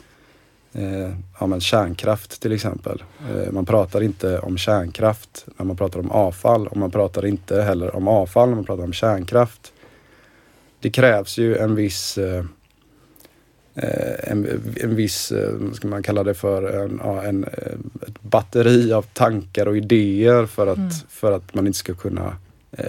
Eh, 0.73 1.11
ja, 1.39 1.47
men 1.47 1.61
kärnkraft 1.61 2.41
till 2.41 2.51
exempel. 2.51 3.03
Eh, 3.29 3.51
man 3.51 3.65
pratar 3.65 4.01
inte 4.03 4.39
om 4.39 4.57
kärnkraft 4.57 5.45
när 5.57 5.65
man 5.65 5.77
pratar 5.77 5.99
om 5.99 6.11
avfall 6.11 6.67
och 6.67 6.77
man 6.77 6.91
pratar 6.91 7.25
inte 7.25 7.61
heller 7.61 7.95
om 7.95 8.07
avfall 8.07 8.49
när 8.49 8.55
man 8.55 8.65
pratar 8.65 8.83
om 8.83 8.93
kärnkraft. 8.93 9.73
Det 10.79 10.89
krävs 10.89 11.37
ju 11.37 11.57
en 11.57 11.75
viss 11.75 12.17
eh, 12.17 12.45
eh, 13.75 14.31
en, 14.31 14.61
en 14.81 14.95
viss, 14.95 15.31
eh, 15.31 15.51
vad 15.53 15.75
ska 15.75 15.87
man 15.87 16.03
kalla 16.03 16.23
det 16.23 16.33
för, 16.33 16.63
en, 16.63 16.99
en, 17.25 17.43
eh, 17.43 17.73
ett 18.07 18.21
batteri 18.21 18.93
av 18.93 19.01
tankar 19.01 19.65
och 19.65 19.77
idéer 19.77 20.45
för 20.45 20.67
att, 20.67 20.77
Mm. 20.77 20.89
för 21.09 21.31
att 21.31 21.53
man 21.53 21.67
inte 21.67 21.79
ska 21.79 21.93
kunna 21.93 22.35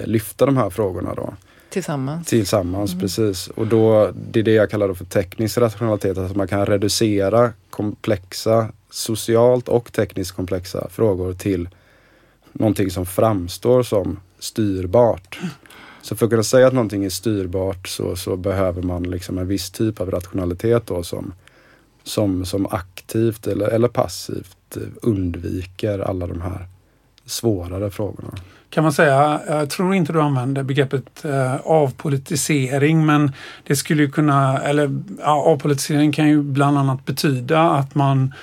lyfta 0.04 0.46
de 0.46 0.56
här 0.56 0.70
frågorna 0.70 1.14
då 1.14 1.34
Tillsammans. 1.70 2.26
tillsammans. 2.26 2.92
Mm. 2.92 3.00
Precis. 3.00 3.48
Och 3.48 3.66
då, 3.66 4.12
det 4.30 4.40
är 4.40 4.44
det 4.44 4.52
jag 4.52 4.70
kallar 4.70 4.94
för 4.94 5.04
teknisk 5.04 5.58
rationalitet, 5.58 6.18
att 6.18 6.36
man 6.36 6.48
kan 6.48 6.66
reducera 6.66 7.52
komplexa, 7.70 8.68
socialt 8.90 9.68
och 9.68 9.92
tekniskt 9.92 10.32
komplexa 10.32 10.88
frågor 10.90 11.32
till 11.34 11.68
någonting 12.52 12.90
som 12.90 13.06
framstår 13.06 13.82
som 13.82 14.20
styrbart. 14.38 15.38
Så 16.02 16.16
för 16.16 16.26
att 16.26 16.30
kunna 16.30 16.42
säga 16.42 16.66
att 16.66 16.72
någonting 16.72 17.04
är 17.04 17.10
styrbart 17.10 17.88
så, 17.88 18.16
så 18.16 18.36
behöver 18.36 18.82
man 18.82 19.02
liksom 19.02 19.38
en 19.38 19.46
viss 19.46 19.70
typ 19.70 20.00
av 20.00 20.10
rationalitet 20.10 20.86
då 20.86 21.02
som, 21.02 21.32
som, 22.02 22.44
som 22.44 22.66
aktivt 22.66 23.46
eller, 23.46 23.68
eller 23.68 23.88
passivt 23.88 24.76
eh, 24.76 24.82
undviker 25.02 25.98
alla 25.98 26.26
de 26.26 26.40
här 26.40 26.66
svårare 27.26 27.90
frågorna. 27.90 28.34
Kan 28.70 28.82
man 28.82 28.92
säga, 28.92 29.40
jag 29.48 29.70
tror 29.70 29.94
inte 29.94 30.12
du 30.12 30.20
använder 30.20 30.62
begreppet 30.62 31.24
eh, 31.24 31.56
avpolitisering 31.56 33.06
men 33.06 33.32
det 33.66 33.76
skulle 33.76 34.02
ju 34.02 34.10
kunna, 34.10 34.62
eller 34.62 35.00
ja, 35.20 35.42
avpolitisering 35.42 36.12
kan 36.12 36.28
ju 36.28 36.42
bland 36.42 36.78
annat 36.78 37.04
betyda 37.06 37.60
att 37.60 37.94
man 37.94 38.34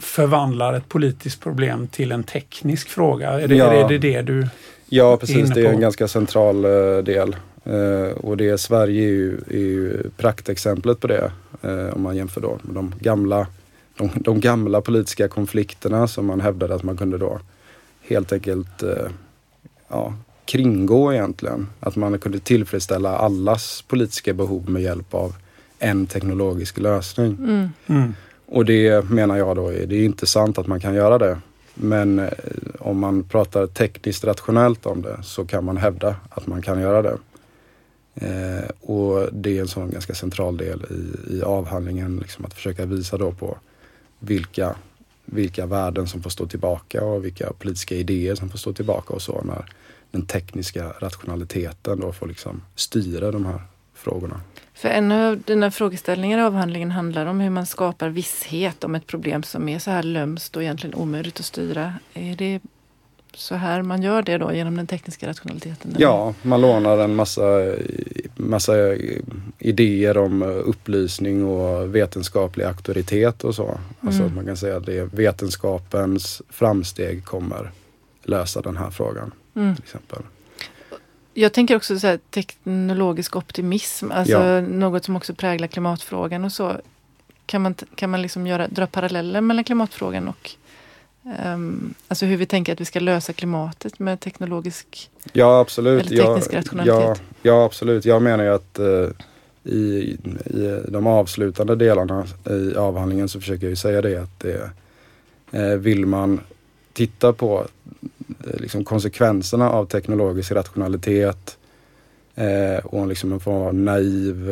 förvandlar 0.00 0.74
ett 0.74 0.88
politiskt 0.88 1.40
problem 1.40 1.86
till 1.86 2.12
en 2.12 2.24
teknisk 2.24 2.88
fråga. 2.88 3.30
Är 3.30 3.48
det 3.48 3.54
Ja. 3.54 3.72
är 3.72 3.88
det, 3.88 3.98
det 3.98 4.22
du... 4.22 4.48
Ja, 4.88 5.16
precis. 5.16 5.50
Det 5.50 5.60
är 5.60 5.72
en 5.72 5.80
ganska 5.80 6.08
central 6.08 6.64
eh, 6.64 6.98
del. 7.04 7.36
Eh, 7.64 8.16
och 8.16 8.36
det 8.36 8.48
är 8.48 8.56
Sverige 8.56 9.02
är 9.02 9.12
ju, 9.12 9.40
är 9.50 9.58
ju 9.58 10.10
praktexemplet 10.16 11.00
på 11.00 11.06
det. 11.06 11.32
Eh, 11.62 11.94
om 11.94 12.02
man 12.02 12.16
jämför 12.16 12.40
då 12.40 12.58
med 12.62 12.74
de 12.74 12.94
gamla, 13.00 13.46
de, 13.96 14.10
de 14.14 14.40
gamla 14.40 14.80
politiska 14.80 15.28
konflikterna 15.28 16.08
som 16.08 16.26
man 16.26 16.40
hävdade 16.40 16.74
att 16.74 16.82
man 16.82 16.96
kunde 16.96 17.18
då 17.18 17.40
helt 18.08 18.32
enkelt 18.32 18.82
eh, 18.82 19.08
ja, 19.88 20.14
kringgå 20.44 21.12
egentligen. 21.12 21.68
Att 21.80 21.96
man 21.96 22.18
kunde 22.18 22.38
tillfredsställa 22.38 23.18
allas 23.18 23.84
politiska 23.88 24.34
behov 24.34 24.70
med 24.70 24.82
hjälp 24.82 25.14
av 25.14 25.36
en 25.78 26.06
teknologisk 26.06 26.78
lösning. 26.78 27.36
Mm. 27.38 27.68
Mm. 27.86 28.14
Och 28.46 28.64
det 28.64 29.10
menar 29.10 29.36
jag 29.36 29.56
då 29.56 29.68
är, 29.68 29.86
det 29.86 29.96
är 29.96 30.04
inte 30.04 30.26
sant 30.26 30.58
att 30.58 30.66
man 30.66 30.80
kan 30.80 30.94
göra 30.94 31.18
det. 31.18 31.38
Men 31.74 32.18
eh, 32.18 32.28
om 32.78 32.98
man 32.98 33.22
pratar 33.22 33.66
tekniskt 33.66 34.24
rationellt 34.24 34.86
om 34.86 35.02
det 35.02 35.18
så 35.22 35.44
kan 35.44 35.64
man 35.64 35.76
hävda 35.76 36.16
att 36.28 36.46
man 36.46 36.62
kan 36.62 36.80
göra 36.80 37.02
det. 37.02 37.18
Eh, 38.14 38.70
och 38.80 39.28
det 39.32 39.56
är 39.56 39.60
en 39.60 39.68
sån 39.68 39.90
ganska 39.90 40.14
central 40.14 40.56
del 40.56 40.84
i, 40.90 41.36
i 41.36 41.42
avhandlingen, 41.42 42.16
liksom 42.16 42.44
att 42.44 42.54
försöka 42.54 42.86
visa 42.86 43.16
då 43.16 43.32
på 43.32 43.58
vilka, 44.18 44.74
vilka 45.32 45.66
värden 45.66 46.06
som 46.06 46.22
får 46.22 46.30
stå 46.30 46.46
tillbaka 46.46 47.04
och 47.04 47.24
vilka 47.24 47.52
politiska 47.52 47.94
idéer 47.94 48.34
som 48.34 48.50
får 48.50 48.58
stå 48.58 48.72
tillbaka 48.72 49.14
och 49.14 49.22
så 49.22 49.42
när 49.42 49.64
den 50.10 50.26
tekniska 50.26 50.92
rationaliteten 51.00 52.00
då 52.00 52.12
får 52.12 52.26
liksom 52.26 52.62
styra 52.74 53.32
de 53.32 53.46
här 53.46 53.62
frågorna. 53.94 54.40
För 54.74 54.88
en 54.88 55.12
av 55.12 55.42
dina 55.42 55.70
frågeställningar 55.70 56.38
i 56.38 56.42
avhandlingen 56.42 56.90
handlar 56.90 57.26
om 57.26 57.40
hur 57.40 57.50
man 57.50 57.66
skapar 57.66 58.08
visshet 58.08 58.84
om 58.84 58.94
ett 58.94 59.06
problem 59.06 59.42
som 59.42 59.68
är 59.68 59.78
så 59.78 59.90
här 59.90 60.02
lömskt 60.02 60.56
och 60.56 60.62
egentligen 60.62 60.94
omöjligt 60.94 61.40
att 61.40 61.46
styra. 61.46 61.94
Är 62.14 62.36
det 62.36 62.60
så 63.34 63.54
här 63.54 63.82
man 63.82 64.02
gör 64.02 64.22
det 64.22 64.38
då 64.38 64.52
genom 64.52 64.76
den 64.76 64.86
tekniska 64.86 65.28
rationaliteten? 65.28 65.90
eller? 65.90 66.00
Ja, 66.02 66.34
man 66.42 66.60
lånar 66.60 66.98
en 66.98 67.14
massa, 67.14 67.42
massa 68.36 68.74
idéer 69.58 70.18
om 70.18 70.42
upplysning 70.42 71.44
och 71.44 71.94
vetenskaplig 71.94 72.64
auktoritet 72.64 73.44
och 73.44 73.54
så. 73.54 73.78
Alltså 74.00 74.20
Mm. 74.22 74.26
att 74.30 74.36
man 74.36 74.46
kan 74.46 74.56
säga 74.56 74.76
att 74.76 74.86
det 74.86 74.98
är 74.98 75.04
vetenskapens 75.04 76.42
framsteg 76.50 77.24
kommer 77.24 77.70
lösa 78.22 78.60
den 78.62 78.76
här 78.76 78.90
frågan 78.90 79.32
Mm. 79.56 79.74
till 79.76 79.84
exempel. 79.84 80.18
Jag 81.34 81.52
tänker 81.52 81.76
också 81.76 81.98
så 81.98 82.06
här, 82.06 82.18
teknologisk 82.30 83.36
optimism, 83.36 84.10
alltså 84.12 84.32
Ja. 84.32 84.60
något 84.60 85.04
som 85.04 85.16
också 85.16 85.34
präglar 85.34 85.66
klimatfrågan 85.68 86.44
och 86.44 86.52
så. 86.52 86.76
Kan 87.46 87.62
man, 87.62 87.74
kan 87.94 88.10
man 88.10 88.22
liksom 88.22 88.46
göra, 88.46 88.68
dra 88.68 88.86
paralleller 88.86 89.40
mellan 89.40 89.64
klimatfrågan 89.64 90.28
och 90.28 90.50
ehm, 91.24 91.94
alltså 92.08 92.26
hur 92.26 92.36
vi 92.36 92.46
tänker 92.46 92.72
att 92.72 92.80
vi 92.80 92.84
ska 92.84 93.00
lösa 93.00 93.32
klimatet 93.32 93.98
med 93.98 94.20
teknologisk... 94.20 95.10
Ja 95.32 95.60
absolut. 95.60 96.06
Eller 96.06 96.24
teknisk 96.24 96.54
rationalitet. 96.54 97.22
ja, 97.42 97.50
ja 97.50 97.64
absolut. 97.64 98.04
Jag 98.04 98.22
menar 98.22 98.44
ju 98.44 98.50
att 98.50 98.78
eh, 98.78 99.08
i, 99.64 99.78
i 100.44 100.82
de 100.88 101.06
avslutande 101.06 101.76
delarna 101.76 102.26
i 102.50 102.76
avhandlingen 102.76 103.28
så 103.28 103.40
försöker 103.40 103.64
jag 103.66 103.70
ju 103.70 103.76
säga 103.76 104.02
det 104.02 104.16
att 104.16 104.40
det, 104.40 104.70
eh, 105.50 105.74
vill 105.74 106.06
man 106.06 106.40
titta 106.92 107.32
på 107.32 107.66
eh, 108.46 108.60
liksom 108.60 108.84
konsekvenserna 108.84 109.70
av 109.70 109.86
teknologisk 109.86 110.52
rationalitet 110.52 111.54
och 112.84 113.06
liksom 113.06 113.32
en 113.32 113.40
form 113.40 113.62
av 113.62 113.74
naiv 113.74 114.50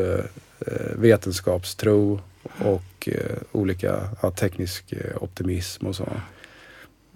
vetenskapstro 0.95 2.21
och 2.59 3.09
olika 3.53 4.01
ja, 4.23 4.31
teknisk 4.31 4.95
optimism 5.21 5.87
och 5.87 5.97
så. 5.97 6.09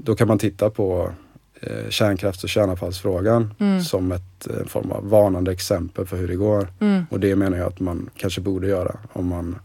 Då 0.05 0.14
kan 0.14 0.28
man 0.28 0.38
titta 0.38 0.70
på 0.70 1.12
eh, 1.61 1.88
kärnkrafts 1.88 2.44
och 2.44 2.51
kärnavfallsfrågan 2.51 3.55
mm. 3.59 3.80
som 3.80 4.12
ett 4.12 4.46
en 4.46 4.68
form 4.68 4.90
av 4.90 5.09
varnande 5.09 5.53
exempel 5.53 6.07
för 6.07 6.16
hur 6.16 6.28
det 6.28 6.36
går. 6.36 6.68
Mm. 6.80 7.05
Och 7.11 7.20
det 7.20 7.36
menar 7.36 7.59
jag 7.59 7.66
att 7.66 7.80
man 7.80 8.11
kanske 8.16 8.40
borde 8.40 8.68
göra 8.68 8.96
om 9.12 9.26
man 9.26 9.59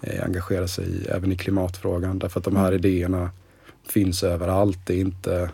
eh, 0.00 0.24
engagerar 0.24 0.66
sig 0.66 0.84
i, 0.84 1.06
även 1.06 1.32
i 1.32 1.36
klimatfrågan. 1.36 2.18
Därför 2.18 2.40
att 2.40 2.44
de 2.44 2.56
här 2.56 2.72
mm. 2.72 2.78
idéerna 2.78 3.30
finns 3.88 4.22
överallt. 4.22 4.78
Det 4.84 4.94
är 4.94 5.00
inte 5.00 5.50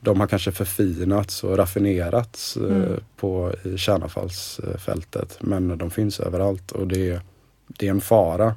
de 0.00 0.20
har 0.20 0.26
kanske 0.26 0.52
förfinats 0.52 1.44
och 1.44 1.56
raffinerats 1.56 2.56
eh, 2.56 2.76
mm. 2.76 3.00
på 3.16 3.52
i 3.64 3.78
kärnavfallsfältet. 3.78 5.38
Men 5.40 5.78
de 5.78 5.90
finns 5.90 6.20
överallt 6.20 6.72
och 6.72 6.88
det, 6.88 7.20
det 7.66 7.86
är 7.86 7.90
en 7.90 8.00
fara 8.00 8.54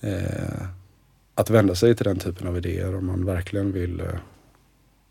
eh, 0.00 0.66
att 1.36 1.50
vända 1.50 1.74
sig 1.74 1.96
till 1.96 2.04
den 2.04 2.18
typen 2.18 2.46
av 2.48 2.56
idéer 2.56 2.96
om 2.96 3.06
man 3.06 3.24
verkligen 3.24 3.72
vill 3.72 4.00
eh, 4.00 4.06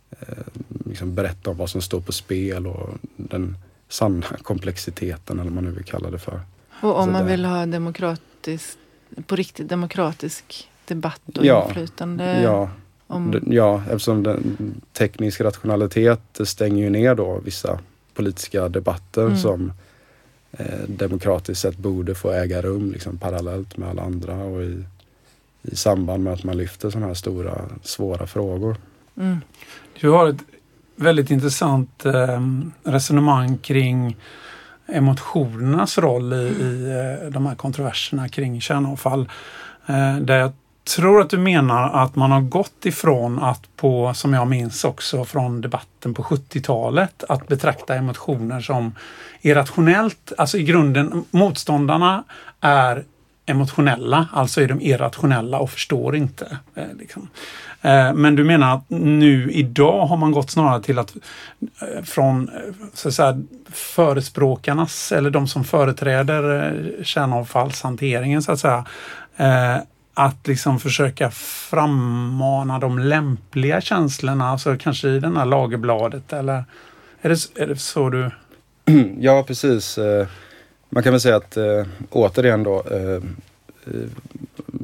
eh 0.09 0.43
liksom 0.86 1.15
berätta 1.15 1.49
om 1.49 1.57
vad 1.57 1.69
som 1.69 1.82
står 1.82 2.01
på 2.01 2.11
spel 2.11 2.67
och 2.67 2.89
den 3.17 3.57
sanna 3.89 4.26
komplexiteten 4.41 5.39
eller 5.39 5.51
vad 5.51 5.55
man 5.55 5.63
nu 5.63 5.71
vill 5.71 5.84
kalla 5.84 6.09
det 6.09 6.19
för. 6.19 6.39
Och 6.82 6.97
om 6.97 7.05
Så 7.05 7.11
man 7.11 7.26
det, 7.26 7.32
vill 7.32 7.45
ha 7.45 7.65
demokratisk, 7.65 8.78
på 9.26 9.36
riktigt 9.36 9.69
demokratisk 9.69 10.69
debatt 10.86 11.38
och 11.38 11.45
ja, 11.45 11.65
inflytande? 11.67 12.41
Ja, 12.41 12.69
om... 13.07 13.43
Ja, 13.47 13.84
eftersom 13.89 14.23
den, 14.23 14.82
teknisk 14.93 15.41
rationalitet 15.41 16.39
stänger 16.43 16.84
ju 16.84 16.89
ner 16.89 17.15
då 17.15 17.39
vissa 17.45 17.80
politiska 18.13 18.69
debatter 18.69 19.26
mm. 19.26 19.38
som 19.38 19.71
eh, 20.51 20.80
demokratiskt 20.88 21.61
sett 21.61 21.78
borde 21.78 22.15
få 22.15 22.32
äga 22.32 22.61
rum 22.61 22.91
liksom, 22.91 23.17
parallellt 23.17 23.78
med 23.78 23.89
alla 23.89 24.01
andra 24.01 24.36
och 24.36 24.63
i, 24.63 24.84
i 25.72 25.76
samband 25.76 26.24
med 26.24 26.34
att 26.34 26.43
man 26.43 26.57
lyfter 26.57 26.89
sådana 26.89 27.07
här 27.07 27.13
stora 27.13 27.61
svåra 27.84 28.28
frågor. 28.28 28.78
Mm. 29.18 29.41
Du 30.01 30.09
har 30.09 30.28
ett 30.28 30.41
väldigt 30.95 31.32
intressant 31.32 32.05
eh, 32.05 32.41
resonemang 32.84 33.57
kring 33.57 34.18
emotionernas 34.88 35.97
roll 35.97 36.34
i, 36.34 36.36
i 36.36 36.91
eh, 37.22 37.30
de 37.30 37.45
här 37.45 37.55
kontroverserna 37.55 38.30
kring 38.30 38.61
kärnavfall. 38.61 39.30
Eh, 39.86 40.18
där 40.18 40.38
jag 40.38 40.51
tror 40.95 41.22
att 41.22 41.30
du 41.30 41.38
menar 41.38 41.89
att 42.03 42.16
man 42.16 42.32
har 42.32 42.41
gått 42.41 42.86
ifrån 42.86 43.39
att 43.39 43.76
på, 43.76 44.13
som 44.13 44.34
jag 44.34 44.47
minns 44.47 44.84
också 44.84 45.26
från 45.26 45.61
debatten 45.61 46.13
på 46.13 46.24
70-talet, 46.24 47.24
att 47.30 47.47
betrakta 47.47 47.95
emotioner 47.95 48.61
som 48.61 48.95
irrationellt. 49.41 50.34
Alltså 50.38 50.57
i 50.57 50.63
grunden, 50.63 51.26
motståndarna 51.32 52.24
är 52.61 53.03
emotionella, 53.46 54.28
alltså 54.32 54.62
är 54.62 54.68
de 54.68 54.82
irrationella 54.82 55.60
och 55.60 55.70
förstår 55.70 56.16
inte. 56.16 56.58
Eh, 56.76 56.84
liksom. 57.00 57.30
Eh, 57.82 58.14
men 58.14 58.36
du 58.36 58.43
menar 58.43 58.76
att 58.76 58.89
nu 58.89 59.52
idag 59.52 60.06
har 60.06 60.18
man 60.18 60.32
gått 60.32 60.52
snarare 60.52 60.82
till 60.82 61.00
att 61.00 61.16
eh, 61.82 62.04
från 62.04 62.52
så 62.93 63.08
att 63.08 63.14
säga, 63.14 63.41
förespråkarnas 63.70 65.12
eller 65.12 65.30
de 65.30 65.48
som 65.48 65.64
företräder 65.64 66.74
kärnavfallshanteringen 67.04 68.41
så 68.41 68.52
att 68.52 68.60
säga 68.60 68.86
att 70.14 70.48
liksom 70.48 70.80
försöka 70.80 71.32
frammana 71.32 72.80
de 72.80 73.00
lämpliga 73.00 73.82
känslorna, 73.82 74.50
alltså 74.50 74.78
kanske 74.78 75.10
i 75.10 75.20
det 75.20 75.38
här 75.38 75.46
lagerbladet 75.46 76.34
eller 76.34 76.64
är 77.22 77.30
det, 77.30 77.62
är 77.62 77.68
det 77.68 77.76
så 77.76 78.10
du? 78.10 78.32
Ja 79.20 79.43
precis. 79.48 80.00
Eh, 80.96 80.98
man 80.98 81.04
kan 81.04 81.14
väl 81.14 81.22
säga 81.22 81.36
att 81.36 81.58
äh, 81.58 81.86
återigen 82.10 82.64
då 82.64 82.84
äh, 82.91 83.22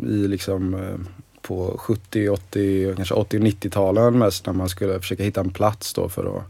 i 0.08 0.28
liksom 0.28 0.74
äh, 0.74 0.96
på 1.42 1.76
70, 1.78 2.30
80, 2.30 2.96
kanske 2.96 3.14
80 3.14 3.40
90-talen 3.40 4.20
mest 4.20 4.46
när 4.46 4.54
man 4.54 4.70
skulle 4.70 5.00
försöka 5.00 5.24
hitta 5.24 5.42
en 5.42 5.50
plats 5.50 5.94
då 5.94 6.10
för 6.10 6.38
att 6.38 6.44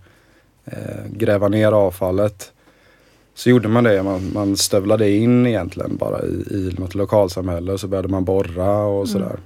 gräva 1.09 1.47
ner 1.47 1.71
avfallet 1.71 2.51
så 3.33 3.49
gjorde 3.49 3.67
man 3.67 3.83
det. 3.83 4.03
Man, 4.03 4.31
man 4.33 4.57
stövlade 4.57 5.09
in 5.09 5.47
egentligen 5.47 5.97
bara 5.97 6.21
i, 6.25 6.31
i 6.49 6.75
något 6.77 6.95
lokalsamhälle 6.95 7.71
och 7.71 7.79
så 7.79 7.87
började 7.87 8.07
man 8.07 8.25
borra 8.25 8.85
och 8.85 9.07
mm. 9.07 9.07
sådär. 9.07 9.39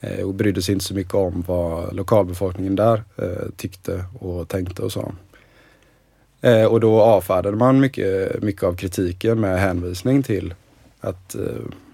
Eh, 0.00 0.24
och 0.24 0.34
brydde 0.34 0.62
sig 0.62 0.72
inte 0.72 0.84
så 0.84 0.94
mycket 0.94 1.14
om 1.14 1.44
vad 1.46 1.94
lokalbefolkningen 1.94 2.76
där 2.76 3.02
eh, 3.16 3.48
tyckte 3.56 4.04
och 4.20 4.48
tänkte 4.48 4.82
och 4.82 4.92
så. 4.92 5.12
Eh, 6.42 6.64
och 6.64 6.80
då 6.80 7.00
avfärdade 7.00 7.56
man 7.56 7.80
mycket, 7.80 8.42
mycket 8.42 8.62
av 8.62 8.76
kritiken 8.76 9.40
med 9.40 9.60
hänvisning 9.60 10.22
till 10.22 10.54
att 11.00 11.34
eh, 11.34 11.42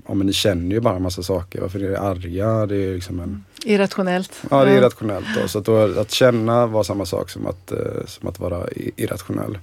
ja, 0.07 0.15
men 0.15 0.27
ni 0.27 0.33
känner 0.33 0.75
ju 0.75 0.81
bara 0.81 0.97
en 0.97 1.03
massa 1.03 1.23
saker. 1.23 1.61
Varför 1.61 1.81
är 1.85 1.89
ni 1.89 1.97
arga? 1.97 2.67
Det 2.67 2.77
är 2.77 2.95
liksom 2.95 3.21
en... 3.21 3.45
Irrationellt. 3.65 4.43
Ja, 4.51 4.65
det 4.65 4.71
är 4.71 4.79
irrationellt. 4.79 5.27
Då. 5.41 5.49
Så 5.49 5.59
att, 5.59 5.65
då, 5.65 6.01
att 6.01 6.11
känna 6.11 6.67
var 6.67 6.83
samma 6.83 7.07
sak 7.07 7.31
som 7.31 7.47
att, 7.47 7.73
eh, 7.73 8.07
som 8.07 8.29
att 8.29 8.41
vara 8.41 8.67
irrationell. 8.97 9.59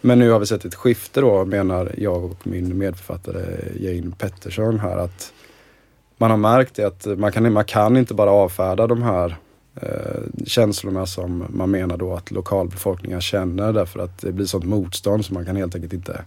Men 0.00 0.18
nu 0.18 0.30
har 0.30 0.38
vi 0.38 0.46
sett 0.46 0.64
ett 0.64 0.74
skifte 0.74 1.20
då 1.20 1.44
menar 1.44 1.92
jag 1.98 2.24
och 2.24 2.46
min 2.46 2.78
medförfattare 2.78 3.44
Jane 3.80 4.12
Pettersson 4.18 4.80
här 4.80 4.96
att 4.96 5.32
man 6.16 6.30
har 6.30 6.36
märkt 6.36 6.78
att 6.78 7.06
man 7.18 7.32
kan, 7.32 7.52
man 7.52 7.64
kan 7.64 7.96
inte 7.96 8.14
bara 8.14 8.30
avfärda 8.30 8.86
de 8.86 9.02
här 9.02 9.36
eh, 9.82 10.44
känslorna 10.46 11.06
som 11.06 11.44
man 11.48 11.70
menar 11.70 11.96
då 11.96 12.14
att 12.14 12.30
lokalbefolkningen 12.30 13.20
känner 13.20 13.72
därför 13.72 14.00
att 14.00 14.18
det 14.18 14.32
blir 14.32 14.46
sånt 14.46 14.64
motstånd 14.64 15.24
så 15.24 15.34
man 15.34 15.44
kan 15.44 15.56
helt 15.56 15.74
enkelt 15.74 15.92
inte 15.92 16.24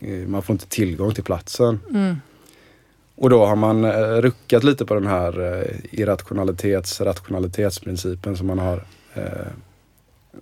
eh, 0.00 0.28
man 0.28 0.42
får 0.42 0.54
inte 0.54 0.66
tillgång 0.66 1.14
till 1.14 1.24
platsen. 1.24 1.80
Mm. 1.90 2.16
Och 3.14 3.30
då 3.30 3.46
har 3.46 3.56
man 3.56 3.84
eh, 3.84 3.90
ruckat 4.00 4.64
lite 4.64 4.84
på 4.84 4.94
den 4.94 5.06
här 5.06 5.40
eh, 5.40 6.00
irrationalitets 6.00 7.00
rationalitetsprincipen 7.00 8.36
som 8.36 8.46
man 8.46 8.58
har 8.58 8.84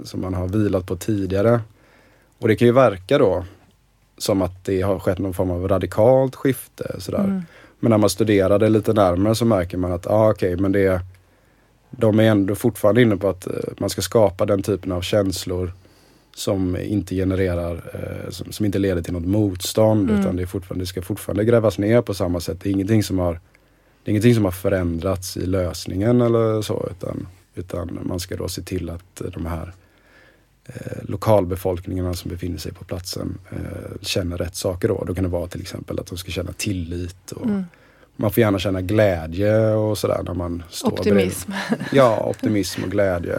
som 0.05 0.21
man 0.21 0.35
har 0.35 0.49
vilat 0.49 0.87
på 0.87 0.97
tidigare. 0.97 1.61
Och 2.39 2.49
det 2.49 2.57
kan 2.57 2.67
ju 2.67 2.73
verka 2.73 3.19
då 3.19 3.45
som 4.19 4.43
att 4.43 4.65
det 4.65 4.83
har 4.83 4.99
skett 4.99 5.19
någon 5.19 5.35
form 5.35 5.51
av 5.51 5.69
radikalt 5.69 6.35
skifte. 6.35 6.97
Sådär. 6.99 7.25
Mm. 7.25 7.43
Men 7.81 7.91
när 7.91 7.99
man 7.99 8.11
studerar 8.11 8.59
det 8.59 8.69
lite 8.69 8.93
närmare 8.93 9.35
så 9.35 9.45
märker 9.45 9.79
man 9.79 9.93
att 9.93 10.07
ah, 10.07 10.31
okej, 10.31 10.55
okay, 10.55 10.63
men 10.63 10.73
det, 10.73 11.01
de 11.97 12.21
är 12.21 12.25
ändå 12.25 12.55
fortfarande 12.55 13.03
inne 13.03 13.17
på 13.17 13.29
att 13.29 13.47
uh, 13.47 13.53
man 13.79 13.91
ska 13.91 14.03
skapa 14.03 14.47
den 14.47 14.63
typen 14.63 14.93
av 14.93 15.01
känslor 15.01 15.73
som 16.35 16.77
inte 16.77 17.15
genererar, 17.15 17.75
uh, 17.75 18.31
som, 18.31 18.53
som, 18.53 18.67
inte 18.67 18.79
leder 18.79 19.03
till 19.03 19.13
något 19.13 19.27
motstånd 19.27 20.11
mm. 20.11 20.21
utan 20.21 20.37
det, 20.37 20.43
är 20.43 20.47
fortfarande, 20.47 20.83
det 20.83 20.87
ska 20.87 21.03
fortfarande 21.03 21.45
grävas 21.45 21.79
ner 21.79 22.03
på 22.03 22.15
samma 22.15 22.41
sätt. 22.41 22.61
Det 22.63 22.69
är 22.69 22.73
ingenting 22.73 23.03
som 23.03 23.19
har, 23.19 23.33
det 23.33 24.09
är 24.09 24.11
ingenting 24.11 24.35
som 24.35 24.45
har 24.45 24.53
förändrats 24.53 25.37
i 25.37 25.47
lösningen 25.47 26.21
eller 26.21 26.63
så 26.63 26.89
utan, 26.91 27.27
utan 27.55 27.99
man 28.03 28.21
ska 28.21 28.37
då 28.37 28.49
se 28.49 28.63
till 28.63 28.91
att 28.91 29.23
de 29.35 29.47
här 29.47 29.73
eh, 30.65 31.03
lokalbefolkningarna 31.03 32.15
som 32.15 32.31
befinner 32.31 32.59
sig 32.59 32.73
på 32.73 32.85
platsen 32.85 33.39
eh, 33.51 34.01
känner 34.01 34.39
rätt 34.39 34.57
saker 34.57 34.89
då. 34.89 35.05
Då 35.05 35.15
kan 35.15 35.25
det 35.25 35.31
vara 35.31 35.49
till 35.49 35.61
exempel 35.61 36.01
att 36.01 36.07
de 36.07 36.19
ska 36.19 36.31
känna 36.31 36.53
tillit. 36.53 37.33
Och 37.33 37.47
mm. 37.47 37.65
Man 38.17 38.31
får 38.31 38.41
gärna 38.41 38.59
känna 38.59 38.81
glädje 38.81 39.75
och 39.75 39.99
sådär 39.99 40.23
när 40.23 40.35
man 40.35 40.63
står 40.71 40.93
Optimism. 40.93 41.51
Bredvid. 41.51 41.87
Ja, 41.93 42.27
optimism 42.27 42.83
och 42.83 42.91
glädje. 42.91 43.39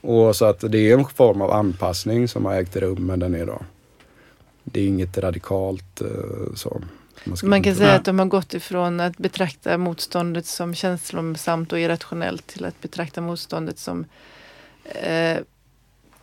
Och 0.00 0.36
så 0.36 0.44
att 0.44 0.60
det 0.60 0.78
är 0.78 0.98
en 0.98 1.04
form 1.04 1.40
av 1.42 1.52
anpassning 1.52 2.28
som 2.28 2.44
har 2.44 2.54
ägt 2.54 2.76
rum 2.76 3.06
men 3.06 3.20
den 3.20 3.34
är 3.34 3.46
då 3.46 3.62
det 4.64 4.80
är 4.80 4.86
inget 4.86 5.18
radikalt 5.18 6.00
eh, 6.00 6.54
så. 6.54 6.82
Man, 7.24 7.36
man 7.42 7.62
kan 7.62 7.74
säga 7.74 7.94
att 7.94 8.04
de 8.04 8.18
har 8.18 8.26
gått 8.26 8.54
ifrån 8.54 9.00
att 9.00 9.16
betrakta 9.16 9.78
motståndet 9.78 10.46
som 10.46 10.74
känslosamt 10.74 11.72
och 11.72 11.80
irrationellt 11.80 12.46
till 12.46 12.64
att 12.64 12.80
betrakta 12.80 13.20
motståndet 13.20 13.78
som 13.78 14.04
eh, 14.84 15.38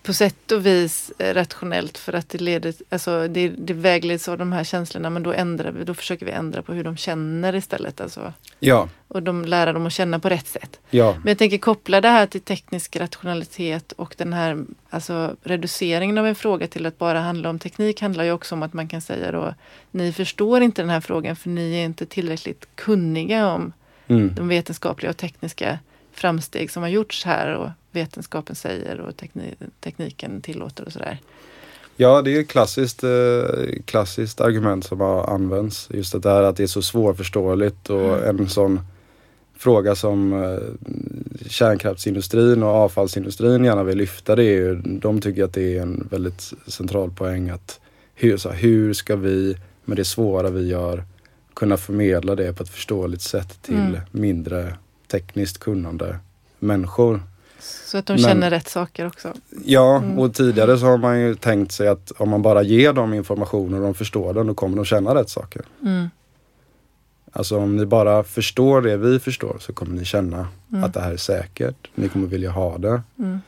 på 0.08 0.14
sätt 0.14 0.52
och 0.52 0.66
vis 0.66 1.12
eh, 1.18 1.34
rationellt 1.34 1.98
för 1.98 2.14
att 2.14 2.30
det 2.30 2.42
leder, 2.42 2.74
alltså 2.90 3.28
det, 3.28 3.50
det 3.50 3.74
vägleds 3.74 4.30
av 4.30 4.38
de 4.38 4.52
här 4.52 4.64
känslorna 4.64 5.10
men 5.10 5.24
då 5.24 5.34
ändrar 5.34 5.72
vi, 5.72 5.84
då 5.84 5.94
försöker 5.94 6.26
vi 6.26 6.32
ändra 6.32 6.62
på 6.62 6.74
hur 6.74 6.84
de 6.84 6.98
känner 6.98 7.56
istället. 7.56 8.02
Alltså. 8.02 8.34
Ja. 8.60 8.90
Och 9.08 9.24
de 9.24 9.46
lära 9.46 9.74
dem 9.74 9.86
att 9.86 9.94
känna 9.94 10.20
på 10.20 10.30
rätt 10.30 10.48
sätt. 10.48 10.80
Ja. 10.90 11.14
Men 11.14 11.28
jag 11.28 11.38
tänker 11.38 11.58
koppla 11.58 12.02
det 12.02 12.10
här 12.10 12.26
till 12.26 12.42
teknisk 12.42 12.96
rationalitet 12.96 13.92
och 13.92 14.16
den 14.18 14.34
här 14.34 14.66
alltså, 14.90 15.36
reduceringen 15.44 16.18
av 16.18 16.28
en 16.28 16.36
fråga 16.36 16.68
till 16.68 16.86
att 16.86 16.98
bara 16.98 17.20
handla 17.20 17.50
om 17.50 17.60
teknik 17.60 18.02
handlar 18.02 18.24
ju 18.24 18.32
också 18.32 18.56
om 18.56 18.64
att 18.64 18.74
man 18.74 18.88
kan 18.88 19.02
säga 19.02 19.32
då 19.32 19.54
ni 19.92 20.14
förstår 20.14 20.62
inte 20.62 20.82
den 20.82 20.90
här 20.90 21.02
frågan 21.02 21.36
för 21.36 21.50
ni 21.50 21.80
är 21.80 21.86
inte 21.86 22.06
tillräckligt 22.06 22.68
kunniga 22.76 23.48
om 23.48 23.74
mm. 24.08 24.36
de 24.36 24.48
vetenskapliga 24.48 25.10
och 25.10 25.18
tekniska 25.18 25.80
framsteg 26.14 26.72
som 26.72 26.84
har 26.84 26.90
gjorts 26.90 27.26
här 27.26 27.56
och 27.56 27.70
vetenskapen 27.98 28.56
säger 28.56 29.00
och 29.00 29.18
tekni 29.18 29.56
tekniken 29.80 30.42
tillåter 30.42 30.86
och 30.86 30.94
sådär. 30.94 31.20
Ja, 31.96 32.22
det 32.22 32.36
är 32.36 32.40
ett 32.40 32.48
klassiskt, 32.48 33.04
eh, 33.04 33.10
klassiskt 33.86 34.42
argument 34.42 34.86
som 34.86 35.00
har 35.02 35.24
använts. 35.24 35.90
Just 35.94 36.14
det 36.14 36.20
där 36.20 36.44
att 36.44 36.58
det 36.58 36.64
är 36.64 36.68
så 36.68 36.82
svårförståeligt 36.82 37.90
och 37.90 38.18
mm. 38.18 38.40
en 38.40 38.50
sån 38.50 38.80
fråga 39.58 39.96
som, 39.96 40.44
eh, 40.44 40.60
kärnkraftsindustrin 41.50 42.64
och 42.64 42.70
avfallsindustrin 42.70 43.66
gärna 43.66 43.84
vill 43.84 43.98
lyfta 43.98 44.36
det 44.36 44.44
är 44.44 44.58
ju, 44.58 44.76
de 44.76 45.22
tycker 45.22 45.44
att 45.44 45.54
det 45.54 45.78
är 45.78 45.82
en 45.82 46.08
väldigt 46.12 46.54
central 46.68 47.12
poäng 47.12 47.50
att 47.50 47.80
hur, 48.16 48.38
så 48.38 48.50
hur 48.50 48.94
ska 48.94 49.16
vi 49.16 49.58
med 49.86 49.98
det 49.98 50.06
svåra 50.06 50.50
vi 50.50 50.68
gör 50.68 51.04
kunna 51.54 51.78
förmedla 51.78 52.36
det 52.36 52.54
på 52.54 52.64
ett 52.64 52.70
förståeligt 52.70 53.22
sätt 53.22 53.62
till 53.62 53.76
mm. 53.76 54.00
mindre 54.12 54.74
tekniskt 55.08 55.58
kunnande 55.58 56.20
människor. 56.60 57.22
Så 57.60 57.98
att 57.98 58.06
de 58.06 58.18
känner 58.18 58.36
Men, 58.36 58.50
rätt 58.50 58.68
saker 58.68 59.08
också? 59.08 59.34
Ja, 59.66 59.98
mm. 59.98 60.20
och 60.20 60.34
tidigare 60.34 60.78
så 60.78 60.86
har 60.86 60.98
man 60.98 61.20
ju 61.20 61.36
tänkt 61.36 61.72
sig 61.72 61.88
att 61.88 62.12
om 62.12 62.30
man 62.30 62.42
bara 62.42 62.64
ger 62.64 62.94
dem 62.94 63.14
information 63.14 63.74
och 63.74 63.82
de 63.82 63.94
förstår 63.94 64.34
den, 64.34 64.48
då 64.48 64.54
kommer 64.54 64.76
de 64.76 64.86
känna 64.86 65.16
rätt 65.16 65.30
saker. 65.30 65.62
Mm. 65.82 66.10
Alltså 67.32 67.58
om 67.58 67.76
ni 67.76 67.86
bara 67.86 68.24
förstår 68.24 68.82
det 68.82 68.98
vi 68.98 69.20
förstår 69.20 69.58
så 69.60 69.74
kommer 69.74 69.96
ni 69.96 70.06
känna 70.06 70.48
mm. 70.72 70.84
att 70.84 70.94
det 70.94 71.02
här 71.02 71.12
är 71.12 71.18
säkert. 71.18 71.90
Ni 71.96 72.10
kommer 72.10 72.28
vilja 72.28 72.52
ha 72.52 72.78
det. 72.78 73.02
Mm. 73.20 73.40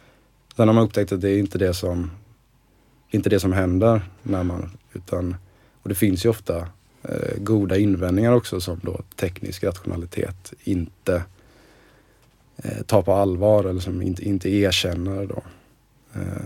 Sen 0.56 0.68
har 0.68 0.76
man 0.76 0.84
upptäckt 0.84 1.12
att 1.12 1.22
det 1.22 1.30
är 1.30 1.40
inte 1.40 1.58
det 1.58 1.74
som, 1.74 2.12
inte 3.10 3.30
det 3.30 3.40
som 3.40 3.54
händer. 3.54 4.02
När 4.24 4.44
man, 4.44 4.78
utan, 4.94 5.36
och 5.84 5.90
det 5.90 5.96
finns 5.96 6.26
ju 6.26 6.30
ofta 6.30 6.58
eh, 7.04 7.38
goda 7.38 7.78
invändningar 7.78 8.32
också 8.32 8.62
som 8.62 8.80
då 8.84 9.02
teknisk 9.16 9.64
rationalitet 9.64 10.54
inte 10.64 11.24
eh, 12.64 12.84
tar 12.86 13.02
på 13.02 13.14
allvar 13.14 13.64
eller 13.64 13.80
som 13.80 14.02
inte, 14.02 14.24
inte 14.24 14.50
erkänner. 14.50 15.26
Då. 15.26 15.44
Eh, 16.14 16.46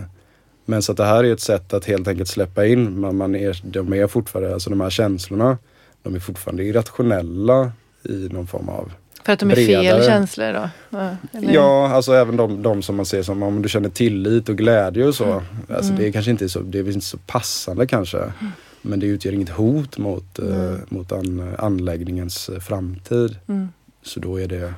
men 0.64 0.82
så 0.82 0.92
att 0.92 0.98
det 0.98 1.04
här 1.04 1.24
är 1.24 1.32
ett 1.32 1.40
sätt 1.40 1.74
att 1.74 1.84
helt 1.84 2.08
enkelt 2.08 2.28
släppa 2.28 2.66
in, 2.66 3.00
man, 3.00 3.16
man 3.16 3.34
är, 3.34 3.60
de 3.64 3.92
är 3.92 4.06
fortfarande, 4.06 4.54
alltså 4.54 4.70
de 4.70 4.80
här 4.80 4.90
känslorna 4.90 5.58
de 6.02 6.14
är 6.14 6.20
fortfarande 6.20 6.64
irrationella 6.64 7.72
i 8.02 8.28
någon 8.30 8.46
form 8.46 8.68
av 8.68 8.92
för 9.24 9.32
att 9.32 9.38
de 9.38 9.50
är 9.50 9.54
bredare. 9.54 9.82
fel 9.82 10.04
känslor 10.04 10.52
då? 10.52 10.70
Ja, 10.90 11.16
ja, 11.40 11.88
alltså 11.88 12.12
även 12.12 12.36
de, 12.36 12.62
de, 12.62 12.82
som 12.82 12.96
man 12.96 13.06
ser 13.06 13.22
som 13.22 13.42
om 13.42 13.62
du 13.62 13.68
känner 13.68 13.88
tillit 13.88 14.48
och 14.48 14.56
glädje 14.56 15.06
och 15.06 15.14
så. 15.14 15.24
Mm. 15.24 15.44
Alltså 15.68 15.90
mm. 15.90 16.02
Det 16.02 16.08
är 16.08 16.12
kanske 16.12 16.30
inte 16.30 16.48
så, 16.48 16.60
det 16.60 16.78
är 16.78 16.86
inte 16.86 17.00
så 17.00 17.18
passande 17.18 17.86
kanske. 17.86 18.18
Mm. 18.18 18.52
Men 18.82 19.00
det 19.00 19.06
utgör 19.06 19.32
inget 19.32 19.48
hot 19.48 19.98
mot, 19.98 20.38
uh, 20.38 20.76
mot 20.88 21.12
an, 21.12 21.54
anläggningens 21.58 22.50
framtid. 22.60 23.36
Mm. 23.48 23.68
Så 24.02 24.20
då 24.20 24.40
är 24.40 24.48
det 24.48 24.74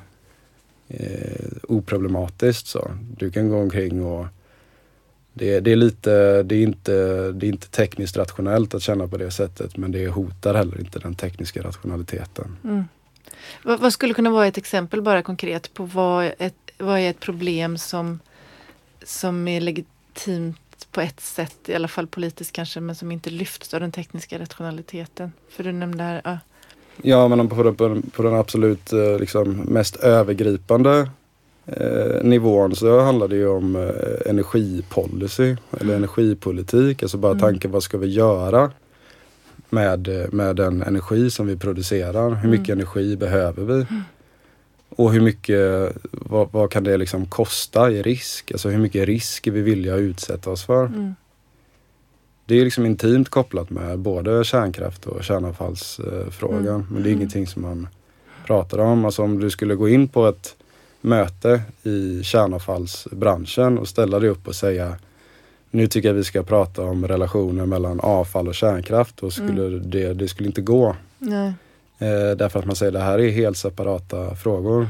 eh, 0.88 1.46
oproblematiskt. 1.68 2.66
Så. 2.66 2.90
Du 3.16 3.30
kan 3.30 3.48
gå 3.48 3.56
omkring 3.56 4.04
och 4.04 4.26
det, 5.38 5.60
det, 5.60 5.72
är 5.72 5.76
lite, 5.76 6.42
det 6.42 6.54
är, 6.54 6.62
inte, 6.62 6.92
det 7.32 7.46
är 7.46 7.48
inte 7.48 7.68
tekniskt 7.68 8.16
rationellt 8.16 8.74
att 8.74 8.82
känna 8.82 9.08
på 9.08 9.16
det 9.16 9.30
sättet 9.30 9.76
men 9.76 9.92
det 9.92 10.08
hotar 10.08 10.54
heller 10.54 10.80
inte 10.80 10.98
den 10.98 11.14
tekniska 11.14 11.62
rationaliteten. 11.62 12.56
Mm. 12.64 12.84
Vad, 13.62 13.80
vad, 13.80 13.92
skulle 13.92 14.14
kunna 14.14 14.30
vara 14.30 14.46
ett 14.46 14.58
exempel 14.58 15.02
bara 15.02 15.22
konkret 15.22 15.74
på 15.74 15.84
vad, 15.84 16.32
ett, 16.38 16.54
vad 16.78 16.98
är 16.98 17.10
ett 17.10 17.20
problem 17.20 17.78
som, 17.78 18.20
som 19.02 19.48
är 19.48 19.60
legitimt 19.60 20.86
på 20.90 21.00
ett 21.00 21.20
sätt, 21.20 21.68
i 21.68 21.74
alla 21.74 21.88
fall 21.88 22.06
politiskt 22.06 22.52
kanske, 22.52 22.80
men 22.80 22.96
som 22.96 23.12
inte 23.12 23.30
lyfts 23.30 23.74
av 23.74 23.80
den 23.80 23.92
tekniska 23.92 24.38
rationaliteten? 24.38 25.32
För 25.48 25.64
du 25.64 25.72
nämnde 25.72 26.04
här, 26.04 26.20
ja. 26.24 26.38
Ja, 27.02 27.28
men 27.28 27.48
på, 27.48 27.74
på, 27.74 28.00
på 28.12 28.22
den 28.22 28.34
absolut 28.34 28.92
eh, 28.92 29.18
liksom, 29.18 29.52
mest 29.52 29.96
övergripande 29.96 31.10
eh, 31.66 32.22
nivån 32.22 32.76
så 32.76 33.00
handlar 33.00 33.28
det 33.28 33.36
ju 33.36 33.48
om 33.48 33.76
eh, 33.76 34.30
energipolicy 34.30 35.56
eller 35.80 35.96
energipolitik. 35.96 37.02
Alltså 37.02 37.18
bara 37.18 37.32
mm. 37.32 37.40
tanken 37.40 37.70
vad 37.70 37.82
ska 37.82 37.98
vi 37.98 38.06
göra 38.06 38.70
med, 39.70 40.28
med 40.32 40.56
den 40.56 40.82
energi 40.82 41.30
som 41.30 41.46
vi 41.46 41.56
producerar. 41.56 42.34
Hur 42.34 42.48
mycket 42.48 42.68
mm. 42.68 42.78
energi 42.78 43.16
behöver 43.16 43.64
vi? 43.64 43.74
Mm. 43.74 44.02
Och 44.88 45.12
hur 45.12 45.20
mycket, 45.20 45.92
vad, 46.10 46.48
vad, 46.52 46.70
kan 46.70 46.84
det 46.84 46.96
liksom 46.96 47.26
kosta 47.26 47.90
i 47.90 48.02
risk? 48.02 48.52
Alltså 48.52 48.68
hur 48.68 48.78
mycket 48.78 49.06
risk 49.06 49.46
är 49.46 49.50
vi 49.50 49.60
villiga 49.60 49.94
att 49.94 50.00
utsätta 50.00 50.50
oss 50.50 50.64
för? 50.64 50.86
Mm. 50.86 51.14
Det 52.46 52.60
är 52.60 52.64
liksom 52.64 52.86
intimt 52.86 53.28
kopplat 53.28 53.70
med 53.70 53.98
både 53.98 54.44
kärnkraft 54.44 55.06
och 55.06 55.24
kärnavfallsfrågan. 55.24 56.74
Mm. 56.74 56.86
Men 56.90 57.02
det 57.02 57.08
är 57.08 57.12
mm. 57.12 57.16
ingenting 57.16 57.46
som 57.46 57.62
man 57.62 57.88
pratar 58.46 58.78
om. 58.78 59.04
Alltså 59.04 59.22
om 59.22 59.40
du 59.40 59.50
skulle 59.50 59.74
gå 59.74 59.88
in 59.88 60.08
på 60.08 60.26
ett 60.26 60.56
möte 61.00 61.62
i 61.82 62.22
kärnavfallsbranschen 62.22 63.78
och 63.78 63.88
ställa 63.88 64.18
dig 64.18 64.28
upp 64.28 64.48
och 64.48 64.54
säga 64.54 64.96
nu 65.70 65.86
tycker 65.86 66.08
jag 66.08 66.14
vi 66.14 66.24
ska 66.24 66.42
prata 66.42 66.82
om 66.82 67.08
relationen 67.08 67.68
mellan 67.68 68.00
avfall 68.00 68.48
och 68.48 68.54
kärnkraft 68.54 69.22
och 69.22 69.32
skulle 69.32 69.66
mm. 69.66 69.90
det, 69.90 70.14
det 70.14 70.28
skulle 70.28 70.46
inte 70.46 70.60
gå. 70.60 70.96
Nej. 71.18 71.52
Eh, 71.98 72.36
därför 72.36 72.58
att 72.58 72.66
man 72.66 72.76
säger 72.76 72.92
att 72.92 72.98
det 72.98 73.04
här 73.04 73.18
är 73.18 73.30
helt 73.30 73.56
separata 73.56 74.34
frågor. 74.36 74.88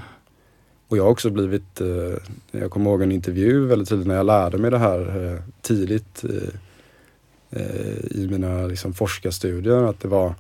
Och 0.89 0.97
jag 0.97 1.03
har 1.03 1.11
också 1.11 1.31
blivit, 1.31 1.81
eh, 1.81 2.19
jag 2.51 2.71
kommer 2.71 2.91
ihåg 2.91 3.03
en 3.03 3.13
intervju 3.13 3.67
väldigt 3.67 3.89
tidigt 3.89 4.07
när 4.07 4.15
jag 4.15 4.27
lärde 4.27 4.59
mig 4.59 4.71
det 4.71 4.79
här 4.79 5.25
eh, 5.25 5.41
tidigt 5.63 6.25
eh, 6.25 6.55
i 8.11 8.27
mina 8.31 8.67
liksom, 8.67 8.95
forskarstudier. 8.95 9.83
Att 9.83 10.01
det 10.01 10.09
var 10.09 10.35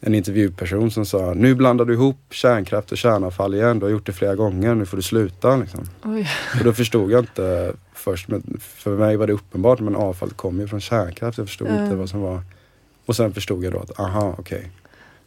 en 0.00 0.14
intervjuperson 0.14 0.90
som 0.90 1.06
sa 1.06 1.34
nu 1.34 1.54
blandar 1.54 1.84
du 1.84 1.92
ihop 1.92 2.16
kärnkraft 2.30 2.92
och 2.92 2.98
kärnavfall 2.98 3.54
igen. 3.54 3.78
Du 3.78 3.86
har 3.86 3.90
gjort 3.90 4.06
det 4.06 4.12
flera 4.12 4.34
gånger, 4.34 4.74
nu 4.74 4.86
får 4.86 4.96
du 4.96 5.02
sluta. 5.02 5.56
Liksom. 5.56 5.88
Och 6.58 6.64
då 6.64 6.72
förstod 6.72 7.10
jag 7.10 7.20
inte 7.20 7.72
först, 7.94 8.28
men 8.28 8.60
för 8.60 8.96
mig 8.96 9.16
var 9.16 9.26
det 9.26 9.32
uppenbart 9.32 9.80
men 9.80 9.96
avfall 9.96 10.30
kommer 10.30 10.62
ju 10.62 10.68
från 10.68 10.80
kärnkraft. 10.80 11.38
Jag 11.38 11.46
förstod 11.46 11.68
mm. 11.68 11.84
inte 11.84 11.96
vad 11.96 12.08
som 12.08 12.20
var. 12.20 12.42
Och 13.06 13.16
sen 13.16 13.34
förstod 13.34 13.64
jag 13.64 13.72
då 13.72 13.78
att 13.78 14.00
aha, 14.00 14.34
okej. 14.38 14.58
Okay. 14.58 14.70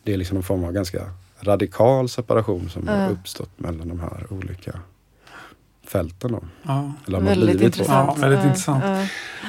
Det 0.04 0.14
är 0.14 0.18
liksom 0.18 0.38
en 0.38 0.44
form 0.44 0.64
av 0.64 0.72
ganska 0.72 1.10
radikal 1.40 2.10
separation 2.10 2.70
som 2.70 2.88
mm. 2.88 3.02
har 3.02 3.12
uppstått 3.12 3.50
mellan 3.56 3.88
de 3.88 4.00
här 4.00 4.28
olika 4.30 4.80
fälten. 5.88 6.32
Då. 6.32 6.40
Ja. 6.64 6.94
Eller 7.08 7.20
väldigt 7.20 7.62
intressant. 7.62 8.12
Ja, 8.16 8.22
väldigt 8.22 8.46
intressant. 8.46 8.84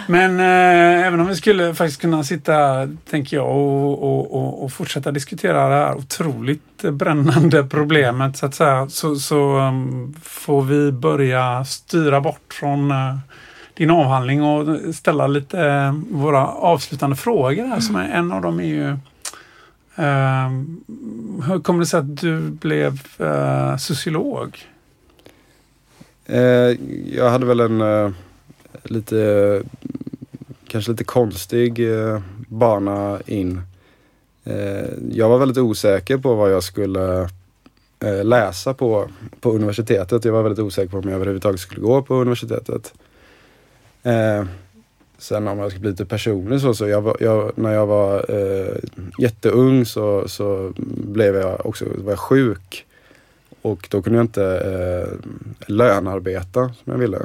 Men 0.06 0.40
eh, 0.40 1.06
även 1.06 1.20
om 1.20 1.26
vi 1.26 1.36
skulle 1.36 1.74
faktiskt 1.74 2.00
kunna 2.00 2.24
sitta, 2.24 2.88
tänker 3.10 3.36
jag, 3.36 3.46
och, 3.46 4.02
och, 4.02 4.34
och, 4.34 4.64
och, 4.64 4.72
fortsätta 4.72 5.10
diskutera 5.10 5.68
det 5.68 5.74
här 5.74 5.94
otroligt 5.94 6.82
brännande 6.82 7.64
problemet 7.64 8.36
så 8.36 8.46
att 8.46 8.54
säga, 8.54 8.88
så, 8.88 9.16
så 9.16 9.58
um, 9.58 10.14
får 10.22 10.62
vi 10.62 10.92
börja 10.92 11.64
styra 11.64 12.20
bort 12.20 12.54
från 12.54 12.90
uh, 12.90 13.16
din 13.74 13.90
avhandling 13.90 14.42
och 14.42 14.94
ställa 14.94 15.26
lite 15.26 15.58
uh, 15.58 15.92
våra 16.10 16.46
avslutande 16.46 17.16
frågor 17.16 17.66
här. 17.66 17.80
Som 17.80 17.96
är, 17.96 18.08
en 18.08 18.32
av 18.32 18.42
dem 18.42 18.60
är 18.60 18.64
ju 18.64 18.88
uh, 19.98 20.48
hur 21.48 21.60
kommer 21.60 21.80
det 21.80 21.86
sig 21.86 22.00
att 22.00 22.16
du 22.16 22.40
blev 22.40 22.98
sociolog? 23.78 24.58
Eh, 26.28 26.76
jag 27.12 27.30
hade 27.30 27.46
väl 27.46 27.60
en 27.60 27.80
eh, 27.80 28.10
lite, 28.84 29.62
kanske 30.66 30.90
lite 30.90 31.04
konstig 31.04 31.92
eh, 31.92 32.20
bana 32.48 33.20
in. 33.26 33.60
Eh, 34.44 34.88
jag 35.10 35.28
var 35.28 35.38
väldigt 35.38 35.58
osäker 35.58 36.18
på 36.18 36.34
vad 36.34 36.52
jag 36.52 36.62
skulle 36.62 37.28
eh, 38.00 38.24
läsa 38.24 38.74
på, 38.74 39.08
på 39.40 39.52
universitetet. 39.52 40.24
Jag 40.24 40.32
var 40.32 40.42
väldigt 40.42 40.64
osäker 40.64 40.90
på 40.90 40.98
om 40.98 41.08
jag 41.08 41.14
överhuvudtaget 41.14 41.60
skulle 41.60 41.80
gå 41.80 42.02
på 42.02 42.14
universitetet. 42.14 42.94
Eh, 44.02 44.44
sen 45.18 45.48
om 45.48 45.58
jag 45.58 45.70
ska 45.70 45.80
bli 45.80 45.90
lite 45.90 46.04
personlig 46.04 46.60
så, 46.60 46.74
så 46.74 46.88
jag, 46.88 47.16
jag, 47.20 47.52
när 47.54 47.74
jag 47.74 47.86
var 47.86 48.24
eh, 48.28 48.76
jätteung 49.18 49.86
så, 49.86 50.28
så 50.28 50.72
blev 50.76 51.36
jag 51.36 51.66
också 51.66 51.84
var 51.98 52.12
jag 52.12 52.18
sjuk. 52.18 52.84
Och 53.62 53.88
då 53.90 54.02
kunde 54.02 54.18
jag 54.18 54.24
inte 54.24 54.44
eh, 54.44 55.30
lönarbeta 55.66 56.60
som 56.84 56.92
jag 56.92 56.98
ville. 56.98 57.18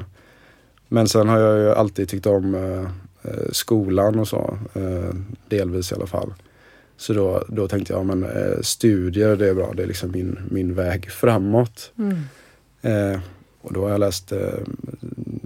Men 0.87 1.07
sen 1.07 1.29
har 1.29 1.39
jag 1.39 1.59
ju 1.59 1.69
alltid 1.69 2.09
tyckt 2.09 2.25
om 2.25 2.55
eh, 2.55 3.31
eh, 3.31 3.51
skolan 3.51 4.19
och 4.19 4.27
så. 4.27 4.57
Eh, 4.73 5.15
delvis 5.47 5.91
i 5.91 5.95
alla 5.95 6.07
fall. 6.07 6.33
Så 6.97 7.13
då, 7.13 7.43
då 7.47 7.67
tänkte 7.67 7.93
jag, 7.93 8.05
men 8.05 8.23
eh, 8.23 8.61
studier 8.61 9.35
det 9.35 9.49
är 9.49 9.53
bra. 9.53 9.73
Det 9.75 9.83
är 9.83 9.87
liksom 9.87 10.11
min, 10.11 10.39
min 10.49 10.73
väg 10.73 11.11
framåt. 11.11 11.91
Mm. 11.97 12.17
Eh, 12.81 13.19
och 13.61 13.73
då 13.73 13.83
har 13.83 13.89
jag 13.89 13.99
läst 13.99 14.31
eh, 14.31 14.39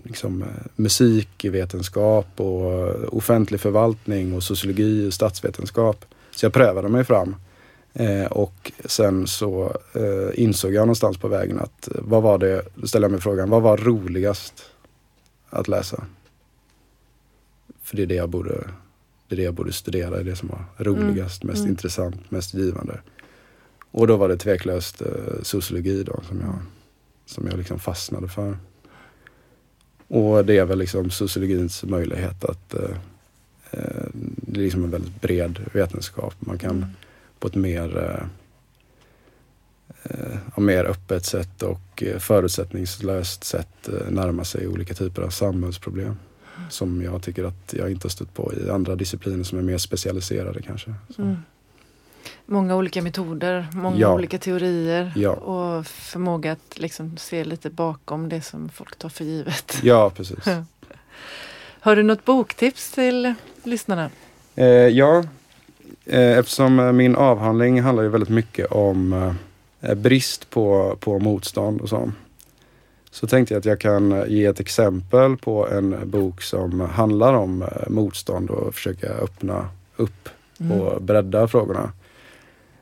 liksom, 0.03 0.43
musikvetenskap 0.75 2.27
och 2.35 3.13
offentlig 3.17 3.59
förvaltning 3.59 4.33
och 4.33 4.43
sociologi 4.43 5.07
och 5.07 5.13
statsvetenskap. 5.13 6.05
Så 6.35 6.45
jag 6.45 6.53
prövade 6.53 6.89
mig 6.89 7.03
fram. 7.03 7.35
Eh, 7.99 8.25
och 8.25 8.71
sen 8.85 9.27
så 9.27 9.77
eh, 9.93 10.43
insåg 10.43 10.73
jag 10.73 10.81
någonstans 10.81 11.17
på 11.17 11.27
vägen 11.27 11.59
att 11.59 11.87
eh, 11.87 12.01
vad 12.01 12.23
var 12.23 12.37
det, 12.37 12.61
då 12.75 12.87
ställde 12.87 13.05
jag 13.05 13.11
mig 13.11 13.21
frågan, 13.21 13.49
vad 13.49 13.61
var 13.61 13.77
roligast 13.77 14.53
att 15.49 15.67
läsa? 15.67 16.05
För 17.83 17.95
det 17.95 18.01
är 18.01 18.07
det 18.07 18.15
jag 18.15 18.29
borde, 18.29 18.67
det 19.27 19.35
är 19.35 19.37
det 19.37 19.43
jag 19.43 19.53
borde 19.53 19.73
studera, 19.73 20.09
det 20.09 20.19
är 20.19 20.23
det 20.23 20.35
som 20.35 20.49
var 20.49 20.85
roligast, 20.85 21.43
mm. 21.43 21.51
mest 21.51 21.59
mm. 21.59 21.71
intressant, 21.71 22.31
mest 22.31 22.53
givande. 22.53 22.99
Och 23.91 24.07
då 24.07 24.17
var 24.17 24.29
det 24.29 24.37
tveklöst 24.37 25.01
eh, 25.01 25.41
sociologi 25.41 26.03
då 26.03 26.19
som 26.27 26.39
jag, 26.39 26.59
som 27.25 27.47
jag 27.47 27.57
liksom 27.57 27.79
fastnade 27.79 28.27
för. 28.27 28.57
Och 30.07 30.45
det 30.45 30.57
är 30.57 30.65
väl 30.65 30.79
liksom 30.79 31.09
sociologins 31.09 31.83
möjlighet 31.83 32.43
att 32.45 32.73
eh, 32.73 32.97
eh 33.71 34.05
det 34.13 34.59
är 34.59 34.63
liksom 34.63 34.83
en 34.83 34.91
väldigt 34.91 35.21
bred 35.21 35.59
vetenskap. 35.73 36.35
Man 36.39 36.57
kan 36.57 36.71
mm 36.71 36.89
på 37.39 37.47
ett 37.47 37.55
mer 37.55 37.97
eh, 37.97 38.27
mer 40.57 40.85
öppet 40.85 41.25
sätt 41.25 41.63
och 41.63 42.03
eh, 42.03 42.19
förutsättningslöst 42.19 43.43
sätt 43.43 43.87
eh, 43.87 44.11
närma 44.11 44.43
sig 44.43 44.67
olika 44.67 44.93
typer 44.93 45.21
av 45.21 45.29
samhällsproblem. 45.29 46.15
Som 46.69 47.01
jag 47.01 47.23
tycker 47.23 47.43
att 47.43 47.73
jag 47.77 47.91
inte 47.91 48.05
har 48.05 48.09
stött 48.09 48.33
på 48.33 48.53
i 48.53 48.69
andra 48.69 48.95
discipliner 48.95 49.43
som 49.43 49.57
är 49.57 49.61
mer 49.61 49.77
specialiserade 49.77 50.61
kanske. 50.61 50.93
Mm. 51.17 51.37
Många 52.45 52.75
olika 52.75 53.01
metoder, 53.01 53.67
många 53.73 53.97
ja. 53.97 54.13
olika 54.13 54.37
teorier 54.37 55.13
ja. 55.15 55.31
och 55.31 55.87
förmåga 55.87 56.51
att 56.51 56.79
liksom 56.79 57.17
se 57.17 57.43
lite 57.43 57.69
bakom 57.69 58.29
det 58.29 58.41
som 58.41 58.69
folk 58.69 58.95
tar 58.95 59.09
för 59.09 59.23
givet. 59.23 59.79
Ja, 59.83 60.09
precis. 60.09 60.45
Har 61.79 61.95
du 61.95 62.03
något 62.03 62.25
boktips 62.25 62.91
till 62.91 63.33
lyssnarna? 63.63 64.09
Eh, 64.55 64.65
ja, 64.65 65.19
eh, 65.19 65.25
eftersom 66.09 66.97
min 66.97 67.15
avhandling 67.15 67.81
handlar 67.81 68.03
ju 68.03 68.09
väldigt 68.09 68.29
mycket 68.29 68.71
om 68.71 69.33
eh, 69.81 69.93
brist 69.93 70.49
på, 70.49 70.97
på 70.99 71.19
motstånd 71.19 71.81
och 71.81 71.89
så. 71.89 72.11
Så 73.11 73.27
tänkte 73.27 73.53
jag 73.53 73.59
att 73.59 73.65
jag 73.65 73.79
kan 73.79 74.23
ge 74.27 74.45
ett 74.45 74.59
exempel 74.59 75.37
på 75.37 75.67
en 75.67 76.09
bok 76.09 76.41
som 76.41 76.79
handlar 76.79 77.33
om 77.33 77.61
eh, 77.61 77.67
motstånd 77.87 78.49
och 78.49 78.75
försöka 78.75 79.07
öppna 79.07 79.69
upp 79.95 80.29
mm. 80.59 80.81
och 80.81 81.01
bredda 81.01 81.47
frågorna. 81.47 81.91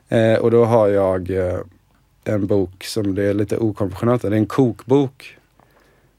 Eh, 0.09 0.35
och 0.35 0.51
då 0.51 0.65
har 0.65 0.87
jag 0.87 1.31
eh, 1.31 1.59
en 2.23 2.47
bok 2.47 2.83
som 2.83 3.15
det 3.15 3.23
är 3.23 3.33
lite 3.33 3.57
okonventionellt. 3.57 4.21
Det 4.21 4.27
är 4.27 4.31
en 4.31 4.45
kokbok 4.45 5.37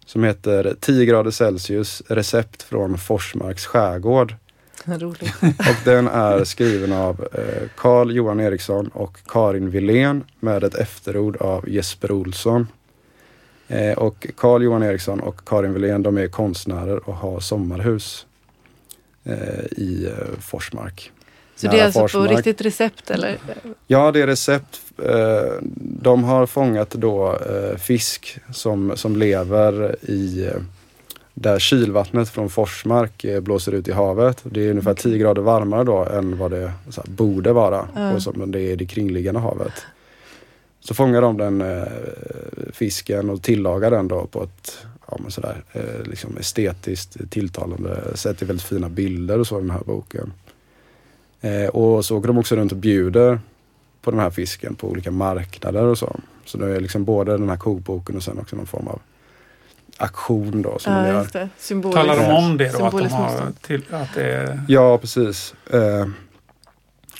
som 0.06 0.24
heter 0.24 0.76
10 0.80 1.06
grader 1.06 1.30
Celsius 1.30 2.02
recept 2.08 2.62
från 2.62 2.98
Forsmarks 2.98 3.66
skärgård. 3.66 4.34
Roligt. 4.98 5.34
Och 5.42 5.76
den 5.84 6.08
är 6.08 6.44
skriven 6.44 6.92
av 6.92 7.28
Carl 7.76 8.10
eh, 8.10 8.16
Johan 8.16 8.40
Eriksson 8.40 8.88
och 8.88 9.18
Karin 9.26 9.70
Wilén 9.70 10.24
med 10.40 10.64
ett 10.64 10.74
efterord 10.74 11.36
av 11.36 11.68
Jesper 11.68 12.12
Olsson. 12.12 12.68
Eh, 13.68 13.98
och 13.98 14.26
Carl 14.36 14.62
Johan 14.62 14.82
Eriksson 14.82 15.20
och 15.20 15.48
Karin 15.48 15.74
Wilén 15.74 16.02
de 16.02 16.18
är 16.18 16.28
konstnärer 16.28 17.08
och 17.08 17.14
har 17.14 17.40
sommarhus 17.40 18.26
eh, 19.24 19.64
i 19.64 20.12
Forsmark. 20.40 21.12
Så 21.56 21.68
det 21.68 21.80
är 21.80 21.84
alltså 21.84 22.00
Forsmark. 22.00 22.28
på 22.28 22.36
riktigt 22.36 22.60
recept 22.60 23.10
eller? 23.10 23.38
Ja, 23.86 24.12
det 24.12 24.22
är 24.22 24.26
recept. 24.26 24.80
De 25.78 26.24
har 26.24 26.46
fångat 26.46 26.90
då 26.90 27.38
fisk 27.78 28.38
som, 28.52 28.96
som 28.96 29.16
lever 29.16 29.96
i 30.02 30.50
där 31.38 31.58
kylvattnet 31.58 32.28
från 32.28 32.50
Forsmark 32.50 33.24
blåser 33.42 33.72
ut 33.72 33.88
i 33.88 33.92
havet. 33.92 34.40
Det 34.44 34.66
är 34.66 34.70
ungefär 34.70 34.94
10 34.94 35.18
grader 35.18 35.42
varmare 35.42 35.84
då 35.84 36.04
än 36.04 36.38
vad 36.38 36.50
det 36.50 36.60
här, 36.60 37.08
borde 37.08 37.52
vara 37.52 37.88
mm. 37.96 38.14
och 38.14 38.22
som 38.22 38.50
det 38.50 38.60
är 38.60 38.72
i 38.72 38.76
det 38.76 38.86
kringliggande 38.86 39.40
havet. 39.40 39.72
Så 40.80 40.94
fångar 40.94 41.22
de 41.22 41.36
den 41.36 41.60
eh, 41.60 41.82
fisken 42.72 43.30
och 43.30 43.42
tillagar 43.42 43.90
den 43.90 44.08
då 44.08 44.26
på 44.26 44.42
ett 44.42 44.78
ja, 45.10 45.16
men 45.20 45.30
sådär, 45.30 45.64
eh, 45.72 46.02
liksom 46.04 46.36
estetiskt 46.36 47.30
tilltalande 47.30 48.16
sätt. 48.16 48.38
Det 48.38 48.44
är 48.44 48.46
väldigt 48.46 48.66
fina 48.66 48.88
bilder 48.88 49.38
och 49.38 49.46
så 49.46 49.58
i 49.58 49.60
den 49.60 49.70
här 49.70 49.84
boken. 49.84 50.32
Eh, 51.40 51.66
och 51.66 52.04
så 52.04 52.18
åker 52.18 52.26
de 52.26 52.38
också 52.38 52.56
runt 52.56 52.72
och 52.72 52.78
bjuder 52.78 53.40
på 54.02 54.10
den 54.10 54.20
här 54.20 54.30
fisken 54.30 54.74
på 54.74 54.88
olika 54.88 55.10
marknader 55.10 55.84
och 55.84 55.98
så. 55.98 56.20
Så 56.44 56.58
det 56.58 56.76
är 56.76 56.80
liksom 56.80 57.04
både 57.04 57.32
den 57.32 57.48
här 57.48 57.56
kokboken 57.56 58.16
och 58.16 58.22
sen 58.22 58.38
också 58.38 58.56
någon 58.56 58.66
form 58.66 58.88
av 58.88 59.00
aktion 59.96 60.62
då. 60.62 60.78
Som 60.78 60.92
ja, 60.92 61.08
just 61.08 61.32
det. 61.32 61.48
Talar 61.82 62.16
de 62.16 62.36
om 62.36 62.56
det 62.56 62.78
då? 62.78 62.84
Att, 62.84 62.92
de 62.92 63.08
har 63.08 63.52
till, 63.60 63.82
att 63.90 64.14
det 64.14 64.32
är... 64.32 64.60
Ja, 64.68 64.98
precis. 64.98 65.54
Eh, 65.70 66.06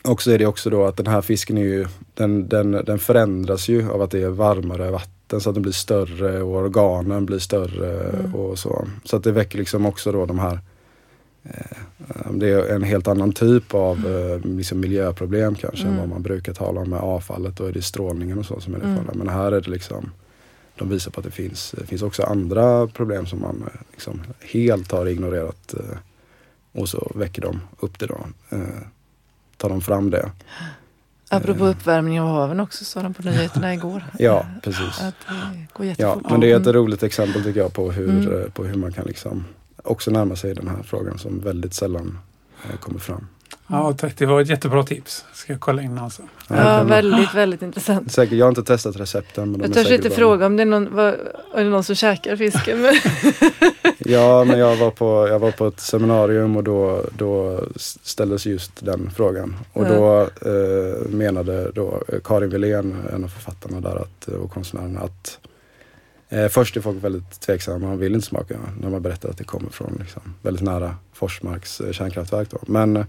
och 0.05 0.23
så 0.23 0.31
är 0.31 0.39
det 0.39 0.47
också 0.47 0.71
då 0.71 0.85
att 0.85 0.97
den 0.97 1.07
här 1.07 1.21
fisken 1.21 1.59
är 1.59 1.63
ju, 1.63 1.87
den, 2.15 2.49
den, 2.49 2.73
den 2.73 2.99
förändras 2.99 3.69
ju 3.69 3.91
av 3.91 4.03
att 4.03 4.11
det 4.11 4.23
är 4.23 4.29
varmare 4.29 4.91
vatten 4.91 5.41
så 5.41 5.49
att 5.49 5.55
den 5.55 5.63
blir 5.63 5.73
större 5.73 6.43
och 6.43 6.57
organen 6.57 7.27
blir 7.27 7.39
större 7.39 8.19
mm. 8.19 8.35
och 8.35 8.59
så. 8.59 8.87
Så 9.05 9.17
att 9.17 9.25
det 9.25 9.33
väcker 9.33 9.59
liksom 9.59 9.87
också 9.87 10.13
då 10.13 10.27
de 10.27 10.39
här 10.39 10.61
eh, 11.45 12.31
det 12.31 12.49
är 12.49 12.75
en 12.75 12.83
helt 12.83 13.09
annan 13.09 13.33
typ 13.33 13.75
av 13.75 14.07
mm. 14.07 14.57
liksom 14.59 14.81
miljöproblem 14.81 15.55
kanske 15.55 15.87
mm. 15.87 15.95
än 15.95 16.01
vad 16.01 16.09
man 16.09 16.23
brukar 16.23 16.55
tala 16.55 16.81
om 16.81 16.91
med 16.91 17.01
avfallet. 17.01 17.57
Då 17.57 17.65
är 17.65 17.73
det 17.73 17.83
strålningen 17.83 18.39
och 18.39 18.47
så 18.47 18.61
som 18.61 18.75
är 18.75 18.79
det 18.79 18.85
mm. 18.85 19.05
Men 19.15 19.29
här 19.29 19.53
är 19.53 19.61
det 19.61 19.71
liksom 19.71 20.11
De 20.79 20.89
visar 20.89 21.11
på 21.11 21.21
att 21.21 21.27
det 21.27 21.31
finns, 21.31 21.75
det 21.79 21.87
finns 21.87 22.03
också 22.03 22.23
andra 22.23 22.87
problem 22.87 23.27
som 23.27 23.41
man 23.41 23.63
eh, 23.63 23.81
liksom 23.93 24.23
helt 24.41 24.93
har 24.93 25.07
ignorerat. 25.07 25.75
Och 26.73 26.89
så 26.89 27.13
väcker 27.15 27.43
de 27.43 27.61
upp 27.81 27.99
det 27.99 28.07
då 28.07 28.19
tar 29.57 29.69
de 29.69 29.81
fram 29.81 30.11
det. 30.11 30.31
Apropå 31.29 31.65
eh. 31.65 31.71
uppvärmning 31.71 32.21
av 32.21 32.29
haven 32.29 32.61
också 32.61 32.85
sa 32.85 33.03
de 33.03 33.15
på 33.15 33.23
nyheterna 33.23 33.75
igår. 33.75 34.05
ja, 34.19 34.47
precis. 34.63 35.01
Att 35.01 35.15
det 35.29 35.67
går 35.73 35.95
ja, 35.99 36.21
men 36.31 36.41
det 36.41 36.53
är 36.53 36.61
ett 36.61 36.67
roligt 36.67 37.03
exempel 37.03 37.43
tycker 37.43 37.61
jag 37.61 37.73
på 37.73 37.93
hur, 37.93 38.09
mm. 38.09 38.43
Eh, 38.43 38.51
på 38.51 38.65
hur 38.65 38.75
man 38.75 38.93
kan 38.93 39.05
liksom 39.05 39.45
också 39.83 40.11
närma 40.11 40.37
sig 40.37 40.55
den 40.55 40.69
här 40.69 40.83
frågan 40.83 41.19
som 41.19 41.41
väldigt 41.41 41.75
sällan 41.75 42.19
eh, 42.65 42.77
kommer 42.77 42.99
fram. 42.99 43.27
Ja, 43.67 43.93
tack. 43.93 44.19
Det 44.19 44.27
var 44.27 44.41
ett 44.41 44.49
jättebra 44.49 44.83
tips. 44.83 45.25
Ska 45.33 45.53
jag 45.53 45.61
kolla 45.61 45.83
in 45.83 45.99
alltså. 45.99 46.23
Ja, 46.49 46.83
väldigt, 46.83 47.35
väldigt 47.35 47.63
intressant. 47.63 48.13
Säkert, 48.13 48.39
jag 48.39 48.47
har 48.47 48.49
inte 48.49 48.63
testat 48.63 48.97
recepten. 48.97 49.53
Men 49.53 49.61
jag 49.61 49.73
törs 49.73 49.91
inte 49.91 50.11
fråga 50.11 50.47
om 50.47 50.57
det 50.57 50.63
är 50.63 50.67
någon, 50.67 50.95
var, 50.95 51.19
är 51.55 51.65
det 51.65 51.71
någon 51.71 51.85
som 51.85 51.95
käkar 51.95 52.37
fisken. 52.37 52.79
ja, 53.99 54.45
men 54.45 54.59
jag 54.59 54.77
var, 54.77 54.91
på, 54.91 55.29
jag 55.29 55.39
var 55.39 55.51
på 55.51 55.67
ett 55.67 55.81
seminarium 55.81 56.57
och 56.57 56.65
då, 56.65 57.05
då 57.19 57.61
ställdes 57.77 58.47
just 58.47 58.85
den 58.85 59.11
frågan. 59.17 59.57
Och 59.73 59.85
då 59.85 60.21
eh, 60.23 61.09
menade 61.09 61.71
då 61.71 62.03
Karin 62.25 62.51
Wilén, 62.51 62.97
en 63.13 63.25
av 63.25 63.29
författarna 63.29 63.81
där 63.81 63.97
att, 63.97 64.29
och 64.29 64.51
konstnärerna, 64.51 65.01
att 65.01 65.39
eh, 66.29 66.49
först 66.49 66.77
är 66.77 66.81
folk 66.81 67.05
väldigt 67.05 67.41
tveksamma, 67.41 67.79
man 67.79 67.99
vill 67.99 68.15
inte 68.15 68.27
smaka 68.27 68.57
när 68.81 68.91
man 68.91 69.03
berättar 69.03 69.29
att 69.29 69.39
det 69.39 69.45
kommer 69.45 69.71
från 69.71 69.97
liksom, 70.01 70.23
väldigt 70.43 70.65
nära 70.65 70.95
Forsmarks 71.13 71.81
eh, 71.81 71.93
kärnkraftverk. 71.93 72.51
Då. 72.51 72.59
Men 72.67 73.05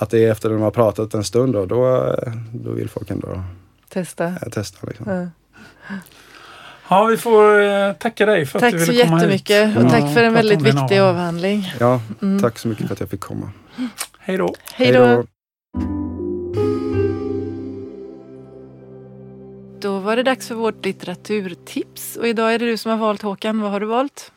att 0.00 0.10
det 0.10 0.24
är 0.24 0.30
efter 0.30 0.48
att 0.48 0.56
de 0.56 0.62
har 0.62 0.70
pratat 0.70 1.14
en 1.14 1.24
stund 1.24 1.52
då, 1.52 1.66
då, 1.66 2.14
då 2.52 2.70
vill 2.70 2.88
folk 2.88 3.10
ändå 3.10 3.42
testa. 3.88 4.24
Äh, 4.24 4.48
testa 4.52 4.86
liksom. 4.86 5.06
ja. 5.12 5.26
Ja, 6.90 7.04
vi 7.04 7.16
får 7.16 7.60
eh, 7.60 7.92
tacka 7.92 8.26
dig 8.26 8.46
för 8.46 8.60
tack 8.60 8.74
att 8.74 8.80
du 8.80 8.86
ville 8.86 9.04
komma 9.04 9.18
hit. 9.18 9.46
Tack 9.46 9.46
så 9.46 9.52
jättemycket 9.52 9.84
och 9.84 9.90
tack 9.90 10.14
för 10.14 10.22
en 10.22 10.34
väldigt 10.34 10.62
viktig 10.62 10.98
avhandling. 10.98 11.72
Ja, 11.80 12.00
mm. 12.22 12.42
tack 12.42 12.58
så 12.58 12.68
mycket 12.68 12.86
för 12.86 12.94
att 12.94 13.00
jag 13.00 13.10
fick 13.10 13.20
komma. 13.20 13.50
Hej 14.18 14.36
då. 14.36 14.54
Hej 14.72 14.92
då. 14.92 15.24
Då 19.80 19.98
var 19.98 20.16
det 20.16 20.22
dags 20.22 20.48
för 20.48 20.54
vårt 20.54 20.84
litteraturtips 20.84 22.16
och 22.16 22.28
idag 22.28 22.54
är 22.54 22.58
det 22.58 22.66
du 22.66 22.76
som 22.76 22.90
har 22.90 22.98
valt 22.98 23.22
Håkan. 23.22 23.60
Vad 23.60 23.70
har 23.70 23.80
du 23.80 23.86
valt? 23.86 24.32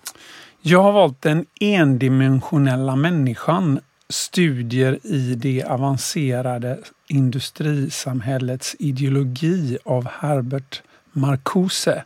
Jag 0.62 0.84
har 0.84 0.92
valt 0.92 1.22
Den 1.22 1.46
endimensionella 1.60 2.96
människan 2.96 3.80
studier 4.12 5.00
i 5.04 5.36
det 5.36 5.64
avancerade 5.64 6.80
industrisamhällets 7.08 8.76
ideologi 8.80 9.78
av 9.86 10.08
Herbert 10.08 10.82
Marcuse. 11.12 12.04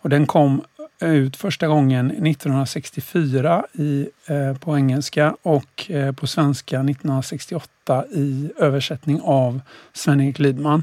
Och 0.00 0.10
den 0.10 0.26
kom 0.26 0.62
eh, 1.02 1.14
ut 1.14 1.36
första 1.36 1.66
gången 1.66 2.10
1964 2.10 3.64
i, 3.72 4.08
eh, 4.26 4.56
på 4.56 4.76
engelska 4.76 5.36
och 5.42 5.90
eh, 5.90 6.12
på 6.12 6.26
svenska 6.26 6.76
1968 6.76 8.04
i 8.10 8.50
översättning 8.58 9.20
av 9.22 9.60
Sven-Erik 9.92 10.38
Lidman. 10.38 10.82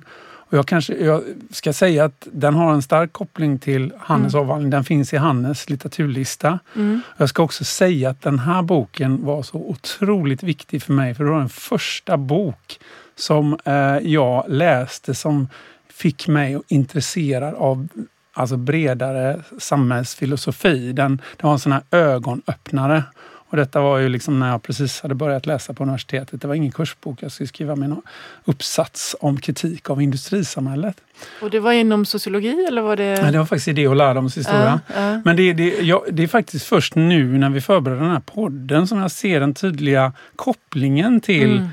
Och 0.52 0.58
jag, 0.58 0.68
kanske, 0.68 0.94
jag 0.94 1.24
ska 1.50 1.74
säga 1.74 2.06
att 2.06 2.28
den 2.32 2.54
har 2.54 2.74
en 2.74 2.82
stark 2.82 3.14
koppling 3.14 3.60
till 3.60 3.94
Hannes 4.00 4.34
mm. 4.34 4.44
avhandling. 4.44 4.70
Den 4.70 4.84
finns 4.84 5.14
i 5.14 5.18
Hannes 5.18 5.70
litteraturlista. 5.70 6.60
Mm. 6.76 7.02
Jag 7.18 7.30
ska 7.30 7.44
också 7.44 7.64
säga 7.64 8.10
att 8.10 8.22
den 8.22 8.40
här 8.40 8.62
boken 8.62 9.26
var 9.26 9.44
så 9.44 9.58
otroligt 9.58 10.44
viktig 10.44 10.84
för 10.84 10.94
mig 10.94 11.16
för 11.16 11.24
det 11.24 11.32
var 11.32 11.40
den 11.40 11.50
första 11.50 12.18
bok 12.18 12.80
som 13.16 13.58
eh, 13.66 13.98
jag 13.98 14.46
läste 14.48 15.16
som 15.16 15.48
fick 15.94 16.28
mig 16.28 16.60
intresserad 16.68 17.54
av 17.54 17.88
alltså 18.34 18.58
bredare 18.58 19.42
samhällsfilosofi. 19.60 20.92
Den, 20.92 21.22
den 21.38 21.48
var 21.48 21.54
en 21.54 21.60
sån 21.60 21.72
här 21.72 21.84
ögonöppnare. 21.92 23.04
Och 23.52 23.58
detta 23.58 23.82
var 23.82 23.98
ju 23.98 24.10
liksom 24.10 24.40
när 24.40 24.50
jag 24.50 24.64
precis 24.64 25.02
hade 25.02 25.16
börjat 25.16 25.46
läsa 25.46 25.74
på 25.74 25.84
universitetet. 25.84 26.42
Det 26.42 26.48
var 26.48 26.56
ingen 26.56 26.72
kursbok. 26.72 27.24
Jag 27.24 27.32
skulle 27.32 27.48
skriva 27.48 27.76
min 27.76 28.02
uppsats 28.46 29.16
om 29.20 29.38
kritik 29.38 29.90
av 29.90 30.02
industrisamhället. 30.02 30.96
Och 31.42 31.50
det 31.50 31.60
var 31.60 31.72
inom 31.72 32.06
sociologi 32.06 32.66
eller 32.68 32.82
var 32.82 32.96
det? 32.96 33.22
Nej, 33.22 33.32
det 33.32 33.38
var 33.38 33.46
faktiskt 33.46 33.68
idé 33.68 33.88
och 33.88 33.96
lärdomshistoria. 33.96 34.80
Uh, 34.90 34.98
uh. 34.98 35.20
Men 35.26 35.36
det, 35.36 35.54
det, 35.54 35.82
jag, 35.82 36.04
det 36.12 36.24
är 36.24 36.28
faktiskt 36.28 36.66
först 36.66 36.96
nu 36.96 37.38
när 37.38 37.50
vi 37.50 37.62
förbereder 37.62 38.02
den 38.02 38.12
här 38.12 38.20
podden 38.20 38.88
som 38.88 39.00
jag 39.00 39.12
ser 39.12 39.40
den 39.40 39.54
tydliga 39.54 40.14
kopplingen 40.36 41.22
till 41.22 41.58
mm. 41.58 41.70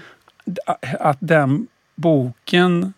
att 1.00 1.18
den 1.20 1.66
boken 1.94 2.92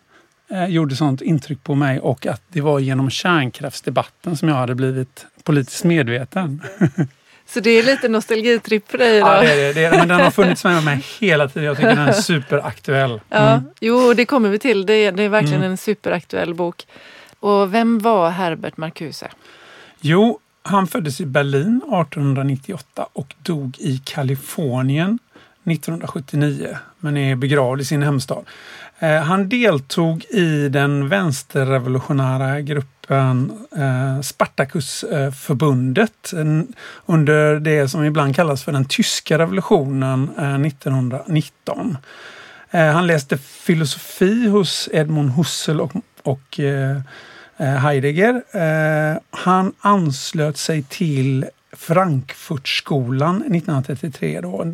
eh, 0.51 0.65
gjorde 0.65 0.95
sånt 0.95 1.21
intryck 1.21 1.63
på 1.63 1.75
mig 1.75 1.99
och 1.99 2.25
att 2.25 2.41
det 2.47 2.61
var 2.61 2.79
genom 2.79 3.09
kärnkraftsdebatten 3.09 4.37
som 4.37 4.49
jag 4.49 4.55
hade 4.55 4.75
blivit 4.75 5.25
politiskt 5.43 5.83
medveten. 5.83 6.61
Så 7.53 7.59
det 7.59 7.69
är 7.69 7.83
lite 7.83 8.09
nostalgitripp 8.09 8.91
för 8.91 8.97
dig 8.97 9.17
idag? 9.17 9.37
Ja, 9.37 9.41
det 9.41 9.61
är 9.61 9.73
det. 9.73 9.97
Men 9.97 10.07
den 10.07 10.19
har 10.19 10.31
funnits 10.31 10.63
med 10.63 10.83
mig 10.83 11.05
hela 11.19 11.47
tiden. 11.47 11.63
Jag 11.63 11.77
tycker 11.77 11.89
den 11.89 12.07
är 12.07 12.11
superaktuell. 12.13 13.21
Ja, 13.29 13.37
mm. 13.37 13.63
Jo, 13.79 14.13
det 14.13 14.25
kommer 14.25 14.49
vi 14.49 14.59
till. 14.59 14.85
Det 14.85 14.93
är, 14.93 15.11
det 15.11 15.23
är 15.23 15.29
verkligen 15.29 15.57
mm. 15.57 15.71
en 15.71 15.77
superaktuell 15.77 16.53
bok. 16.53 16.87
Och 17.39 17.73
vem 17.73 17.99
var 17.99 18.29
Herbert 18.29 18.77
Marcuse? 18.77 19.29
Jo, 20.01 20.39
han 20.63 20.87
föddes 20.87 21.21
i 21.21 21.25
Berlin 21.25 21.77
1898 21.77 23.07
och 23.13 23.35
dog 23.43 23.77
i 23.79 24.01
Kalifornien 24.03 25.19
1979 25.63 26.77
men 26.99 27.17
är 27.17 27.35
begravd 27.35 27.81
i 27.81 27.85
sin 27.85 28.03
hemstad. 28.03 28.45
Eh, 29.01 29.21
han 29.21 29.49
deltog 29.49 30.25
i 30.25 30.69
den 30.69 31.09
vänsterrevolutionära 31.09 32.61
gruppen 32.61 33.51
eh, 33.77 34.21
Spartacusförbundet 34.21 36.33
eh, 36.33 36.45
under 37.05 37.59
det 37.59 37.87
som 37.87 38.03
ibland 38.03 38.35
kallas 38.35 38.63
för 38.63 38.71
den 38.71 38.85
tyska 38.85 39.37
revolutionen 39.37 40.29
eh, 40.37 40.61
1919. 40.61 41.97
Eh, 42.71 42.85
han 42.85 43.07
läste 43.07 43.37
filosofi 43.37 44.47
hos 44.47 44.89
Edmund 44.91 45.31
Husserl 45.31 45.81
och, 45.81 45.91
och 46.23 46.59
eh, 46.59 47.01
Heidegger. 47.57 48.41
Han 49.29 49.73
anslöt 49.79 50.57
sig 50.57 50.83
till 50.83 51.45
Frankfurtskolan 51.73 53.35
1933. 53.35 54.41
Då, 54.41 54.73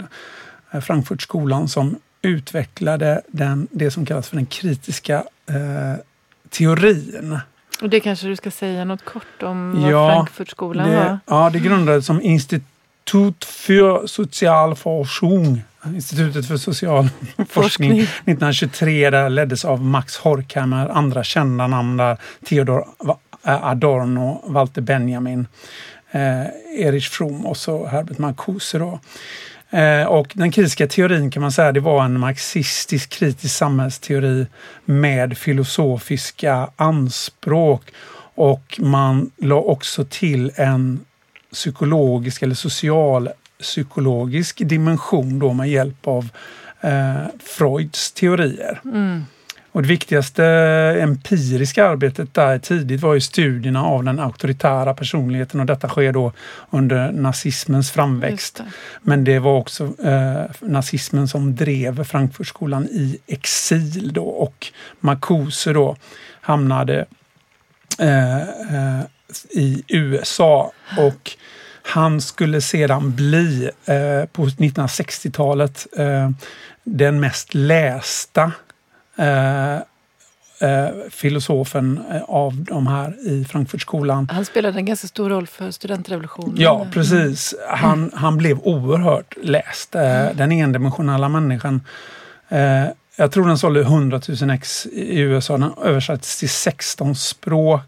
Frankfurtskolan 0.82 1.68
som 1.68 1.96
utvecklade 2.22 3.22
den, 3.28 3.68
det 3.72 3.92
som 3.92 4.06
kallas 4.06 4.30
för 4.30 4.36
den 4.36 4.46
kritiska 4.46 5.24
eh, 5.50 6.04
teorin. 6.50 7.40
Och 7.82 7.90
det 7.90 8.00
kanske 8.00 8.28
du 8.28 8.36
ska 8.36 8.52
säga 8.52 8.86
något 8.86 9.06
kort 9.06 9.44
om 9.44 9.82
vad 9.82 9.92
ja, 9.92 10.12
Frankfurtskolan 10.12 10.90
det, 10.90 10.96
var? 10.96 11.20
Ja, 11.26 11.50
det 11.54 11.60
grundades 11.60 12.06
som 12.06 12.22
Institut 12.22 13.46
för 13.46 14.08
social 14.08 14.76
forskning. 14.76 15.62
Institutet 15.86 16.48
för 16.48 16.58
social 16.58 17.10
forskning 17.50 17.92
1923 17.92 19.10
där 19.10 19.30
leddes 19.30 19.66
av 19.66 19.82
Max 19.82 20.18
Horkheimer, 20.18 20.90
andra 20.90 21.24
kända 21.24 21.68
namn 21.68 21.98
där 21.98 22.18
Theodor 22.46 22.86
Adorno, 23.48 24.44
Walter 24.46 24.82
Benjamin, 24.82 25.48
eh, 26.12 26.46
Erich 26.86 27.10
Fromm 27.10 27.46
och 27.46 27.58
så 27.58 27.86
Herbert 27.86 28.18
Marcuse. 28.18 28.80
Då. 28.80 29.00
Eh, 29.70 30.04
och 30.04 30.32
den 30.34 30.52
kritiska 30.52 30.88
teorin 30.88 31.32
kan 31.32 31.42
man 31.42 31.52
säga 31.52 31.72
det 31.72 31.80
var 31.80 32.06
en 32.06 32.20
marxistisk 32.20 33.10
kritisk 33.10 33.56
samhällsteori 33.56 34.48
med 34.86 35.38
filosofiska 35.38 36.70
anspråk. 36.76 37.82
Och 38.36 38.80
man 38.80 39.32
la 39.38 39.56
också 39.56 40.06
till 40.06 40.52
en 40.56 41.00
psykologisk 41.52 42.42
eller 42.42 42.56
social 42.56 43.30
psykologisk 43.60 44.62
dimension 44.66 45.40
då 45.40 45.54
med 45.54 45.70
hjälp 45.70 46.08
av 46.08 46.30
eh, 46.82 47.22
Freuds 47.40 48.12
teorier. 48.12 48.82
Mm. 48.86 49.26
Och 49.78 49.84
det 49.84 49.90
viktigaste 49.90 50.44
empiriska 51.00 51.86
arbetet 51.86 52.34
där 52.34 52.60
tidigt 52.60 53.02
var 53.02 53.14
ju 53.14 53.22
studierna 53.22 53.84
av 53.84 54.04
den 54.04 54.20
auktoritära 54.20 54.94
personligheten 54.94 55.60
och 55.60 55.66
detta 55.66 55.90
sker 55.90 56.14
då 56.14 56.32
under 56.70 57.12
nazismens 57.12 57.92
framväxt. 57.92 58.58
Det. 58.58 58.64
Men 59.02 59.24
det 59.24 59.40
var 59.40 59.58
också 59.58 59.94
eh, 60.04 60.44
nazismen 60.62 61.28
som 61.28 61.56
drev 61.56 62.04
Frankfurtskolan 62.04 62.86
i 62.88 63.18
exil 63.28 64.14
då 64.14 64.26
och 64.26 64.68
Marcuse 65.00 65.74
då 65.74 65.96
hamnade 66.42 67.06
eh, 68.00 68.42
eh, 68.42 69.02
i 69.50 69.84
USA 69.88 70.72
och 70.98 71.32
han 71.82 72.22
skulle 72.22 72.62
sedan 72.62 73.16
bli 73.16 73.70
eh, 73.86 74.26
på 74.32 74.46
1960-talet 74.46 75.88
eh, 75.98 76.30
den 76.84 77.20
mest 77.20 77.54
lästa 77.54 78.52
Eh, 79.18 79.76
eh, 80.60 80.90
filosofen 81.10 82.00
eh, 82.12 82.22
av 82.22 82.64
de 82.64 82.88
här 82.88 83.28
i 83.28 83.46
Frankfurtskolan. 83.46 84.30
Han 84.32 84.46
spelade 84.46 84.80
en 84.80 84.86
ganska 84.86 85.08
stor 85.08 85.30
roll 85.30 85.48
för 85.48 85.72
studentrevolutionen. 85.72 86.56
Ja, 86.58 86.88
precis. 86.92 87.56
Han, 87.70 88.12
han 88.14 88.38
blev 88.38 88.60
oerhört 88.60 89.36
läst. 89.44 89.96
Mm. 89.96 90.38
Den 90.38 90.52
endimensionella 90.52 91.30
människan. 91.30 91.82
Jag 93.16 93.32
tror 93.32 93.48
den 93.48 93.58
sålde 93.58 93.82
100 93.82 94.22
000 94.42 94.50
ex 94.50 94.86
i 94.86 95.20
USA. 95.20 95.58
Den 95.58 95.74
översattes 95.84 96.40
till 96.40 96.50
16 96.50 97.16
språk 97.16 97.82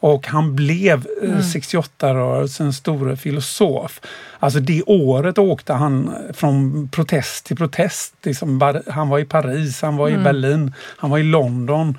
och 0.00 0.26
han 0.26 0.56
blev 0.56 1.06
eh, 1.22 1.30
mm. 1.30 1.40
68-rörelsens 1.40 2.72
store 2.72 3.16
filosof. 3.16 4.00
Alltså 4.38 4.60
det 4.60 4.82
året 4.82 5.38
åkte 5.38 5.72
han 5.72 6.14
från 6.32 6.88
protest 6.88 7.46
till 7.46 7.56
protest. 7.56 8.14
Liksom, 8.22 8.80
han 8.86 9.08
var 9.08 9.18
i 9.18 9.24
Paris, 9.24 9.82
han 9.82 9.96
var 9.96 10.08
mm. 10.08 10.20
i 10.20 10.24
Berlin, 10.24 10.74
han 10.96 11.10
var 11.10 11.18
i 11.18 11.22
London. 11.22 11.98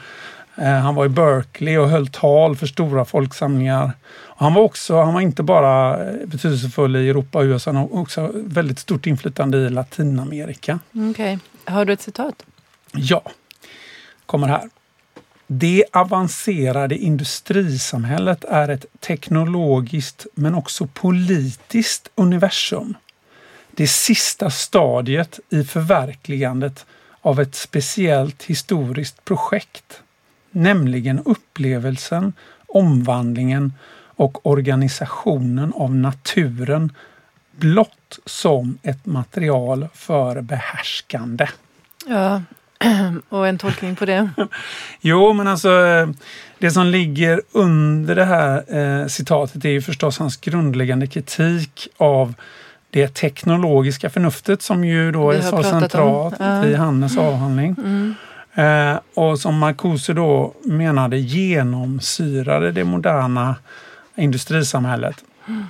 Eh, 0.55 0.67
han 0.67 0.95
var 0.95 1.05
i 1.05 1.09
Berkeley 1.09 1.77
och 1.77 1.89
höll 1.89 2.07
tal 2.07 2.55
för 2.55 2.67
stora 2.67 3.05
folksamlingar. 3.05 3.91
Han 4.37 4.53
var 4.53 4.61
också, 4.61 5.01
han 5.01 5.13
var 5.13 5.21
inte 5.21 5.43
bara 5.43 6.05
eh, 6.07 6.25
betydelsefull 6.25 6.95
i 6.95 7.09
Europa 7.09 7.39
och 7.39 7.43
USA, 7.43 7.69
han 7.69 7.75
har 7.75 7.95
också 7.95 8.31
väldigt 8.33 8.79
stort 8.79 9.07
inflytande 9.07 9.57
i 9.57 9.69
Latinamerika. 9.69 10.79
Okej. 10.91 11.09
Okay. 11.09 11.37
Har 11.65 11.85
du 11.85 11.93
ett 11.93 12.01
citat? 12.01 12.45
Ja, 12.91 13.21
kommer 14.25 14.47
här. 14.47 14.69
Det 15.51 15.85
avancerade 15.93 16.97
industrisamhället 16.97 18.43
är 18.43 18.69
ett 18.69 18.85
teknologiskt 18.99 20.25
men 20.33 20.55
också 20.55 20.87
politiskt 20.87 22.09
universum. 22.15 22.97
Det 23.71 23.87
sista 23.87 24.49
stadiet 24.49 25.39
i 25.49 25.63
förverkligandet 25.63 26.85
av 27.21 27.39
ett 27.39 27.55
speciellt 27.55 28.43
historiskt 28.43 29.25
projekt, 29.25 30.01
nämligen 30.51 31.19
upplevelsen, 31.19 32.33
omvandlingen 32.67 33.73
och 34.15 34.45
organisationen 34.47 35.73
av 35.73 35.95
naturen 35.95 36.93
blott 37.51 38.19
som 38.25 38.77
ett 38.83 39.05
material 39.05 39.87
för 39.93 40.41
behärskande. 40.41 41.47
Ja, 42.05 42.41
och 43.29 43.47
en 43.47 43.57
tolkning 43.57 43.95
på 43.95 44.05
det? 44.05 44.29
jo, 45.01 45.33
men 45.33 45.47
alltså 45.47 45.69
det 46.57 46.71
som 46.71 46.85
ligger 46.85 47.41
under 47.51 48.15
det 48.15 48.25
här 48.25 48.63
eh, 48.67 49.07
citatet 49.07 49.65
är 49.65 49.69
ju 49.69 49.81
förstås 49.81 50.19
hans 50.19 50.37
grundläggande 50.37 51.07
kritik 51.07 51.87
av 51.97 52.33
det 52.89 53.07
teknologiska 53.07 54.09
förnuftet 54.09 54.61
som 54.61 54.85
ju 54.85 55.11
då 55.11 55.31
är 55.31 55.41
så 55.41 55.63
centralt 55.63 56.35
ja. 56.39 56.65
i 56.65 56.75
Hannes 56.75 57.17
avhandling. 57.17 57.75
Mm. 57.77 58.15
Eh, 58.53 58.99
och 59.13 59.39
som 59.39 59.57
Marcuse 59.57 60.13
då 60.13 60.53
menade 60.63 61.17
genomsyrade 61.17 62.71
det 62.71 62.83
moderna 62.83 63.55
industrisamhället. 64.15 65.23
Mm. 65.47 65.65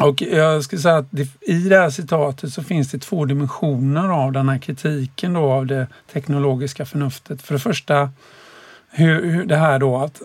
Och 0.00 0.22
jag 0.22 0.64
skulle 0.64 0.82
säga 0.82 0.96
att 0.96 1.06
det, 1.10 1.28
i 1.40 1.68
det 1.68 1.78
här 1.78 1.90
citatet 1.90 2.52
så 2.52 2.62
finns 2.62 2.90
det 2.90 2.98
två 2.98 3.24
dimensioner 3.24 4.08
av 4.08 4.32
den 4.32 4.48
här 4.48 4.58
kritiken 4.58 5.32
då 5.32 5.52
av 5.52 5.66
det 5.66 5.86
teknologiska 6.12 6.86
förnuftet. 6.86 7.42
För 7.42 7.54
det 7.54 7.60
första 7.60 8.10
hur, 8.90 9.30
hur 9.30 9.44
det 9.44 9.56
här 9.56 9.78
då 9.78 9.98
att 9.98 10.22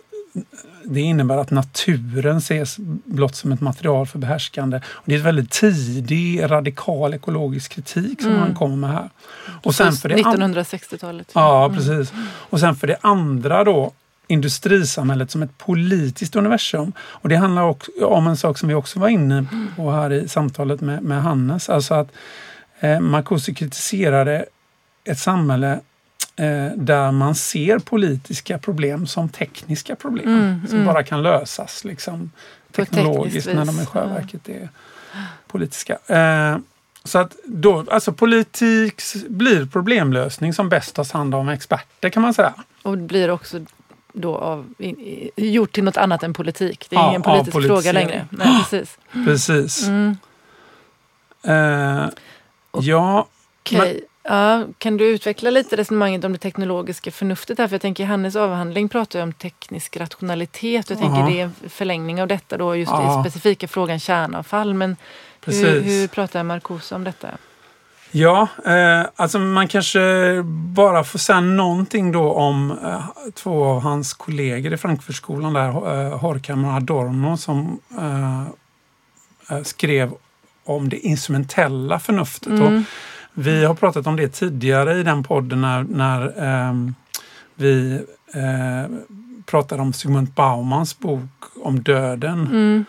det 0.83 1.01
innebär 1.01 1.37
att 1.37 1.51
naturen 1.51 2.37
ses 2.37 2.77
blott 3.05 3.35
som 3.35 3.51
ett 3.51 3.61
material 3.61 4.07
för 4.07 4.19
behärskande. 4.19 4.77
Och 4.77 5.03
det 5.05 5.13
är 5.13 5.17
en 5.17 5.23
väldigt 5.23 5.51
tidig 5.51 6.51
radikal 6.51 7.13
ekologisk 7.13 7.71
kritik 7.71 8.21
som 8.21 8.31
mm. 8.31 8.41
han 8.41 8.55
kommer 8.55 8.75
med 8.75 8.89
här. 8.89 9.09
Och 9.63 9.75
sen 9.75 9.93
för 9.93 10.09
det 10.09 10.15
1960-talet. 10.15 11.31
Ja, 11.33 11.71
precis. 11.75 12.13
Och 12.25 12.59
sen 12.59 12.75
för 12.75 12.87
det 12.87 12.97
andra 13.01 13.63
då 13.63 13.91
industrisamhället 14.29 15.31
som 15.31 15.43
ett 15.43 15.57
politiskt 15.57 16.35
universum. 16.35 16.93
Och 16.99 17.29
det 17.29 17.35
handlar 17.35 17.63
också 17.63 17.91
om 18.01 18.27
en 18.27 18.37
sak 18.37 18.57
som 18.57 18.69
vi 18.69 18.75
också 18.75 18.99
var 18.99 19.07
inne 19.07 19.45
på 19.75 19.91
här 19.91 20.13
i 20.13 20.27
samtalet 20.27 20.81
med, 20.81 21.03
med 21.03 21.21
Hannes. 21.21 21.69
Alltså 21.69 21.93
att 21.93 22.11
eh, 22.79 22.99
Marcuse 22.99 23.53
kritiserade 23.53 24.45
ett 25.03 25.19
samhälle 25.19 25.71
eh, 26.35 26.67
där 26.75 27.11
man 27.11 27.35
ser 27.35 27.79
politiska 27.79 28.57
problem 28.57 29.07
som 29.07 29.29
tekniska 29.29 29.95
problem 29.95 30.27
mm, 30.27 30.67
som 30.67 30.75
mm. 30.75 30.85
bara 30.85 31.03
kan 31.03 31.23
lösas 31.23 31.83
liksom, 31.83 32.31
teknologiskt 32.71 33.53
när 33.53 33.65
de 33.65 33.79
i 33.79 33.85
sjöverket 33.85 34.49
är 34.49 34.69
politiska. 35.47 35.97
Eh, 36.07 36.57
så 37.03 37.19
att 37.19 37.35
då, 37.45 37.85
alltså 37.91 38.13
politik 38.13 39.01
blir 39.27 39.65
problemlösning 39.65 40.53
som 40.53 40.69
bäst 40.69 40.95
tas 40.95 41.11
hand 41.11 41.35
om 41.35 41.49
experter 41.49 42.09
kan 42.09 42.21
man 42.21 42.33
säga. 42.33 42.53
Och 42.83 42.97
blir 42.97 43.29
också 43.29 43.59
då 44.13 44.37
av, 44.37 44.73
gjort 45.35 45.71
till 45.71 45.83
något 45.83 45.97
annat 45.97 46.23
än 46.23 46.33
politik. 46.33 46.87
Det 46.89 46.95
är 46.95 46.99
ja, 46.99 47.09
ingen 47.09 47.21
politisk 47.21 47.57
ja, 47.57 47.61
fråga 47.61 47.91
längre. 47.91 48.27
Nej, 48.29 48.63
precis. 48.69 48.97
precis. 49.25 49.87
Mm. 49.87 50.17
Uh, 51.47 52.09
ja. 52.71 53.27
Okay. 53.61 54.01
Ja, 54.23 54.65
kan 54.77 54.97
du 54.97 55.07
utveckla 55.07 55.49
lite 55.49 55.75
resonemanget 55.75 56.23
om 56.23 56.33
det 56.33 56.39
teknologiska 56.39 57.11
förnuftet 57.11 57.57
här? 57.57 57.67
För 57.67 57.73
jag 57.73 57.81
tänker 57.81 58.05
Hannes 58.05 58.35
avhandling 58.35 58.89
pratar 58.89 59.19
ju 59.19 59.23
om 59.23 59.33
teknisk 59.33 59.97
rationalitet. 59.97 60.89
Jag 60.89 60.99
tänker 60.99 61.31
det 61.31 61.39
är 61.39 61.43
en 61.43 61.69
förlängning 61.69 62.21
av 62.21 62.27
detta 62.27 62.57
då 62.57 62.75
just 62.75 62.91
i 62.91 63.21
specifika 63.21 63.67
frågan 63.67 63.99
kärnavfall. 63.99 64.73
Men. 64.73 64.95
Hur, 65.45 65.81
hur 65.81 66.07
pratar 66.07 66.43
Marcuse 66.43 66.95
om 66.95 67.03
detta? 67.03 67.27
Ja, 68.11 68.47
eh, 68.65 69.05
alltså 69.15 69.39
man 69.39 69.67
kanske 69.67 69.99
bara 70.45 71.03
får 71.03 71.19
säga 71.19 71.39
någonting 71.41 72.11
då 72.11 72.33
om 72.33 72.71
eh, 72.83 73.05
två 73.33 73.63
av 73.63 73.81
hans 73.81 74.13
kollegor 74.13 74.73
i 74.73 74.77
Frankfurtskolan 74.77 75.53
där, 75.53 75.67
eh, 75.67 76.19
Horkheimer 76.19 76.69
och 76.69 76.75
Adorno 76.75 77.37
som 77.37 77.79
eh, 77.97 78.43
eh, 79.49 79.63
skrev 79.63 80.11
om 80.63 80.89
det 80.89 80.97
instrumentella 80.97 81.99
förnuftet. 81.99 82.47
Mm. 82.47 82.83
Vi 83.33 83.65
har 83.65 83.75
pratat 83.75 84.07
om 84.07 84.15
det 84.15 84.27
tidigare 84.27 84.99
i 84.99 85.03
den 85.03 85.23
podden 85.23 85.61
när, 85.61 85.83
när 85.83 86.43
ehm, 86.43 86.95
vi 87.55 88.01
eh, 88.33 88.97
pratade 89.45 89.81
om 89.81 89.93
Sigmund 89.93 90.27
Baumans 90.27 90.99
bok 90.99 91.29
om 91.63 91.83
döden. 91.83 92.47
Mm. 92.47 92.85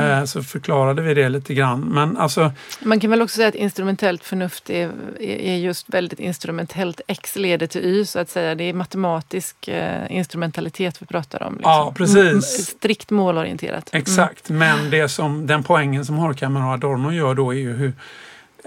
Eh, 0.00 0.24
så 0.24 0.42
förklarade 0.42 1.02
vi 1.02 1.14
det 1.14 1.28
lite 1.28 1.54
grann. 1.54 1.80
Men 1.80 2.16
alltså, 2.16 2.52
Man 2.82 3.00
kan 3.00 3.10
väl 3.10 3.22
också 3.22 3.36
säga 3.36 3.48
att 3.48 3.54
instrumentellt 3.54 4.24
förnuft 4.24 4.70
är, 4.70 4.90
är 5.20 5.56
just 5.56 5.88
väldigt 5.88 6.20
instrumentellt. 6.20 7.00
X 7.06 7.36
leder 7.36 7.66
till 7.66 7.84
Y 7.84 8.04
så 8.06 8.18
att 8.18 8.30
säga. 8.30 8.54
Det 8.54 8.64
är 8.64 8.72
matematisk 8.72 9.68
eh, 9.68 10.16
instrumentalitet 10.16 11.02
vi 11.02 11.06
pratar 11.06 11.42
om. 11.42 11.54
Liksom. 11.54 11.70
Ja, 11.72 11.92
precis. 11.96 12.32
M- 12.32 12.42
strikt 12.42 13.10
målorienterat. 13.10 13.90
Exakt, 13.92 14.48
men 14.48 14.90
det 14.90 15.08
som, 15.08 15.46
den 15.46 15.62
poängen 15.62 16.04
som 16.04 16.16
Horkheimer 16.16 16.60
och 16.66 16.72
Adorno 16.72 17.12
gör 17.12 17.34
då 17.34 17.54
är 17.54 17.58
ju, 17.58 17.72
hur, 17.72 17.92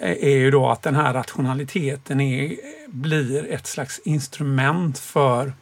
är 0.02 0.38
ju 0.38 0.52
då 0.52 0.70
att 0.70 0.82
den 0.82 0.96
här 0.96 1.14
rationaliteten 1.14 2.22
är, 2.22 2.56
blir 2.88 3.52
ett 3.52 3.68
slags 3.68 4.00
instrument 4.04 5.00
för 5.00 5.54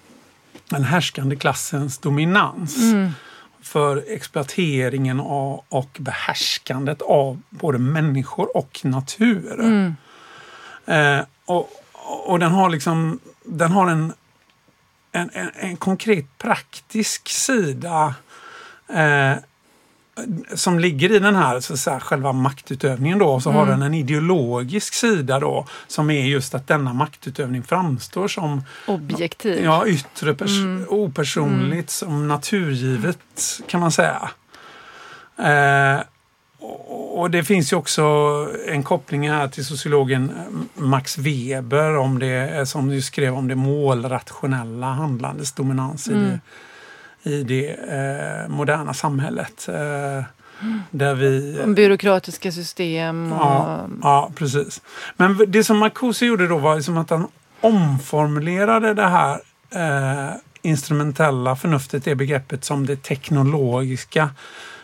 den 0.70 0.84
härskande 0.84 1.36
klassens 1.36 1.98
dominans. 1.98 2.78
Mm. 2.78 3.12
För 3.64 4.04
exploateringen 4.08 5.20
av, 5.20 5.64
och 5.70 5.98
behärskandet 6.00 7.02
av 7.02 7.42
både 7.50 7.78
människor 7.78 8.58
och 8.58 8.80
natur. 8.84 9.60
Mm. 9.60 9.96
Eh, 10.86 11.26
och, 11.46 11.70
och 12.26 12.40
den 12.40 12.52
har 12.52 12.70
liksom 12.70 13.20
den 13.46 13.72
har 13.72 13.88
en, 13.88 14.14
en, 15.12 15.30
en, 15.34 15.52
en 15.56 15.78
konkret 15.78 16.38
praktisk 16.38 17.30
sida 17.30 18.16
eh, 18.90 19.36
som 20.56 20.80
ligger 20.80 21.12
i 21.12 21.20
den 21.20 21.36
här 21.36 21.60
så 21.60 21.78
säga, 21.78 22.00
själva 22.00 22.32
maktutövningen 22.32 23.20
då. 23.20 23.40
Så 23.40 23.52
har 23.52 23.64
Mm. 23.64 23.80
den 23.80 23.82
en 23.88 23.94
ideologisk 23.94 24.94
sida 24.94 25.40
då 25.40 25.66
som 25.88 26.10
är 26.10 26.26
just 26.26 26.56
att 26.56 26.68
denna 26.68 26.94
maktutövning 26.94 27.64
framstår 27.64 28.28
som 28.28 28.64
Objektiv. 28.88 29.64
ja, 29.64 29.88
yttre, 29.88 30.34
pers- 30.34 30.62
Mm. 30.64 30.86
opersonligt, 30.90 31.90
som 31.90 32.28
naturgivet 32.28 33.20
kan 33.68 33.80
man 33.82 33.92
säga. 33.92 34.30
Eh, 35.38 36.04
och 36.60 36.90
och 37.20 37.32
det 37.32 37.44
finns 37.44 37.74
ju 37.74 37.78
också 37.78 38.04
en 38.68 38.84
koppling 38.84 39.30
här 39.30 39.48
till 39.48 39.66
sociologen 39.66 40.32
Max 40.76 41.18
Weber 41.18 41.98
om 41.98 42.20
det, 42.20 42.70
som 42.70 42.92
ju 42.92 43.02
skrev 43.02 43.34
om 43.38 43.48
det 43.48 43.56
målrationella 43.56 44.88
handlandets 44.88 45.52
dominans 45.52 46.08
i 46.08 46.12
Mm. 46.12 46.24
det, 46.30 46.40
i 47.24 47.44
det 47.44 47.70
eh, 47.70 48.50
moderna 48.50 48.94
samhället. 48.94 49.68
Eh, 49.70 50.24
där 50.92 51.16
vi... 51.16 51.64
Byråkratiska 51.68 52.52
system. 52.52 53.34
Och, 53.34 53.40
Ja, 53.40 53.88
ja, 54.02 54.32
precis. 54.36 54.82
Men 55.18 55.46
det 55.48 55.64
som 55.64 55.78
Marcuse 55.78 56.26
gjorde 56.26 56.48
då 56.48 56.58
var 56.58 56.76
liksom 56.76 56.98
att 56.98 57.10
han 57.10 57.28
omformulerade 57.62 58.94
det 58.94 59.08
här 59.08 59.40
eh, 59.76 60.34
instrumentella 60.62 61.56
förnuftet, 61.56 62.06
det 62.06 62.16
begreppet, 62.16 62.64
som 62.64 62.86
det 62.86 63.04
teknologiska 63.04 64.30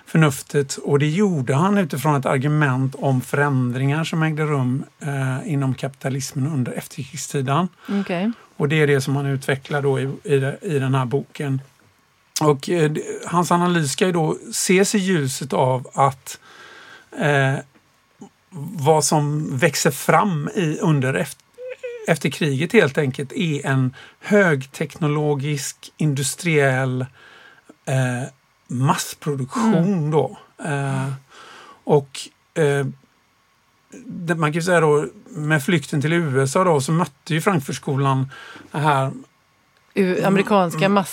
förnuftet. 0.06 0.78
Och 0.78 1.00
det 1.00 1.08
gjorde 1.08 1.56
han 1.56 1.78
utifrån 1.78 2.16
ett 2.16 2.26
argument 2.26 2.96
om 2.98 3.22
förändringar 3.22 4.04
som 4.04 4.24
ägde 4.24 4.44
rum 4.44 4.84
eh, 5.00 5.54
inom 5.54 5.74
kapitalismen 5.76 6.48
under 6.54 6.72
efterkrigstiden. 6.72 7.68
Okej. 7.90 8.32
Och 8.58 8.70
det 8.70 8.82
är 8.82 8.88
det 8.88 9.02
som 9.02 9.16
han 9.16 9.26
utvecklar 9.26 9.82
då 9.82 10.00
i, 10.00 10.04
i, 10.24 10.36
i 10.62 10.80
den 10.80 10.96
här 10.96 11.06
boken. 11.06 11.62
Och 12.42 12.70
eh, 12.70 12.92
hans 13.26 13.52
analys 13.52 13.92
ska 13.92 14.06
ju 14.06 14.12
då 14.12 14.38
ses 14.50 14.96
i 14.96 14.98
ljuset 14.98 15.54
av 15.54 15.88
att 15.94 16.40
eh, 17.20 17.56
vad 18.74 19.04
som 19.04 19.58
växer 19.58 19.92
fram 19.92 20.50
i, 20.56 20.78
under 20.82 21.14
efter, 21.14 21.44
efter 22.08 22.30
kriget 22.30 22.74
helt 22.74 22.98
enkelt 22.98 23.32
är 23.34 23.66
en 23.66 23.96
högteknologisk 24.20 25.92
industriell 25.98 27.02
eh, 27.86 28.30
massproduktion 28.68 30.12
då. 30.12 30.38
Eh, 30.66 31.12
och 31.84 32.20
eh, 32.54 32.86
man 34.36 34.52
kan 34.52 34.54
ju 34.54 34.62
säga 34.62 34.80
då 34.80 35.06
med 35.30 35.64
flykten 35.64 36.02
till 36.02 36.14
USA 36.14 36.64
då 36.64 36.82
så 36.82 36.92
mötte 36.92 37.34
ju 37.34 37.42
Frankfurtskolan 37.42 38.32
det 38.72 38.78
här 38.78 39.12
Amerikanska 40.26 40.86
Mm. 40.86 41.04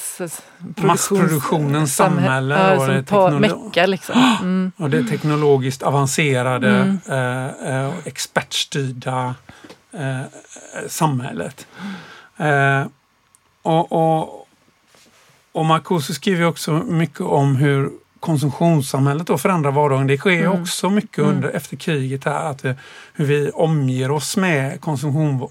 Massproduktionens 0.76 1.96
samhälle 1.96 2.54
Ja, 2.54 2.76
och 2.80 2.86
det 2.88 3.02
teknolo- 3.02 3.40
Mecka 3.66 3.86
liksom. 3.86 4.14
Mm. 4.40 4.72
och 4.76 4.90
det 4.90 5.04
teknologiskt 5.04 5.82
avancerade 5.82 6.70
Mm. 6.76 6.98
eh, 7.08 7.74
eh, 7.76 7.86
och 7.88 8.06
expertstyrda 8.06 9.34
eh, 9.92 10.20
eh, 10.20 10.26
samhället. 10.88 11.66
Eh, 12.36 12.84
och, 13.62 13.92
och, 13.92 14.46
och 15.52 15.64
Marcuse 15.66 16.14
skriver 16.14 16.44
också 16.46 16.72
mycket 16.72 17.20
om 17.20 17.56
hur 17.56 17.90
konsumtionssamhället 18.20 19.26
då 19.26 19.38
förändrar 19.38 19.70
vardagen. 19.70 20.06
Det 20.06 20.18
sker 20.18 20.46
Mm. 20.46 20.62
också 20.62 20.90
mycket 20.90 21.18
Mm. 21.18 21.30
under 21.30 21.48
efter 21.48 21.76
kriget 21.76 22.24
här. 22.24 22.50
Att 22.50 22.64
vi, 22.64 22.74
hur 23.14 23.24
vi 23.24 23.50
omger 23.50 24.10
oss 24.10 24.36
med 24.36 24.80
konsumtion, 24.80 25.48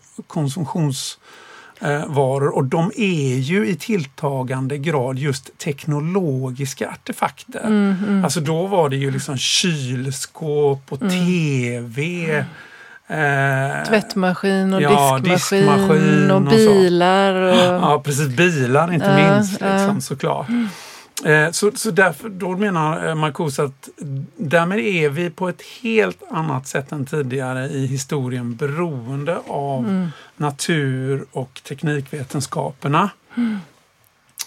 konsumtionsvaror 1.80 2.55
och 2.55 2.65
de 2.65 2.91
är 2.95 3.36
ju 3.38 3.67
i 3.67 3.76
tilltagande 3.76 4.78
grad 4.78 5.17
just 5.19 5.57
teknologiska 5.57 6.89
artefakter. 6.89 7.59
Mm, 7.63 7.95
mm. 8.07 8.23
Alltså 8.23 8.39
då 8.39 8.67
var 8.67 8.89
det 8.89 8.95
ju 8.95 9.11
liksom 9.11 9.38
kylskåp 9.38 10.82
och 10.89 11.01
Mm. 11.01 11.11
tv. 11.26 12.30
Eh, 13.07 13.84
Tvättmaskin 13.88 14.73
och 14.73 14.82
ja, 14.82 15.19
diskmaskin, 15.23 15.32
diskmaskin 15.34 16.32
och 16.32 16.38
och 16.38 16.41
bilar. 16.43 17.34
Och, 17.34 17.55
Ja, 17.55 18.01
precis. 18.05 18.28
Bilar 18.28 18.93
inte 18.93 19.05
Ja, 19.05 19.36
minst, 19.36 19.51
liksom, 19.61 20.01
såklart. 20.01 20.47
Eh, 21.26 21.51
så, 21.51 21.72
så 21.76 21.91
därför, 21.91 22.30
då 22.30 22.57
menar 22.57 23.07
eh, 23.07 23.16
Marcuse 23.16 23.63
att 23.63 23.89
därmed 24.38 24.80
är 24.80 25.09
vi 25.09 25.30
på 25.30 25.49
ett 25.49 25.61
helt 25.82 26.24
annat 26.32 26.68
sätt 26.68 26.91
än 26.91 27.05
tidigare 27.05 27.66
i 27.68 27.86
historien 27.86 28.55
beroende 28.55 29.38
av 29.47 29.80
Mm. 29.86 30.07
natur 30.38 31.26
och 31.32 31.61
teknikvetenskaperna. 31.63 33.09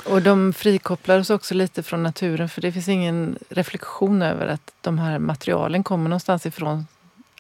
och 0.05 0.23
de 0.23 0.53
frikopplar 0.53 1.19
oss 1.19 1.31
också 1.31 1.55
lite 1.55 1.83
från 1.83 2.03
naturen 2.03 2.49
för 2.49 2.61
det 2.61 2.73
finns 2.73 2.89
ingen 2.89 3.39
reflektion 3.49 4.23
över 4.23 4.47
att 4.47 4.73
de 4.81 4.99
här 4.99 5.19
materialen 5.19 5.85
kommer 5.85 6.09
någonstans 6.09 6.47
ifrån. 6.47 6.87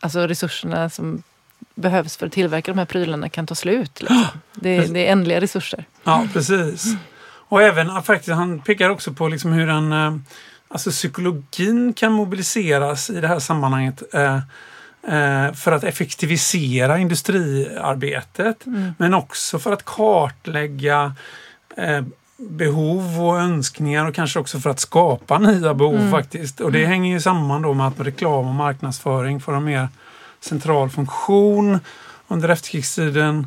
Alltså 0.01 0.21
resurserna 0.27 0.91
som 0.91 1.23
behövs 1.75 2.17
för 2.17 2.27
att 2.27 2.33
tillverka 2.33 2.73
de 2.73 2.79
här 2.79 2.85
prylarna 2.87 3.29
kan 3.29 3.47
ta 3.47 3.55
slut. 3.55 4.01
Liksom. 4.01 4.25
Det, 4.55 4.77
är- 4.77 4.89
det 4.89 5.07
är 5.09 5.13
ändliga 5.13 5.41
resurser. 5.41 5.85
Ja, 6.05 6.27
precis. 6.33 6.85
Och 7.49 7.63
även 7.63 7.87
ja, 7.87 8.03
faktiskt, 8.03 8.37
han 8.37 8.59
pekar 8.61 8.91
också 8.91 9.13
på 9.13 9.29
liksom 9.29 9.53
hur 9.53 9.69
en, 9.69 9.93
eh, 9.93 10.17
alltså 10.69 10.91
psykologin 10.91 11.93
kan 11.93 12.13
mobiliseras 12.13 13.11
i 13.11 13.21
det 13.21 13.29
här 13.29 13.39
sammanhanget 13.39 14.03
eh, 14.15 14.37
eh, 15.09 15.53
för 15.53 15.73
att 15.73 15.85
effektivisera 15.85 16.99
industriarbetet. 16.99 18.67
Mm. 18.67 18.93
Men 18.99 19.15
också 19.15 19.59
för 19.59 19.73
att 19.73 19.85
kartlägga 19.85 21.15
eh, 21.77 22.03
behov 22.37 23.21
och 23.21 23.39
önskningar 23.41 24.07
och 24.07 24.15
kanske 24.15 24.39
också 24.39 24.61
för 24.61 24.71
att 24.71 24.81
skapa 24.81 25.39
nya 25.39 25.75
behov 25.75 25.95
Mm. 25.95 26.11
faktiskt. 26.11 26.61
Och 26.61 26.73
det 26.73 26.87
hänger 26.87 27.13
ju 27.13 27.21
samman 27.21 27.63
då 27.63 27.75
med 27.75 27.87
att 27.87 28.01
reklam 28.01 28.49
och 28.49 28.55
marknadsföring 28.55 29.41
får 29.41 29.55
en 29.57 29.65
mer 29.65 29.89
central 30.41 30.91
funktion 30.91 31.79
under 32.29 32.49
efterkrigstiden. 32.49 33.47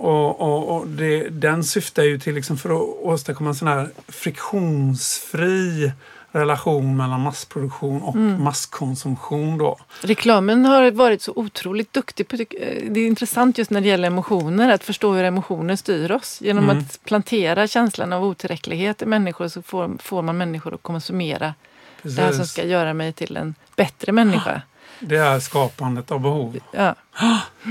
Och, 0.00 0.40
och, 0.40 0.76
och 0.76 0.86
det, 0.86 1.28
den 1.28 1.64
syftar 1.64 2.02
ju 2.02 2.18
till 2.18 2.34
liksom 2.34 2.56
för 2.58 2.70
att 2.70 2.96
åstadkomma 3.02 3.50
en 3.50 3.54
sån 3.54 3.68
här 3.68 3.88
friktionsfri 4.08 5.92
relation 6.32 6.96
mellan 6.96 7.20
massproduktion 7.20 8.02
och 8.02 8.14
Mm. 8.16 8.42
masskonsumtion. 8.42 9.58
Då. 9.58 9.78
Reklamen 10.02 10.64
har 10.64 10.90
varit 10.90 11.22
så 11.22 11.32
otroligt 11.36 11.92
duktig 11.92 12.28
på, 12.28 12.36
eh, 12.36 12.46
det 12.90 13.00
är 13.00 13.06
intressant 13.06 13.58
just 13.58 13.70
när 13.70 13.80
det 13.80 13.88
gäller 13.88 14.06
emotioner, 14.08 14.72
att 14.72 14.84
förstå 14.84 15.12
hur 15.12 15.24
emotioner 15.24 15.76
styr 15.76 16.10
oss. 16.10 16.40
Genom 16.40 16.64
Mm. 16.64 16.78
att 16.78 17.00
plantera 17.04 17.66
känslan 17.66 18.12
av 18.12 18.24
otillräcklighet 18.24 19.02
i 19.02 19.06
människor 19.06 19.48
så 19.48 19.62
får, 19.62 19.90
får 19.98 20.22
man 20.22 20.36
människor 20.38 20.74
att 20.74 20.82
konsumera 20.82 21.54
det 22.02 22.10
här 22.20 22.28
som 22.30 22.38
Precis. 22.38 22.52
ska 22.52 22.64
göra 22.64 22.94
mig 22.94 23.12
till 23.12 23.36
en 23.36 23.54
bättre 23.76 24.12
människa. 24.12 24.62
Det 25.00 25.16
är 25.16 25.40
skapandet 25.40 26.10
av 26.10 26.20
behov. 26.20 26.58
Ja. 26.72 26.94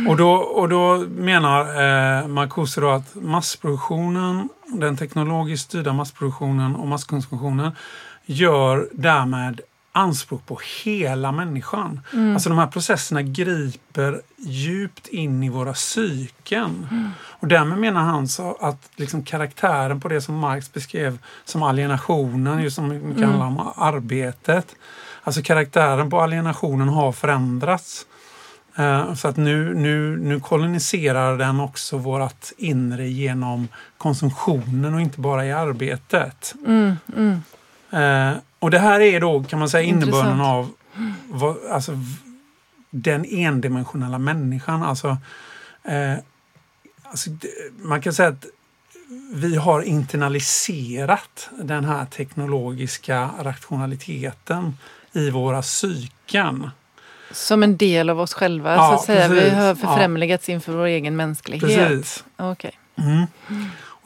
Och 0.08 0.18
då, 0.18 0.32
och 0.32 0.70
då 0.70 0.98
menar 1.10 1.60
eh, 1.60 2.28
Marcuse 2.28 2.82
då 2.82 2.90
att 2.90 3.16
massproduktionen, 3.16 4.50
den 4.68 4.98
teknologiskt 4.98 5.64
styrda 5.64 5.94
massproduktionen 5.94 6.76
och 6.76 6.88
masskonsumtionen 6.88 7.72
gör 8.26 8.90
därmed 8.94 9.62
anspråk 9.98 10.46
på 10.46 10.60
hela 10.84 11.32
människan. 11.32 12.02
Alltså 12.34 12.50
de 12.50 12.58
här 12.58 12.68
processerna 12.68 13.22
griper 13.22 14.22
djupt 14.38 15.08
in 15.08 15.44
i 15.44 15.50
våra 15.50 15.74
psyken. 15.74 16.88
Och 17.40 17.48
därmed 17.48 17.78
menar 17.78 18.02
han 18.02 18.28
så 18.28 18.58
att 18.60 18.90
liksom 18.96 19.24
karaktären 19.24 20.00
på 20.00 20.08
det 20.08 20.22
som 20.22 20.36
Marx 20.36 20.74
beskrev 20.74 21.18
som 21.46 21.64
alienationen, 21.64 22.64
just 22.64 22.76
som 22.76 22.88
mycket 22.88 23.26
handlar 23.26 23.46
om 23.46 23.72
arbetet. 23.76 24.76
Alltså 25.24 25.42
karaktären 25.42 26.10
på 26.10 26.22
alienationen 26.22 26.90
har 26.90 27.12
förändrats. 27.12 28.06
Eh, 28.76 29.14
Så 29.14 29.28
att 29.28 29.38
nu, 29.38 29.74
nu, 29.74 30.18
nu 30.18 30.40
koloniserar 30.40 31.38
den 31.38 31.60
också 31.60 31.98
vårt 31.98 32.52
inre 32.58 33.08
genom 33.08 33.68
konsumtionen 33.98 34.94
och 34.94 35.02
inte 35.02 35.20
bara 35.20 35.46
i 35.46 35.52
arbetet. 35.52 36.56
Mm, 36.66 36.96
mm. 37.16 37.42
Eh, 37.92 38.38
och 38.60 38.72
det 38.72 38.80
här 38.80 39.00
är 39.00 39.20
då 39.20 39.44
kan 39.44 39.60
man 39.60 39.70
säga 39.70 39.84
innebörden 39.84 40.42
av 40.42 40.72
vad, 41.30 41.58
alltså, 41.72 41.92
den 42.90 43.26
endimensionella 43.26 44.18
människan. 44.20 44.84
Alltså, 44.84 45.18
eh, 45.84 46.14
alltså, 47.04 47.30
man 47.82 48.02
kan 48.02 48.14
säga 48.14 48.30
att 48.30 48.46
vi 49.34 49.56
har 49.56 49.82
internaliserat 49.82 51.50
den 51.62 51.86
här 51.86 52.06
teknologiska 52.06 53.30
rationaliteten 53.42 54.78
i 55.14 55.30
våra 55.30 55.62
psyken. 55.62 56.70
Som 57.32 57.64
en 57.64 57.78
del 57.78 58.10
av 58.10 58.20
oss 58.20 58.34
själva, 58.34 58.74
Ja, 58.76 58.90
så 58.90 58.94
att 58.96 59.06
säga. 59.06 59.28
Vi 59.28 59.36
precis. 59.40 59.54
har 59.54 59.64
Ja. 59.66 59.76
förfrämligats 59.76 60.50
inför 60.50 60.74
vår 60.74 60.86
egen 60.86 61.16
mänsklighet. 61.16 61.88
Precis. 61.90 62.24
Okej. 62.38 62.80
Mm. 62.98 63.26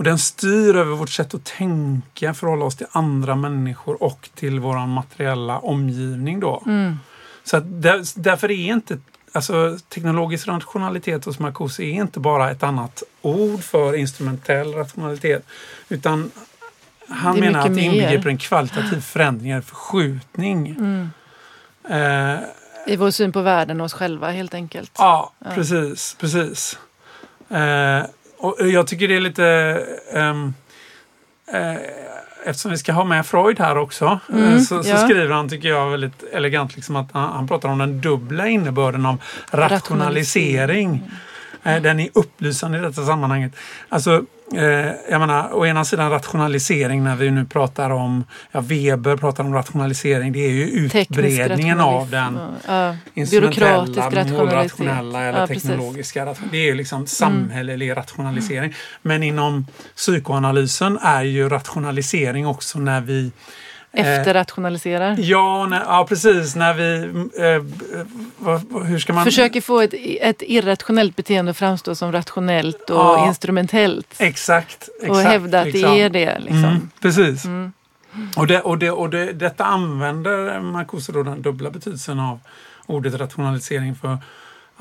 Och 0.01 0.05
den 0.05 0.19
styr 0.19 0.75
över 0.75 0.95
vårt 0.95 1.09
sätt 1.09 1.33
att 1.33 1.45
tänka, 1.45 2.33
förhålla 2.33 2.65
oss 2.65 2.75
till 2.75 2.87
andra 2.91 3.35
människor 3.35 4.03
och 4.03 4.29
till 4.35 4.59
vår 4.59 4.87
materiella 4.87 5.59
omgivning. 5.59 6.39
Då. 6.39 6.63
Mm. 6.65 6.99
Så 7.43 7.59
där, 7.59 8.19
därför 8.21 8.51
är 8.51 8.73
inte 8.73 8.97
alltså, 9.31 9.77
teknologisk 9.89 10.47
rationalitet 10.47 11.25
hos 11.25 11.39
Marcuse 11.39 11.83
är 11.83 11.91
inte 11.91 12.19
bara 12.19 12.51
ett 12.51 12.63
annat 12.63 13.03
ord 13.21 13.63
för 13.63 13.95
instrumentell 13.95 14.73
rationalitet. 14.73 15.45
Utan 15.89 16.31
han 17.07 17.39
menar 17.39 17.59
att 17.59 17.75
det 17.75 17.81
inbegriper 17.81 18.29
en 18.29 18.37
kvalitativ 18.37 19.01
förändring, 19.01 19.51
en 19.51 19.63
förskjutning. 19.63 20.67
Mm. 20.69 21.11
Eh, 21.89 22.39
I 22.93 22.95
vår 22.95 23.11
syn 23.11 23.31
på 23.31 23.41
världen 23.41 23.81
och 23.81 23.85
oss 23.85 23.93
själva 23.93 24.31
helt 24.31 24.53
enkelt. 24.53 24.91
Ja, 24.97 25.33
Ja. 25.39 25.51
precis. 25.55 26.15
precis. 26.19 26.79
Eh, 27.49 28.03
och 28.41 28.67
jag 28.69 28.87
tycker 28.87 29.07
det 29.07 29.15
är 29.15 29.21
lite... 29.21 29.45
ehm, 30.13 30.53
eh, 31.53 31.75
eftersom 32.45 32.71
vi 32.71 32.77
ska 32.77 32.91
ha 32.93 33.03
med 33.03 33.25
Freud 33.25 33.59
här 33.59 33.77
också 33.77 34.19
Mm, 34.29 34.53
eh, 34.53 34.59
så, 34.59 34.83
så 34.83 34.89
ja. 34.89 34.97
skriver 34.97 35.29
han, 35.29 35.49
tycker 35.49 35.69
jag, 35.69 35.89
väldigt 35.89 36.23
elegant 36.23 36.75
liksom 36.75 36.95
att 36.95 37.11
han, 37.11 37.31
han 37.31 37.47
pratar 37.47 37.69
om 37.69 37.77
den 37.77 38.01
dubbla 38.01 38.47
innebörden 38.47 39.05
av 39.05 39.21
rationalisering. 39.51 40.95
Eh, 40.95 41.13
den 41.63 41.99
är 41.99 42.09
upplysande 42.13 42.77
i 42.77 42.81
detta 42.81 43.05
sammanhanget. 43.05 43.51
Alltså, 43.89 44.25
eh, 44.55 44.61
jag 45.09 45.19
menar, 45.19 45.53
å 45.53 45.65
ena 45.65 45.85
sidan 45.85 46.11
rationalisering 46.11 47.03
när 47.03 47.15
vi 47.15 47.31
nu 47.31 47.45
pratar 47.45 47.89
om, 47.89 48.23
ja, 48.51 48.59
Weber 48.61 49.17
pratar 49.17 49.43
om 49.43 49.53
rationalisering, 49.53 50.31
det 50.33 50.39
är 50.39 50.49
ju 50.51 50.63
utbredningen 50.63 51.79
av 51.79 52.09
den 52.09 52.39
Ja, 52.67 52.95
instrumentella, 53.13 53.85
målrationella 54.37 55.21
eller 55.23 55.39
Ja, 55.39 55.47
precis. 55.47 55.65
Mm. 55.65 55.77
teknologiska. 55.77 56.25
ration- 56.25 56.47
Det 56.51 56.57
är 56.57 56.65
ju 56.65 56.75
liksom 56.75 57.07
samhällelig 57.07 57.97
rationalisering. 57.97 58.73
Men 59.01 59.23
inom 59.23 59.67
psykoanalysen 59.95 60.97
är 61.01 61.23
ju 61.23 61.49
rationalisering 61.49 62.47
också 62.47 62.79
när 62.79 63.01
vi 63.01 63.25
eh, 63.25 63.31
Efterrationaliserar. 63.93 65.15
Ja, 65.19 65.65
när, 65.69 65.79
ja, 65.79 66.05
precis. 66.09 66.55
När 66.55 66.73
vi... 66.73 67.03
Eh, 67.37 67.63
vad- 68.37 68.85
hur 68.85 68.99
ska 68.99 69.13
man... 69.13 69.23
Försöker 69.23 69.61
få 69.61 69.81
ett, 69.81 69.93
ett 70.21 70.41
irrationellt 70.45 71.15
beteende 71.15 71.51
att 71.51 71.57
framstå 71.57 71.95
som 71.95 72.11
rationellt 72.11 72.89
och 72.89 72.97
Ja. 72.97 73.27
instrumentellt. 73.27 74.15
Exakt. 74.17 74.89
exakt 75.01 75.09
och 75.09 75.17
hävda 75.17 75.59
att 75.59 75.65
liksom. 75.65 75.91
det 75.91 76.01
är 76.01 76.09
det. 76.09 76.39
Liksom. 76.39 76.63
Mm, 76.63 76.89
precis. 77.01 77.45
Mm. 77.45 77.71
Och, 78.35 78.47
det, 78.47 78.61
och, 78.61 78.77
det, 78.77 78.91
och 78.91 79.09
det, 79.09 79.33
detta 79.33 79.65
använder 79.65 80.59
Marcuse 80.59 81.11
då 81.11 81.23
den 81.23 81.41
dubbla 81.41 81.69
betydelsen 81.69 82.19
av 82.19 82.39
ordet 82.85 83.13
rationalisering 83.13 83.95
för 83.95 84.17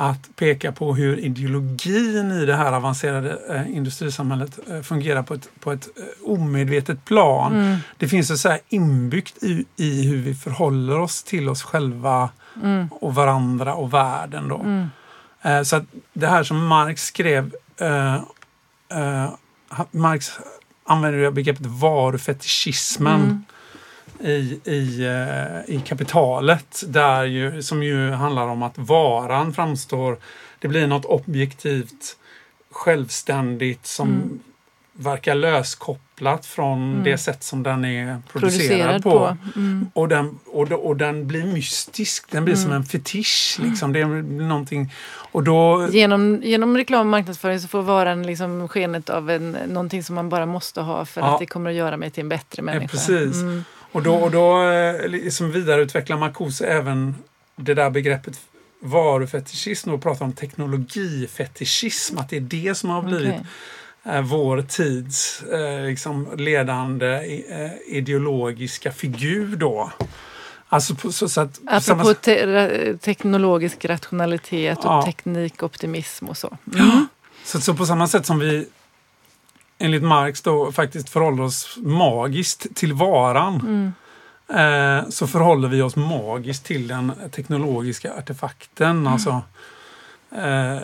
att 0.03 0.36
peka 0.36 0.72
på 0.72 0.94
hur 0.94 1.18
ideologin 1.18 2.30
i 2.32 2.46
det 2.46 2.57
här 2.57 2.72
avancerade 2.72 3.38
eh, 3.48 3.76
industrisamhället 3.76 4.59
eh, 4.70 4.80
fungerar 4.80 5.22
på 5.22 5.34
ett, 5.34 5.48
på 5.61 5.72
ett 5.72 5.88
eh, 5.96 6.30
omedvetet 6.30 7.05
plan. 7.05 7.55
Mm. 7.55 7.78
Det 7.96 8.09
finns 8.09 8.28
så, 8.28 8.36
så 8.36 8.48
här 8.48 8.61
inbyggt 8.68 9.42
i, 9.42 9.64
i 9.76 10.09
hur 10.09 10.16
vi 10.16 10.34
förhåller 10.34 10.98
oss 10.98 11.22
till 11.22 11.48
oss 11.48 11.62
själva 11.62 12.30
Mm. 12.62 12.88
och 12.92 13.14
varandra 13.14 13.74
och 13.74 13.94
världen. 13.94 14.48
Då. 14.48 14.59
Mm. 14.59 15.64
Så 15.64 15.76
att 15.76 15.84
det 16.12 16.26
här 16.26 16.42
som 16.42 16.66
Marx 16.66 17.05
skrev, 17.05 17.55
eh, 17.80 18.14
eh, 18.88 19.30
Marx 19.90 20.30
använder 20.84 21.18
ju 21.18 21.30
begreppet 21.30 21.66
varufetischismen 21.66 23.20
Mm. 23.20 23.44
I, 24.24 24.60
i, 24.64 25.06
eh, 25.06 25.74
i 25.76 25.80
kapitalet, 25.86 26.82
där 26.86 27.24
ju, 27.24 27.62
som 27.62 27.82
ju 27.82 28.10
handlar 28.10 28.46
om 28.48 28.62
att 28.62 28.78
varan 28.78 29.52
framstår, 29.52 30.18
det 30.58 30.68
blir 30.68 30.86
något 30.86 31.04
objektivt 31.04 32.16
självständigt 32.70 33.86
som 33.86 34.08
Mm. 34.08 34.40
verkar 34.92 35.34
löskopplat 35.34 36.46
från 36.46 36.92
Mm. 36.92 37.04
det 37.04 37.18
sätt 37.18 37.42
som 37.44 37.62
den 37.62 37.84
är 37.84 38.18
producerad, 38.32 38.32
Producerad 38.32 39.02
på. 39.02 39.10
på. 39.10 39.36
Mm. 39.60 39.90
Och, 39.94 40.08
den, 40.08 40.38
och, 40.46 40.72
och 40.72 40.96
den 40.96 41.26
blir 41.26 41.44
mystisk, 41.46 42.30
den 42.30 42.44
blir 42.44 42.54
som 42.54 42.64
Mm. 42.66 42.76
en 42.76 42.84
fetisch. 42.84 43.58
Liksom. 43.62 43.92
Det 43.92 44.00
är 44.00 44.06
någonting, 44.42 44.92
och 45.32 45.42
då, 45.42 45.88
Genom, 45.90 46.40
genom 46.42 46.76
reklam 46.76 47.00
och 47.00 47.06
marknadsföring 47.06 47.60
så 47.60 47.68
får 47.68 47.82
varan 47.82 48.22
liksom 48.22 48.68
skenet 48.68 49.10
av 49.10 49.30
en, 49.30 49.50
någonting 49.68 50.02
som 50.04 50.14
man 50.14 50.28
bara 50.28 50.46
måste 50.46 50.80
ha 50.80 51.04
för 51.04 51.20
Ja. 51.20 51.32
att 51.34 51.38
det 51.40 51.46
kommer 51.46 51.70
att 51.70 51.76
göra 51.76 51.96
mig 51.96 52.10
till 52.10 52.22
en 52.22 52.28
bättre 52.28 52.62
människa. 52.62 52.88
precis. 52.88 53.36
Mm. 53.93 53.97
och 53.97 54.03
då, 54.03 54.14
och 54.14 54.30
då 54.30 54.62
eh, 54.70 55.09
liksom 55.09 55.51
vidareutvecklar 55.53 56.16
Marcuse 56.18 56.66
även 56.66 57.14
det 57.57 57.74
där 57.74 57.91
begreppet 57.91 58.41
varufetischism 58.82 59.91
och 59.91 60.03
pratar 60.03 60.24
om 60.24 60.32
teknologifetischism. 60.32 62.18
Att 62.18 62.28
det 62.28 62.36
är 62.36 62.41
det 62.41 62.74
som 62.74 62.91
har 62.91 63.03
blivit 63.03 63.28
Okej. 63.34 64.16
eh, 64.16 64.20
vår 64.22 64.62
tids 64.62 65.43
eh, 65.43 65.86
liksom 65.86 66.28
ledande 66.36 67.20
ideologiska 67.86 68.93
figur 68.93 69.57
då. 69.57 69.91
Alltså 70.68 70.95
på, 70.95 71.12
så, 71.12 71.28
så 71.28 71.41
att, 71.41 71.53
på 71.53 71.80
samma 71.80 72.03
Apropå 72.03 72.09
sätt- 72.09 72.22
te 72.22 72.97
teknologisk 72.97 73.84
rationalitet 73.84 74.78
och 74.78 74.84
Ja. 74.84 75.03
teknikoptimism 75.07 76.28
och 76.28 76.36
så. 76.36 76.57
Ja. 76.76 77.07
Så, 77.45 77.61
så 77.61 77.74
på 77.74 77.86
samma 77.86 78.09
sätt 78.09 78.26
som 78.26 78.38
vi 78.38 78.66
enligt 79.80 80.02
Marx 80.02 80.42
då 80.42 80.72
faktiskt 80.72 81.08
förhåller 81.08 81.42
oss 81.42 81.76
magiskt 81.82 82.66
till 82.76 82.92
varan 82.92 83.54
Mm. 83.60 83.92
eh, 85.02 85.08
så 85.08 85.26
förhåller 85.26 85.68
vi 85.68 85.82
oss 85.82 85.96
magiskt 85.96 86.64
till 86.64 86.88
den 86.88 87.12
teknologiska 87.30 88.12
artefakten. 88.18 88.90
Mm. 88.90 89.06
Alltså, 89.06 89.42
eh, 90.36 90.76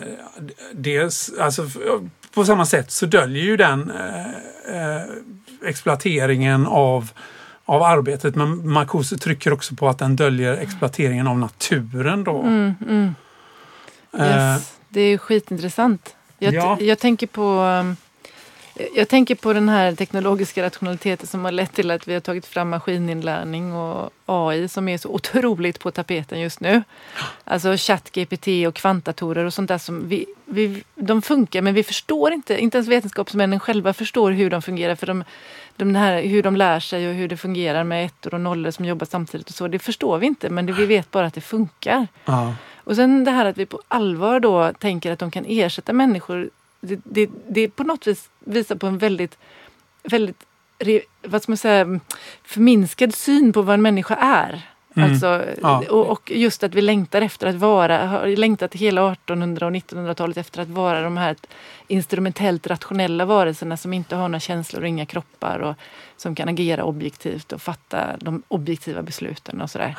dels, 0.73 1.31
alltså, 1.39 1.69
på 2.33 2.45
samma 2.45 2.65
sätt 2.65 2.91
så 2.91 3.05
döljer 3.05 3.43
ju 3.43 3.57
den 3.57 3.91
eh, 3.91 4.95
eh, 4.95 5.03
exploateringen 5.65 6.67
av 6.67 7.09
av 7.69 7.83
arbetet 7.83 8.35
men 8.35 8.69
Marcuse 8.71 9.17
trycker 9.17 9.53
också 9.53 9.75
på 9.75 9.89
att 9.89 9.99
den 9.99 10.15
döljer 10.15 10.57
exploateringen 10.57 11.27
av 11.27 11.39
naturen. 11.39 12.23
Då. 12.23 12.41
Mm, 12.41 12.75
mm. 12.87 13.15
Eh, 14.17 14.25
Yes. 14.53 14.73
Det 14.89 15.01
är 15.01 15.09
ju 15.09 15.17
skitintressant. 15.17 16.15
Jag, 16.39 16.53
Ja. 16.53 16.77
jag, 16.79 16.99
tänker 16.99 17.27
på, 17.27 17.41
um, 17.61 17.95
jag 18.95 19.07
tänker 19.07 19.35
på 19.35 19.53
den 19.53 19.69
här 19.69 19.95
teknologiska 19.95 20.63
rationaliteten 20.63 21.27
som 21.27 21.45
har 21.45 21.51
lett 21.51 21.73
till 21.73 21.91
att 21.91 22.07
vi 22.07 22.13
har 22.13 22.21
tagit 22.21 22.45
fram 22.45 22.69
maskininlärning 22.69 23.73
och 23.73 24.09
AI 24.25 24.67
som 24.67 24.87
är 24.87 24.97
så 24.97 25.09
otroligt 25.09 25.79
på 25.79 25.91
tapeten 25.91 26.39
just 26.39 26.59
nu. 26.59 26.83
Alltså 27.43 27.75
ChatGPT 27.77 28.47
och 28.67 28.75
kvantdatorer 28.75 29.45
och 29.45 29.53
sånt 29.53 29.67
där 29.67 29.77
som 29.77 30.07
vi, 30.09 30.25
vi, 30.45 30.83
de 30.95 31.21
funkar 31.21 31.61
men 31.61 31.73
vi 31.73 31.83
förstår 31.83 32.33
inte, 32.33 32.57
inte 32.57 32.77
ens 32.77 32.87
vetenskapsmännen 32.87 33.59
själva 33.59 33.93
förstår 33.93 34.31
hur 34.31 34.49
de 34.49 34.61
fungerar. 34.61 34.95
För 34.95 35.07
de, 35.07 35.23
de 35.75 35.95
här, 35.95 36.21
hur 36.21 36.43
de 36.43 36.55
lär 36.55 36.79
sig 36.79 37.09
och 37.09 37.13
hur 37.13 37.27
det 37.27 37.37
fungerar 37.37 37.83
med 37.83 38.05
ettor 38.05 38.33
och 38.33 38.41
nollor 38.41 38.71
som 38.71 38.85
jobbar 38.85 39.05
samtidigt 39.05 39.49
och 39.49 39.55
så. 39.55 39.67
Det 39.67 39.79
förstår 39.79 40.17
vi 40.17 40.27
inte 40.27 40.49
men 40.49 40.65
det, 40.65 40.73
vi 40.73 40.85
vet 40.85 41.11
bara 41.11 41.25
att 41.25 41.33
det 41.33 41.41
funkar. 41.41 42.07
ja. 42.25 42.53
Och 42.87 42.95
sen 42.95 43.23
det 43.23 43.31
här 43.31 43.45
att 43.45 43.57
vi 43.57 43.65
på 43.65 43.81
allvar 43.87 44.39
då 44.39 44.73
tänker 44.73 45.11
att 45.11 45.19
de 45.19 45.31
kan 45.31 45.45
ersätta 45.47 45.93
människor. 45.93 46.49
Det, 46.81 46.99
det, 47.03 47.29
det 47.47 47.69
på 47.69 47.83
något 47.83 48.07
vis 48.07 48.29
visar 48.39 48.75
på 48.75 48.87
en 48.87 48.97
väldigt, 48.97 49.37
väldigt 50.03 50.45
vad 51.21 51.43
ska 51.43 51.51
man 51.51 51.57
säga, 51.57 51.99
förminskad 52.43 53.15
syn 53.15 53.53
på 53.53 53.61
vad 53.61 53.73
en 53.73 53.81
människa 53.81 54.15
är. 54.15 54.61
Mm. 54.95 55.11
Alltså, 55.11 55.45
ja. 55.61 55.83
och, 55.89 56.07
och, 56.07 56.31
just 56.31 56.63
att 56.63 56.75
vi 56.75 56.81
längtar 56.81 57.21
efter 57.21 57.47
att 57.47 57.55
vara, 57.55 58.07
har 58.07 58.27
längtat 58.27 58.75
hela 58.75 59.11
1800 59.11 59.65
och 59.65 59.71
1900-talet 59.71 60.37
efter 60.37 60.61
att 60.61 60.67
vara 60.67 61.01
de 61.01 61.17
här 61.17 61.35
instrumentellt 61.87 62.67
rationella 62.67 63.25
varelserna 63.25 63.77
som 63.77 63.93
inte 63.93 64.15
har 64.15 64.27
några 64.27 64.39
känslor 64.39 64.81
och 64.81 64.87
inga 64.87 65.05
kroppar 65.05 65.59
och 65.59 65.75
som 66.17 66.35
kan 66.35 66.49
agera 66.49 66.83
objektivt 66.83 67.51
och 67.51 67.61
fatta 67.61 68.17
de 68.17 68.43
objektiva 68.47 69.01
besluten 69.01 69.61
och 69.61 69.69
sådär. 69.69 69.95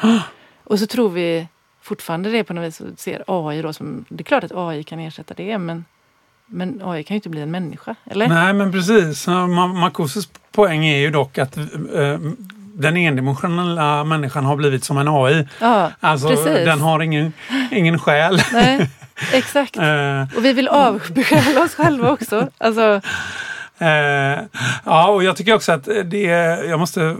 och 0.64 0.78
så 0.78 0.86
tror 0.86 1.08
vi 1.08 1.48
fortfarande 1.80 2.30
det 2.30 2.44
på 2.44 2.54
något 2.54 2.64
vis 2.64 2.80
och 2.80 2.98
ser 2.98 3.24
AI 3.26 3.62
då 3.62 3.72
som, 3.72 4.04
det 4.08 4.22
är 4.22 4.24
klart 4.24 4.44
att 4.44 4.52
AI 4.54 4.84
kan 4.84 4.98
ersätta 4.98 5.34
det 5.34 5.58
men 5.58 5.84
men 6.48 6.80
AI 6.84 7.04
kan 7.04 7.14
ju 7.14 7.16
inte 7.16 7.28
bli 7.28 7.40
en 7.40 7.50
människa, 7.50 7.94
eller? 8.04 8.28
Nej, 8.28 8.52
men 8.52 8.72
precis. 8.72 9.26
Marcoses 9.26 10.28
poäng 10.52 10.86
är 10.86 10.98
ju 10.98 11.10
dock 11.10 11.38
att 11.38 11.56
eh, 11.56 12.18
den 12.74 12.96
endimensionella 12.96 14.04
människan 14.04 14.44
har 14.44 14.56
blivit 14.56 14.84
som 14.84 14.98
en 14.98 15.08
AI. 15.08 15.48
Ja, 15.60 15.90
alltså, 16.00 16.28
precis. 16.28 16.44
den 16.46 16.80
har 16.80 17.00
ingen, 17.00 17.32
ingen 17.70 17.98
själ. 17.98 18.42
Nej, 18.52 18.90
exakt. 19.32 19.76
Eh. 19.76 20.36
och 20.36 20.44
vi 20.44 20.52
vill 20.52 20.68
avsjäla 20.68 21.62
oss 21.62 21.74
själva 21.74 22.10
också. 22.10 22.48
Alltså, 22.58 23.00
Eh, 23.80 24.38
ja, 24.84 25.08
och 25.08 25.24
jag 25.24 25.36
tycker 25.36 25.54
också 25.54 25.72
att 25.72 25.88
det 26.04 26.22
jag 26.68 26.78
måste 26.80 27.16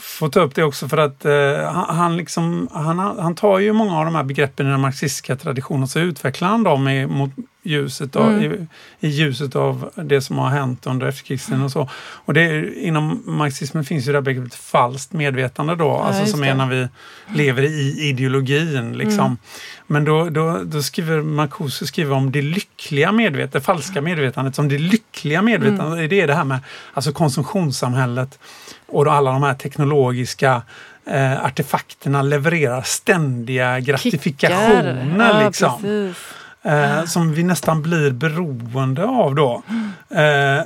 få 0.00 0.28
ta 0.28 0.40
upp 0.40 0.54
det 0.54 0.64
också 0.64 0.88
för 0.88 0.96
att 0.96 1.24
eh, 1.24 1.72
han, 1.72 2.16
liksom, 2.16 2.68
han, 2.72 2.98
han 2.98 3.34
tar 3.34 3.58
ju 3.58 3.72
många 3.72 3.98
av 3.98 4.04
de 4.04 4.14
här 4.14 4.22
begreppen 4.22 4.66
i 4.66 4.70
den 4.70 4.80
marxistiska 4.80 5.36
traditionen 5.36 5.82
och 5.82 5.90
så 5.90 5.98
utvecklar 5.98 6.48
han 6.48 6.62
dem 6.62 6.88
i, 6.88 7.06
mot 7.06 7.30
ljuset 7.62 8.16
av, 8.16 8.32
mm. 8.32 8.52
i, 8.52 8.66
i, 9.06 9.08
ljuset 9.08 9.56
av 9.56 9.90
det 9.96 10.20
som 10.20 10.38
har 10.38 10.48
hänt 10.48 10.86
under 10.86 11.06
efterkrigstiden 11.06 11.62
och 11.62 11.72
så. 11.72 11.88
Och 11.94 12.34
det, 12.34 12.74
inom 12.74 13.22
marxismen 13.26 13.84
finns 13.84 14.08
ju 14.08 14.12
det 14.12 14.18
här 14.18 14.22
begreppet 14.22 14.54
falskt 14.54 15.12
medvetande 15.12 15.76
då, 15.76 15.84
ja, 15.84 16.04
alltså 16.04 16.26
som 16.26 16.44
är 16.44 16.54
när 16.54 16.66
vi 16.66 16.88
lever 17.34 17.62
i 17.62 18.08
ideologin. 18.08 18.92
Liksom. 18.98 19.26
Mm. 19.26 19.38
Men 19.86 20.04
då, 20.04 20.30
då, 20.30 20.60
då 20.64 20.82
skriver 20.82 21.22
Marcuse 21.22 21.86
skriver 21.86 22.14
om 22.14 22.32
det 22.32 22.42
lyckliga 22.42 23.12
medvetandet, 23.12 23.52
det 23.52 23.60
falska 23.60 24.00
medvetandet 24.00 24.54
som 24.54 24.68
det 24.68 24.78
lyckliga 24.78 25.42
medvetandet. 25.42 25.98
Mm. 25.98 26.08
Det 26.08 26.20
är 26.20 26.26
det 26.26 26.34
här 26.34 26.44
med 26.44 26.58
alltså 26.94 27.12
konsumtionssamhället 27.12 28.38
och 28.86 29.12
alla 29.12 29.32
de 29.32 29.42
här 29.42 29.54
teknologiska 29.54 30.62
eh, 31.06 31.44
artefakterna 31.44 32.22
levererar 32.22 32.82
ständiga 32.82 33.80
gratifikationer. 33.80 35.14
Ja, 35.18 35.46
liksom, 35.46 36.14
eh, 36.62 37.04
som 37.04 37.32
vi 37.32 37.42
nästan 37.42 37.82
blir 37.82 38.10
beroende 38.10 39.04
av 39.04 39.34
då. 39.34 39.62
Eh, 40.08 40.62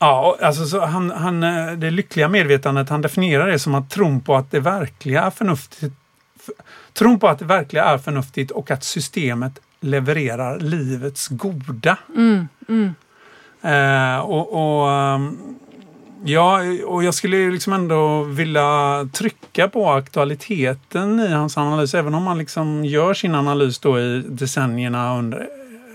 Ja, 0.00 0.36
alltså 0.42 0.66
så 0.66 0.86
han, 0.86 1.10
han, 1.10 1.42
eh, 1.42 1.72
det 1.72 1.90
lyckliga 1.90 2.28
medvetandet, 2.28 2.88
han 2.88 3.02
definierar 3.02 3.46
det 3.46 3.58
som 3.58 3.74
att 3.74 3.90
tron 3.90 4.20
på 4.20 4.36
att 4.36 4.50
det 4.50 4.60
verkliga 4.60 5.22
är 5.22 5.30
förnuftigt 5.30 5.94
Tron 6.92 7.18
på 7.18 7.28
att 7.28 7.38
det 7.38 7.44
verkliga 7.44 7.84
är 7.84 7.98
förnuftigt 7.98 8.50
och 8.50 8.70
att 8.70 8.84
systemet 8.84 9.58
levererar 9.80 10.60
livets 10.60 11.28
goda. 11.28 11.98
Mm, 12.16 12.48
mm. 12.68 12.94
Eh, 13.62 14.18
och, 14.18 14.52
och, 14.52 14.90
ehm, 14.92 15.38
ja, 16.24 16.60
och 16.86 17.04
jag 17.04 17.14
skulle 17.14 17.50
liksom 17.50 17.72
ändå 17.72 18.22
vilja 18.22 19.08
trycka 19.12 19.68
på 19.68 19.90
aktualiteten 19.90 21.20
i 21.20 21.32
hans 21.32 21.58
analys, 21.58 21.94
även 21.94 22.14
om 22.14 22.26
han 22.26 22.38
liksom 22.38 22.84
gör 22.84 23.14
sin 23.14 23.34
analys 23.34 23.78
då 23.78 24.00
i 24.00 24.22
decennierna 24.28 25.18
under, 25.18 25.48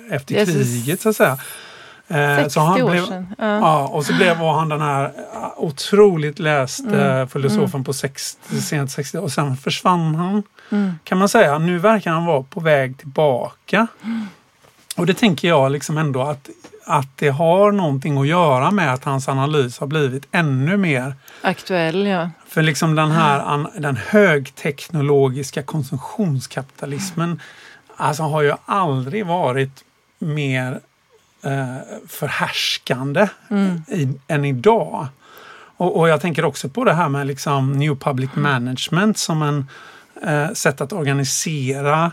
efter 0.09 0.34
Jesus. 0.36 0.55
kriget 0.55 1.01
så 1.01 1.09
att 1.09 1.15
säga. 1.15 1.38
60 2.07 2.49
så 2.49 2.59
han 2.59 2.82
år 2.82 2.91
blev, 2.91 3.05
sedan. 3.05 3.36
Ja. 3.38 3.45
ja. 3.45 3.88
och 3.88 4.05
så 4.05 4.13
blev 4.13 4.36
han 4.36 4.69
den 4.69 4.82
här 4.82 5.11
otroligt 5.57 6.39
läste 6.39 7.01
mm. 7.01 7.28
filosofen 7.28 7.69
mm. 7.74 7.84
på 7.84 7.93
60, 7.93 8.61
sent 8.61 8.91
60 8.91 9.17
och 9.17 9.32
sen 9.32 9.57
försvann 9.57 10.15
han. 10.15 10.43
Mm. 10.69 10.93
Kan 11.03 11.17
man 11.17 11.30
säga. 11.30 11.59
Nu 11.59 11.80
verkar 11.80 12.11
han 12.11 12.26
vara 12.26 12.43
på 12.43 12.59
väg 12.59 12.97
tillbaka. 12.97 13.88
Mm. 14.03 14.28
Och 14.96 15.06
det 15.06 15.14
tänker 15.14 15.48
jag 15.48 15.72
liksom 15.72 15.98
ändå 15.98 16.22
att, 16.22 16.50
att 16.86 17.18
det 17.18 17.30
har 17.30 17.72
någonting 17.72 18.18
att 18.18 18.28
göra 18.28 18.72
med 18.72 18.94
att 18.94 19.04
hans 19.04 19.30
analys 19.30 19.80
har 19.80 19.88
blivit 19.88 20.28
ännu 20.32 20.78
mer 20.78 21.16
aktuell. 21.41 22.08
Ja. 22.08 22.30
För 22.48 22.62
liksom 22.62 22.96
den 22.96 23.12
här 23.12 23.68
den 23.80 23.98
högteknologiska 23.98 25.64
konsumtionskapitalismen 25.64 27.41
alltså 27.98 28.24
har 28.24 28.41
ju 28.41 28.54
aldrig 28.66 29.26
varit 29.26 29.84
mer 30.20 30.80
eh, 31.44 31.78
förhärskande 32.08 33.28
mm. 33.50 33.84
i, 33.88 34.20
än 34.28 34.46
idag. 34.46 35.08
Och, 35.78 36.00
och, 36.00 36.10
jag 36.10 36.22
tänker 36.22 36.46
också 36.46 36.70
på 36.70 36.84
det 36.84 36.94
här 36.94 37.10
med 37.10 37.28
liksom 37.28 37.72
New 37.72 37.96
Public 37.96 38.30
Management 38.34 39.18
som 39.18 39.41
en 39.41 39.68
eh, 40.24 40.54
sätt 40.54 40.82
att 40.82 40.94
organisera 40.94 42.12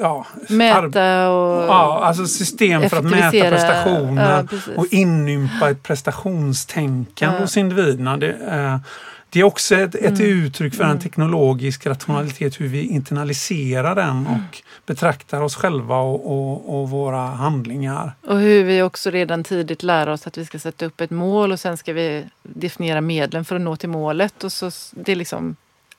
ja, 0.00 0.26
Mäta 0.48 1.30
och 1.30 1.64
ja, 1.64 2.00
alltså 2.04 2.26
system 2.26 2.90
för 2.90 2.96
att 2.96 3.04
mäta 3.04 3.50
prestationer 3.50 4.48
ja, 4.50 4.72
och 4.76 4.86
inympa 4.90 5.70
ett 5.70 5.82
prestationstänkande 5.82 7.36
ja. 7.36 7.42
hos 7.42 7.56
individerna. 7.56 8.16
Det, 8.16 8.32
eh, 8.32 8.78
det 9.30 9.40
är 9.40 9.44
också 9.44 9.74
ett, 9.74 9.94
ett 9.94 10.20
mm. 10.20 10.44
uttryck 10.44 10.74
för 10.74 10.84
en 10.84 10.90
mm. 10.90 11.02
teknologisk 11.02 11.86
rationalitet, 11.86 12.60
hur 12.60 12.68
vi 12.68 12.86
internaliserar 12.86 13.94
den 13.94 14.08
mm. 14.08 14.32
och 14.32 14.62
betraktar 14.86 15.40
oss 15.40 15.56
själva 15.56 15.96
och, 15.96 16.26
och, 16.26 16.80
och, 16.80 16.90
våra 16.90 17.20
handlingar. 17.20 18.12
Och 18.26 18.38
hur 18.38 18.64
vi 18.64 18.82
också 18.82 19.10
redan 19.10 19.44
tidigt 19.44 19.82
lär 19.82 20.08
oss 20.08 20.26
att 20.26 20.38
vi 20.38 20.44
ska 20.44 20.58
sätta 20.58 20.86
upp 20.86 21.00
ett 21.00 21.10
mål 21.10 21.52
och 21.52 21.60
sen 21.60 21.76
ska 21.76 21.92
vi 21.92 22.24
definiera 22.42 23.00
medlen 23.00 23.44
för 23.44 23.56
att 23.56 23.62
nå 23.62 23.76
till 23.76 23.88
målet. 23.88 24.44
Och 24.44 24.52
så 24.52 24.70
det 24.90 25.12
är 25.12 25.16
liksom 25.16 25.56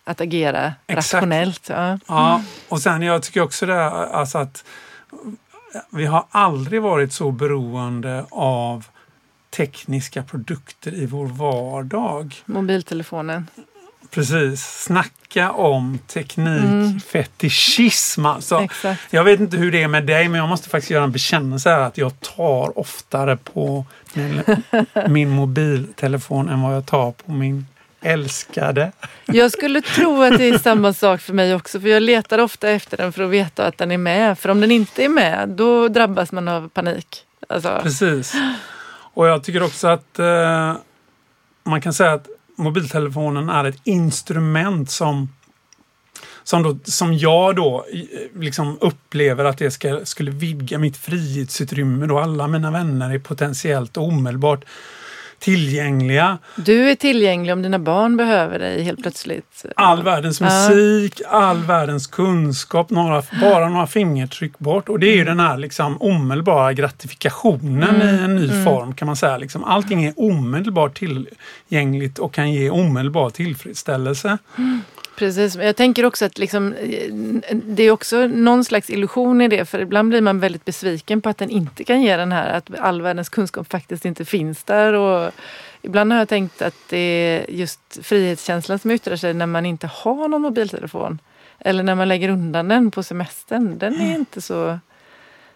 att 0.10 0.22
agera 0.22 0.74
Exakt. 0.88 1.14
rationellt. 1.14 1.70
Ja. 1.70 1.99
ja, 2.07 2.43
och 2.70 2.82
sen 2.82 3.01
jag 3.01 3.24
tycker 3.24 3.41
också 3.41 3.66
det 3.66 3.84
alltså 3.91 4.38
att 4.38 4.64
vi 5.89 6.05
har 6.05 6.26
aldrig 6.30 6.82
varit 6.82 7.14
så 7.14 7.32
beroende 7.32 8.26
av 8.30 8.86
tekniska 9.49 10.24
produkter 10.24 10.93
i 10.93 11.05
vår 11.05 11.26
vardag. 11.26 12.36
Mobiltelefonen. 12.45 13.47
Precis, 14.10 14.84
snacka 14.84 15.51
om 15.51 15.99
teknikfetischism. 16.07 18.22
Mm. 18.22 18.32
Alltså, 18.32 18.68
jag 19.10 19.24
vet 19.24 19.39
inte 19.39 19.57
hur 19.57 19.72
det 19.72 19.84
är 19.84 19.88
med 19.88 20.05
dig 20.05 20.30
men 20.30 20.39
jag 20.39 20.49
måste 20.49 20.70
faktiskt 20.70 20.91
göra 20.91 21.03
en 21.03 21.12
bekännelse 21.12 21.70
här 21.70 21.80
att 21.80 21.97
jag 21.97 22.20
tar 22.20 22.80
oftare 22.80 23.38
på 23.38 23.86
min, 24.14 24.41
min 25.07 25.30
mobiltelefon 25.30 26.49
än 26.49 26.62
vad 26.62 26.76
jag 26.76 26.86
tar 26.86 27.12
på 27.12 27.32
min 27.32 27.66
älskade. 28.02 28.91
Jag 29.26 29.52
skulle 29.52 29.82
tro 29.82 30.24
att 30.24 30.38
det 30.38 30.50
är 30.50 30.58
samma 30.58 30.93
sak 30.93 31.22
för 31.22 31.34
mig 31.34 31.56
också 31.56 31.80
för 31.80 31.88
jag 31.88 32.04
letar 32.04 32.39
ofta 32.39 32.70
efter 32.70 32.97
den 32.97 33.14
för 33.14 33.24
att 33.24 33.30
veta 33.30 33.66
att 33.66 33.78
den 33.78 33.91
är 33.91 33.97
med. 33.97 34.39
För 34.39 34.50
om 34.50 34.62
den 34.62 34.72
inte 34.72 35.06
är 35.06 35.10
med 35.10 35.50
då 35.50 35.88
drabbas 35.88 36.32
man 36.32 36.47
av 36.47 36.70
panik. 36.70 37.26
Alltså. 37.50 37.80
Precis. 37.84 38.34
Och 39.14 39.28
jag 39.28 39.43
tycker 39.43 39.64
också 39.64 39.88
att 39.88 40.20
eh, 40.20 40.76
man 41.64 41.82
kan 41.82 41.93
säga 41.93 42.14
att 42.14 42.28
mobiltelefonen 42.58 43.50
är 43.50 43.66
ett 43.66 43.80
instrument 43.84 44.91
som 44.91 45.30
som, 46.43 46.64
då, 46.64 46.78
som 46.84 47.14
jag 47.14 47.56
då 47.56 47.86
liksom 48.36 48.78
upplever 48.82 49.45
att 49.45 49.58
det 49.58 49.72
ska, 49.72 50.06
skulle 50.06 50.32
vidga 50.32 50.78
mitt 50.78 50.97
frihetsutrymme 50.97 52.08
då 52.08 52.20
alla 52.20 52.47
mina 52.47 52.72
vänner 52.72 53.14
är 53.14 53.20
potentiellt 53.20 53.97
omedelbart 53.97 54.66
tillgängliga. 55.39 56.37
Du 56.55 56.89
är 56.89 56.95
tillgänglig 56.95 57.53
om 57.53 57.61
dina 57.61 57.79
barn 57.79 58.17
behöver 58.17 58.59
dig 58.59 58.83
helt 58.83 59.01
plötsligt. 59.01 59.65
All 59.75 60.03
världens 60.03 60.41
musik, 60.41 61.21
all 61.29 61.57
världens 61.57 62.07
kunskap, 62.07 62.89
några, 62.89 63.23
bara 63.41 63.69
några 63.69 63.87
fingertryck 63.87 64.59
bort. 64.59 64.89
Och 64.89 64.99
det 64.99 65.07
är 65.07 65.15
ju 65.15 65.23
den 65.23 65.39
här 65.39 65.57
liksom 65.57 66.01
omedelbara 66.01 66.73
gratifikationen 66.73 68.01
mm. 68.01 68.15
i 68.15 68.23
en 68.23 68.35
ny 68.35 68.49
mm. 68.49 68.65
form 68.65 68.93
kan 68.93 69.05
man 69.05 69.15
säga. 69.15 69.37
Liksom, 69.37 69.63
allting 69.63 70.05
är 70.05 70.13
omedelbart 70.17 70.99
tillgängligt 70.99 72.19
och 72.19 72.33
kan 72.33 72.51
ge 72.51 72.69
omedelbar 72.69 73.29
tillfredsställelse. 73.29 74.37
Mm. 74.57 74.81
Precis, 75.20 75.55
jag 75.55 75.76
tänker 75.76 76.05
också 76.05 76.26
att 76.26 76.38
liksom, 76.38 76.76
det 77.51 77.84
är 77.84 77.91
också 77.91 78.28
någon 78.28 78.65
slags 78.65 78.89
illusion 78.89 79.41
i 79.41 79.47
det 79.47 79.65
för 79.65 79.80
ibland 79.80 80.09
blir 80.09 80.22
man 80.22 80.39
väldigt 80.39 80.65
besviken 80.65 81.21
på 81.21 81.29
att 81.29 81.37
den 81.37 81.50
inte 81.50 81.83
kan 81.83 82.01
ge 82.01 82.17
den 82.17 82.32
här, 82.32 82.50
att 82.50 82.79
all 82.79 83.01
världens 83.01 83.29
kunskap 83.29 83.71
faktiskt 83.71 84.05
inte 84.05 84.25
finns 84.25 84.63
där. 84.63 84.93
Och 84.93 85.32
ibland 85.82 86.12
har 86.12 86.20
jag 86.20 86.29
tänkt 86.29 86.62
att 86.62 86.75
det 86.89 86.97
är 86.97 87.50
just 87.50 87.79
frihetskänslan 88.01 88.79
som 88.79 88.91
yttrar 88.91 89.16
sig 89.16 89.33
när 89.33 89.46
man 89.46 89.66
inte 89.66 89.87
har 89.87 90.28
någon 90.28 90.41
mobiltelefon. 90.41 91.20
Eller 91.59 91.83
när 91.83 91.96
man 91.96 92.08
lägger 92.08 92.29
undan 92.29 92.67
den 92.67 92.91
på 92.91 93.04
semestern. 93.04 93.78
Den 93.78 94.01
är 94.01 94.16
inte 94.16 94.41
så... 94.41 94.79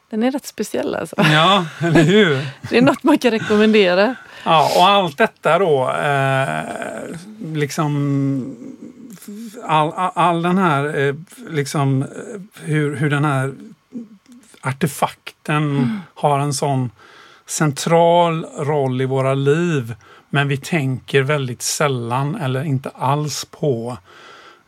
Den 0.09 0.23
är 0.23 0.31
rätt 0.31 0.45
speciell 0.45 0.95
alltså. 0.95 1.15
Ja, 1.17 1.65
eller 1.81 2.03
hur? 2.03 2.47
det 2.69 2.77
är 2.77 2.81
något 2.81 3.03
man 3.03 3.17
kan 3.17 3.31
rekommendera. 3.31 4.15
Ja, 4.45 4.71
och 4.77 4.87
allt 4.87 5.17
detta 5.17 5.59
då 5.59 5.91
eh, 5.91 6.63
liksom 7.53 8.55
all, 9.67 9.91
all, 9.93 10.11
all 10.15 10.41
den 10.41 10.57
här, 10.57 10.97
eh, 11.07 11.15
liksom 11.49 12.01
eh, 12.01 12.07
hur, 12.61 12.95
hur 12.95 13.09
den 13.09 13.25
här 13.25 13.53
artefakten 14.61 15.63
mm. 15.77 15.99
har 16.13 16.39
en 16.39 16.53
sån 16.53 16.91
central 17.45 18.45
roll 18.59 19.01
i 19.01 19.05
våra 19.05 19.33
liv 19.33 19.95
Men 20.29 20.47
vi 20.47 20.57
tänker 20.57 21.21
väldigt 21.21 21.61
sällan 21.61 22.35
eller 22.35 22.63
inte 22.63 22.89
alls 22.89 23.45
på 23.45 23.97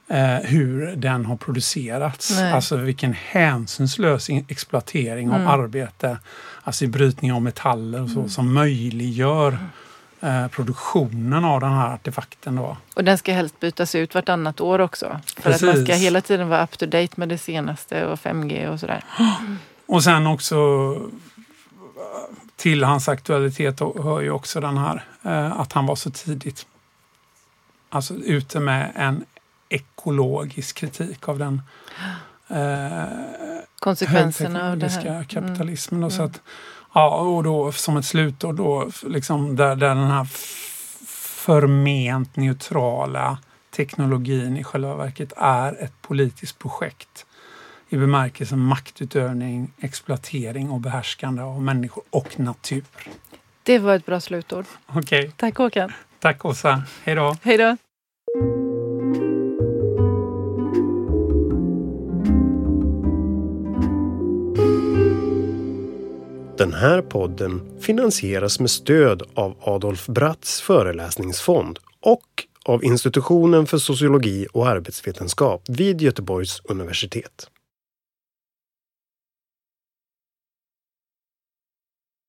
eh, 0.08 0.36
hur 0.36 0.96
den 0.96 1.26
har 1.26 1.38
producerats. 1.38 2.32
Nej. 2.32 2.52
Alltså 2.54 2.76
vilken 2.78 3.14
hänsynslös 3.14 4.30
in- 4.30 4.46
exploatering 4.48 5.30
av 5.30 5.36
Mm. 5.36 5.48
arbete, 5.48 6.18
alltså 6.64 6.86
i 6.86 6.88
brytning 6.88 7.34
av 7.34 7.42
metaller 7.42 8.02
och 8.02 8.10
så, 8.10 8.30
som 8.30 8.54
möjliggör 8.54 9.58
eh, 10.26 10.48
produktionen 10.48 11.46
av 11.46 11.60
den 11.60 11.72
här 11.72 11.94
artefakten. 11.94 12.56
Då. 12.56 12.78
Och 12.94 13.04
den 13.04 13.18
ska 13.18 13.34
helst 13.34 13.60
bytas 13.60 13.96
ut 13.96 14.16
vartannat 14.16 14.62
år 14.62 14.80
också. 14.82 15.20
För 15.38 15.52
att 15.52 15.62
man 15.62 15.74
ska 15.74 15.86
Precis. 15.86 16.04
hela 16.04 16.22
tiden 16.22 16.50
vara 16.50 16.64
up 16.64 16.78
to 16.78 16.86
date 16.86 17.14
med 17.16 17.30
det 17.30 17.38
senaste 17.38 18.06
och 18.06 18.20
5G 18.20 18.68
och 18.68 18.80
sådär. 18.80 19.04
Och 19.88 20.04
sen 20.04 20.28
också 20.28 20.58
till 22.56 22.84
hans 22.84 23.10
aktualitet 23.10 23.80
hör 23.80 24.22
ju 24.22 24.32
också 24.32 24.60
den 24.60 24.78
här 24.78 25.04
eh, 25.24 25.60
att 25.60 25.74
han 25.74 25.86
var 25.86 25.96
så 25.96 26.12
tidigt 26.12 26.66
alltså 27.90 28.14
ute 28.14 28.60
med 28.60 28.92
en 28.96 29.26
ekologisk 29.70 30.76
kritik 30.78 31.30
av 31.30 31.40
den 31.40 31.62
eh, 32.48 33.04
Konsekvenserna 33.80 34.72
av 34.72 34.78
det 34.78 34.90
här. 34.90 35.06
Mm. 35.06 35.26
kapitalismen. 35.26 36.04
Och, 36.04 36.12
så 36.12 36.24
att, 36.24 36.42
ja, 36.96 37.20
och 37.20 37.44
då 37.44 37.72
som 37.72 37.98
ett 37.98 38.06
slutord 38.06 38.56
då, 38.56 38.90
liksom 39.04 39.56
där, 39.56 39.76
där 39.76 39.96
den 39.96 40.08
här 40.08 40.28
förment 41.46 42.36
neutrala 42.36 43.38
teknologin 43.76 44.58
i 44.58 44.64
själva 44.64 44.96
verket 44.96 45.34
är 45.38 45.84
ett 45.84 46.02
politiskt 46.02 46.60
projekt 46.60 47.26
i 47.90 47.98
bemärkelsen 47.98 48.60
maktutövning, 48.60 49.74
exploatering 49.80 50.70
och 50.70 50.80
behärskande 50.80 51.42
av 51.42 51.62
människor 51.62 52.04
och 52.10 52.40
natur. 52.40 52.84
Det 53.64 53.80
var 53.80 53.96
ett 53.96 54.06
bra 54.06 54.20
slutord. 54.20 54.66
Okej, 54.88 55.32
Tack 55.38 55.58
Håkan. 55.58 55.92
tack 56.20 56.46
Åsa. 56.46 56.84
Hej 57.04 57.16
då. 57.16 57.38
Hej 57.42 57.58
då. 57.58 57.78
Den 66.58 66.74
här 66.74 67.02
podden 67.02 67.62
finansieras 67.80 68.60
med 68.60 68.70
stöd 68.70 69.24
av 69.34 69.56
Adolf 69.62 70.08
Bratts 70.08 70.62
föreläsningsfond 70.62 71.80
och 72.02 72.46
av 72.66 72.84
Institutionen 72.84 73.68
för 73.68 73.78
sociologi 73.78 74.48
och 74.52 74.68
arbetsvetenskap 74.68 75.62
vid 75.68 76.02
Göteborgs 76.02 76.62
universitet. 76.64 77.50